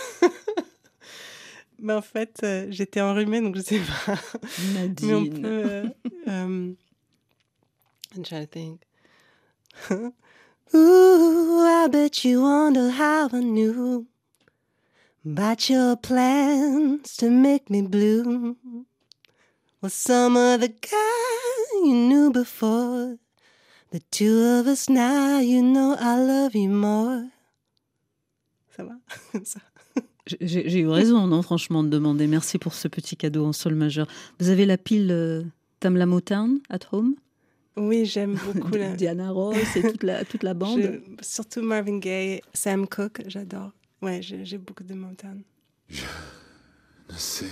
Mais 1.79 1.93
en 1.93 2.01
fait, 2.01 2.39
euh, 2.43 2.67
j'étais 2.69 3.01
enrhumée, 3.01 3.41
donc 3.41 3.55
je 3.55 3.61
sais 3.61 3.79
pas. 3.79 4.15
Nadine. 4.73 5.07
Mais 5.07 5.13
on 5.13 5.25
peut. 5.27 5.41
Euh, 5.45 5.83
um, 6.27 6.75
I'm 8.15 8.23
trying 8.23 8.47
to 8.47 8.51
think. 8.51 8.81
Ooh, 10.73 11.61
I 11.61 11.87
bet 11.87 12.23
you 12.23 12.41
wonder 12.41 12.89
how 12.91 13.29
I 13.31 13.39
knew 13.41 14.07
about 15.25 15.69
your 15.69 15.95
plans 15.95 17.17
to 17.17 17.29
make 17.29 17.69
me 17.69 17.81
blue. 17.81 18.55
Was 19.81 19.93
some 19.93 20.37
other 20.37 20.67
guy 20.67 21.85
you 21.85 21.93
knew 21.93 22.31
before. 22.31 23.17
The 23.91 24.01
two 24.11 24.59
of 24.59 24.67
us 24.67 24.89
now, 24.89 25.39
you 25.39 25.63
know 25.63 25.95
I 25.99 26.19
love 26.19 26.53
you 26.55 26.69
more. 26.69 27.29
Ça 28.75 28.83
va? 28.83 28.95
Ça. 29.43 29.59
J'ai 30.41 30.79
eu 30.81 30.87
raison, 30.87 31.25
non, 31.25 31.41
franchement, 31.41 31.83
de 31.83 31.89
demander. 31.89 32.27
Merci 32.27 32.59
pour 32.59 32.75
ce 32.75 32.87
petit 32.87 33.17
cadeau 33.17 33.45
en 33.45 33.53
sol 33.53 33.73
majeur. 33.73 34.07
Vous 34.39 34.49
avez 34.49 34.67
la 34.67 34.77
pile 34.77 35.11
euh, 35.11 35.43
Tamla 35.79 36.05
Motown 36.05 36.59
at 36.69 36.81
home? 36.91 37.15
Oui, 37.79 38.05
j'aime 38.05 38.37
beaucoup 38.53 38.75
la... 38.75 38.95
Diana 38.95 39.31
Ross 39.31 39.75
et 39.75 39.81
toute 39.81 40.03
la, 40.03 40.23
toute 40.31 40.43
la 40.43 40.53
bande. 40.53 40.81
Je, 40.81 40.99
surtout 41.21 41.61
Marvin 41.61 41.99
Gaye, 41.99 42.41
Sam 42.53 42.87
Cooke, 42.87 43.23
j'adore. 43.27 43.71
Ouais, 44.01 44.21
j'ai 44.21 44.57
beaucoup 44.57 44.83
de 44.83 44.93
montagnes. 44.93 45.43
Je 45.89 46.03
ne 47.11 47.17
sais 47.17 47.45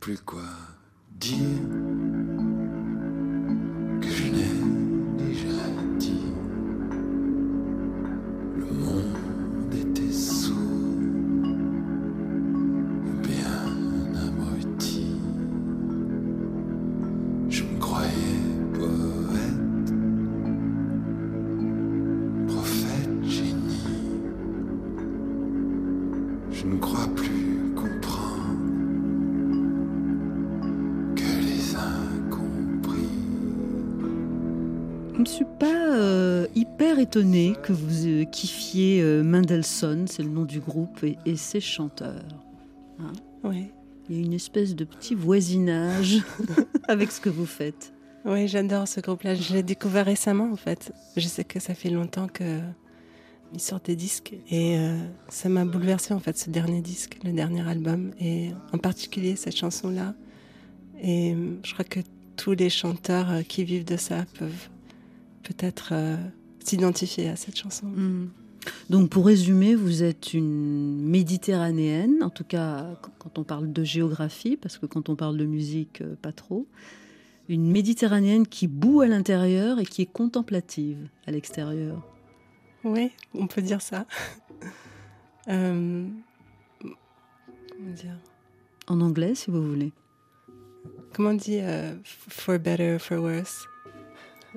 plus 0.00 0.18
quoi 0.18 0.44
dire 1.10 2.45
que 37.22 37.72
vous 37.72 38.06
euh, 38.06 38.24
kiffiez 38.24 39.00
euh, 39.00 39.22
Mendelssohn, 39.22 40.06
c'est 40.06 40.22
le 40.22 40.28
nom 40.28 40.44
du 40.44 40.60
groupe, 40.60 41.02
et, 41.02 41.16
et 41.24 41.36
ses 41.36 41.60
chanteurs. 41.60 42.22
Hein 43.00 43.12
oui. 43.42 43.68
Il 44.08 44.16
y 44.16 44.18
a 44.18 44.22
une 44.22 44.34
espèce 44.34 44.76
de 44.76 44.84
petit 44.84 45.14
voisinage 45.14 46.18
avec 46.88 47.10
ce 47.10 47.20
que 47.20 47.30
vous 47.30 47.46
faites. 47.46 47.94
Oui, 48.26 48.48
j'adore 48.48 48.86
ce 48.86 49.00
groupe-là. 49.00 49.34
Je 49.34 49.54
l'ai 49.54 49.62
découvert 49.62 50.04
récemment, 50.04 50.52
en 50.52 50.56
fait. 50.56 50.92
Je 51.16 51.26
sais 51.26 51.44
que 51.44 51.58
ça 51.58 51.74
fait 51.74 51.88
longtemps 51.88 52.28
que 52.28 52.60
ils 53.54 53.60
sortent 53.60 53.86
des 53.86 53.96
disques 53.96 54.34
et 54.50 54.76
euh, 54.76 54.98
ça 55.28 55.48
m'a 55.48 55.64
bouleversé 55.64 56.12
en 56.12 56.18
fait 56.18 56.36
ce 56.36 56.50
dernier 56.50 56.82
disque, 56.82 57.18
le 57.24 57.32
dernier 57.32 57.66
album 57.66 58.10
et 58.20 58.50
en 58.72 58.78
particulier 58.78 59.36
cette 59.36 59.56
chanson-là. 59.56 60.14
Et 61.00 61.32
euh, 61.32 61.56
je 61.62 61.72
crois 61.72 61.84
que 61.84 62.00
tous 62.36 62.52
les 62.52 62.68
chanteurs 62.68 63.30
euh, 63.30 63.42
qui 63.42 63.64
vivent 63.64 63.84
de 63.84 63.96
ça 63.96 64.26
peuvent 64.38 64.68
peut-être 65.44 65.94
s'identifier 66.66 67.28
à 67.28 67.36
cette 67.36 67.56
chanson. 67.56 67.86
Mm. 67.86 68.28
Donc 68.90 69.10
pour 69.10 69.26
résumer, 69.26 69.74
vous 69.74 70.02
êtes 70.02 70.34
une 70.34 71.00
méditerranéenne, 71.02 72.22
en 72.22 72.30
tout 72.30 72.44
cas 72.44 72.86
quand 73.18 73.38
on 73.38 73.44
parle 73.44 73.72
de 73.72 73.84
géographie, 73.84 74.56
parce 74.56 74.78
que 74.78 74.86
quand 74.86 75.08
on 75.08 75.16
parle 75.16 75.36
de 75.36 75.44
musique, 75.44 76.00
euh, 76.00 76.16
pas 76.20 76.32
trop. 76.32 76.66
Une 77.48 77.70
méditerranéenne 77.70 78.46
qui 78.46 78.66
bout 78.66 79.02
à 79.02 79.06
l'intérieur 79.06 79.78
et 79.78 79.84
qui 79.84 80.02
est 80.02 80.12
contemplative 80.12 80.98
à 81.26 81.30
l'extérieur. 81.30 82.02
Oui, 82.82 83.12
on 83.34 83.46
peut 83.46 83.62
dire 83.62 83.80
ça. 83.80 84.06
euh, 85.48 86.06
comment 86.80 87.94
dire? 87.94 88.18
En 88.88 89.00
anglais, 89.00 89.34
si 89.34 89.50
vous 89.50 89.62
voulez. 89.62 89.92
Comment 91.12 91.30
on 91.30 91.34
dit 91.34 91.60
euh, 91.60 91.94
for 92.06 92.58
better, 92.58 92.98
for 92.98 93.18
worse? 93.18 93.66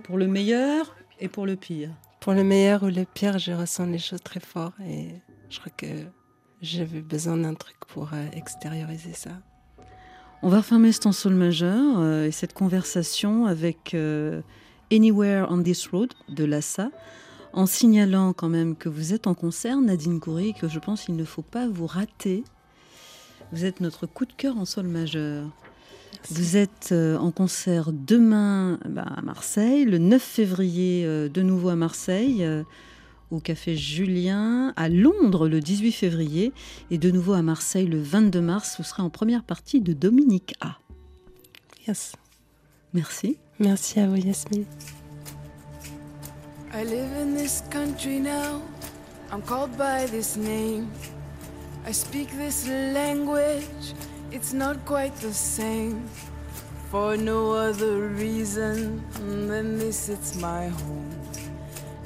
Pour 0.04 0.18
le 0.18 0.28
meilleur 0.28 0.96
et 1.20 1.28
pour 1.28 1.46
le 1.46 1.56
pire. 1.56 1.90
Pour 2.20 2.34
le 2.34 2.44
meilleur 2.44 2.84
ou 2.84 2.88
le 2.88 3.06
pire, 3.06 3.40
je 3.40 3.52
ressens 3.52 3.86
les 3.86 4.00
choses 4.00 4.22
très 4.22 4.40
fort 4.40 4.74
et 4.86 5.10
je 5.50 5.60
crois 5.60 5.72
que 5.76 5.88
j'avais 6.62 7.02
besoin 7.02 7.38
d'un 7.38 7.54
truc 7.54 7.78
pour 7.88 8.10
euh, 8.14 8.26
extérioriser 8.34 9.14
ça. 9.14 9.32
On 10.42 10.50
va 10.50 10.58
refermer 10.58 10.92
cet 10.92 11.06
en 11.06 11.12
sol 11.12 11.34
majeur 11.34 12.00
euh, 12.00 12.26
et 12.26 12.32
cette 12.32 12.54
conversation 12.54 13.46
avec 13.46 13.94
euh, 13.94 14.42
Anywhere 14.92 15.48
on 15.50 15.62
This 15.62 15.88
Road 15.88 16.14
de 16.30 16.46
Lassa, 16.46 16.92
en 17.54 17.66
signalant 17.66 18.34
quand 18.34 18.50
même 18.50 18.76
que 18.76 18.90
vous 18.90 19.14
êtes 19.14 19.28
en 19.28 19.34
concert, 19.34 19.80
Nadine 19.82 20.20
Coury, 20.20 20.50
et 20.50 20.54
que 20.54 20.68
je 20.68 20.80
pense 20.80 21.06
qu'il 21.06 21.16
ne 21.16 21.26
faut 21.26 21.42
pas 21.42 21.68
vous 21.68 21.88
rater. 21.88 22.44
Vous 23.52 23.66
êtes 23.66 23.80
notre 23.80 24.06
coup 24.06 24.26
de 24.26 24.34
cœur 24.34 24.58
en 24.58 24.66
sol 24.66 24.88
majeur. 24.88 25.50
Vous 26.28 26.58
êtes 26.58 26.90
euh, 26.92 27.18
en 27.18 27.32
concert 27.32 27.92
demain 27.92 28.80
bah, 28.88 29.06
à 29.16 29.22
Marseille, 29.22 29.86
le 29.86 29.98
9 29.98 30.22
février 30.22 31.04
euh, 31.06 31.30
de 31.30 31.42
nouveau 31.42 31.70
à 31.70 31.76
Marseille, 31.76 32.44
euh, 32.44 32.64
au 33.32 33.40
Café 33.40 33.76
Julien, 33.76 34.74
à 34.76 34.90
Londres 34.90 35.48
le 35.48 35.60
18 35.60 35.92
février 35.92 36.52
et 36.92 36.98
de 36.98 37.10
nouveau 37.10 37.34
à 37.34 37.42
Marseille 37.42 37.88
le 37.88 38.02
22 38.02 38.42
mars. 38.42 38.76
Vous 38.78 38.84
serez 38.84 39.02
en 39.02 39.10
première 39.10 39.44
partie 39.44 39.82
de 39.82 39.94
Dominique 39.94 40.56
A. 40.62 40.78
Yes. 41.88 42.14
Merci. 42.94 43.38
Merci 43.60 44.00
à 44.00 44.08
vous, 44.08 44.16
Yasmine. 44.16 44.66
I 46.74 46.84
live 46.84 47.12
in 47.20 47.36
this 47.36 47.64
country 47.72 48.20
now. 48.20 48.62
I'm 49.32 49.42
called 49.42 49.72
by 49.78 50.06
this 50.06 50.38
name. 50.38 50.88
I 51.88 51.92
speak 51.92 52.30
this 52.38 52.68
language. 52.68 53.96
It's 54.32 54.54
not 54.54 54.86
quite 54.86 55.16
the 55.18 55.34
same. 55.34 56.08
For 56.92 57.18
no 57.18 57.54
other 57.54 58.10
reason 58.10 59.04
than 59.48 59.78
this, 59.80 60.08
it's 60.10 60.36
my 60.36 60.68
home. 60.68 61.20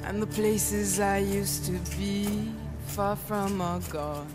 And 0.04 0.22
the 0.22 0.26
places 0.26 1.00
I 1.00 1.18
used 1.18 1.66
to 1.66 1.72
be 1.98 2.50
far 2.86 3.16
from 3.16 3.60
are 3.60 3.80
gone. 3.90 4.26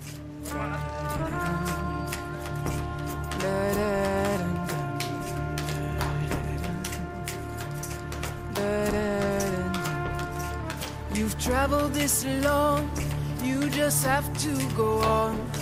You've 11.14 11.38
traveled 11.40 11.94
this 11.94 12.26
long, 12.44 12.90
you 13.44 13.70
just 13.70 14.06
have 14.06 14.26
to 14.40 14.76
go 14.76 15.00
on. 15.00 15.59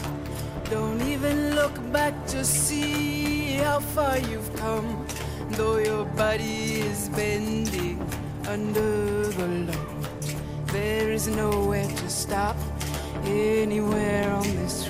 Don't 0.69 1.01
even 1.03 1.55
look 1.55 1.75
back 1.93 2.13
to 2.27 2.43
see 2.43 3.55
how 3.55 3.79
far 3.79 4.17
you've 4.19 4.53
come. 4.57 5.05
Though 5.51 5.77
your 5.77 6.05
body 6.05 6.81
is 6.81 7.09
bending 7.09 8.01
under 8.47 9.27
the 9.27 9.47
load, 9.47 10.27
there 10.67 11.11
is 11.11 11.27
nowhere 11.27 11.87
to 11.87 12.09
stop 12.09 12.57
anywhere 13.23 14.29
on 14.29 14.43
this 14.57 14.86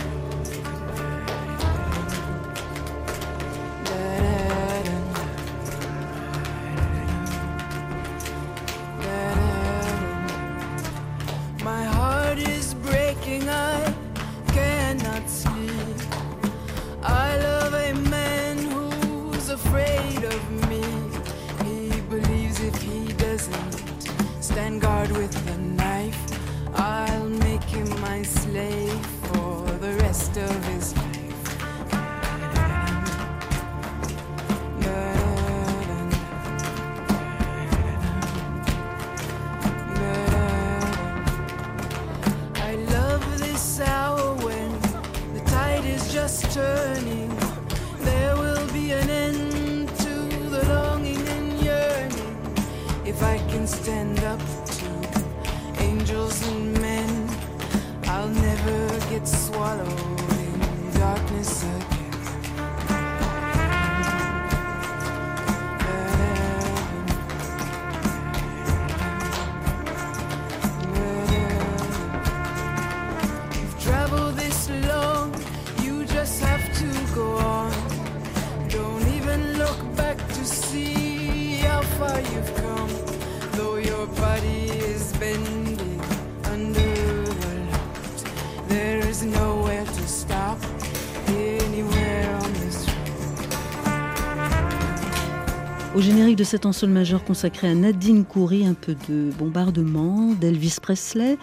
de 96.37 96.43
cet 96.43 96.67
en 96.67 96.71
sol 96.71 96.91
majeur 96.91 97.23
consacré 97.23 97.67
à 97.67 97.73
Nadine 97.73 98.23
Coury, 98.23 98.63
un 98.67 98.75
peu 98.75 98.95
de 99.09 99.31
bombardement, 99.39 100.33
d'Elvis 100.39 100.77
Presley, 100.79 101.35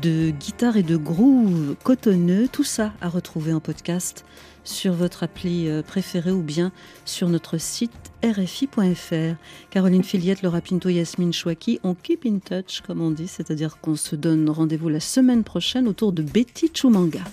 de 0.00 0.30
guitare 0.30 0.78
et 0.78 0.82
de 0.82 0.96
groove 0.96 1.76
cotonneux, 1.84 2.48
tout 2.48 2.64
ça 2.64 2.94
à 3.02 3.10
retrouver 3.10 3.52
en 3.52 3.60
podcast 3.60 4.24
sur 4.64 4.94
votre 4.94 5.22
appli 5.22 5.68
euh, 5.68 5.82
préférée 5.82 6.30
ou 6.30 6.40
bien 6.40 6.72
sur 7.04 7.28
notre 7.28 7.58
site 7.58 7.92
rfi.fr. 8.24 9.36
Caroline 9.68 10.04
Filiette, 10.04 10.40
Laura 10.40 10.62
Pinto, 10.62 10.88
Yasmine 10.88 11.34
Chouaki, 11.34 11.78
on 11.82 11.94
keep 11.94 12.24
in 12.24 12.38
touch 12.38 12.80
comme 12.80 13.02
on 13.02 13.10
dit, 13.10 13.28
c'est-à-dire 13.28 13.80
qu'on 13.82 13.96
se 13.96 14.16
donne 14.16 14.48
rendez-vous 14.48 14.88
la 14.88 15.00
semaine 15.00 15.44
prochaine 15.44 15.86
autour 15.86 16.12
de 16.12 16.22
Betty 16.22 16.70
Chumanga. 16.72 17.24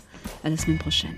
À 0.43 0.49
la 0.49 0.57
semaine 0.57 0.79
prochaine. 0.79 1.15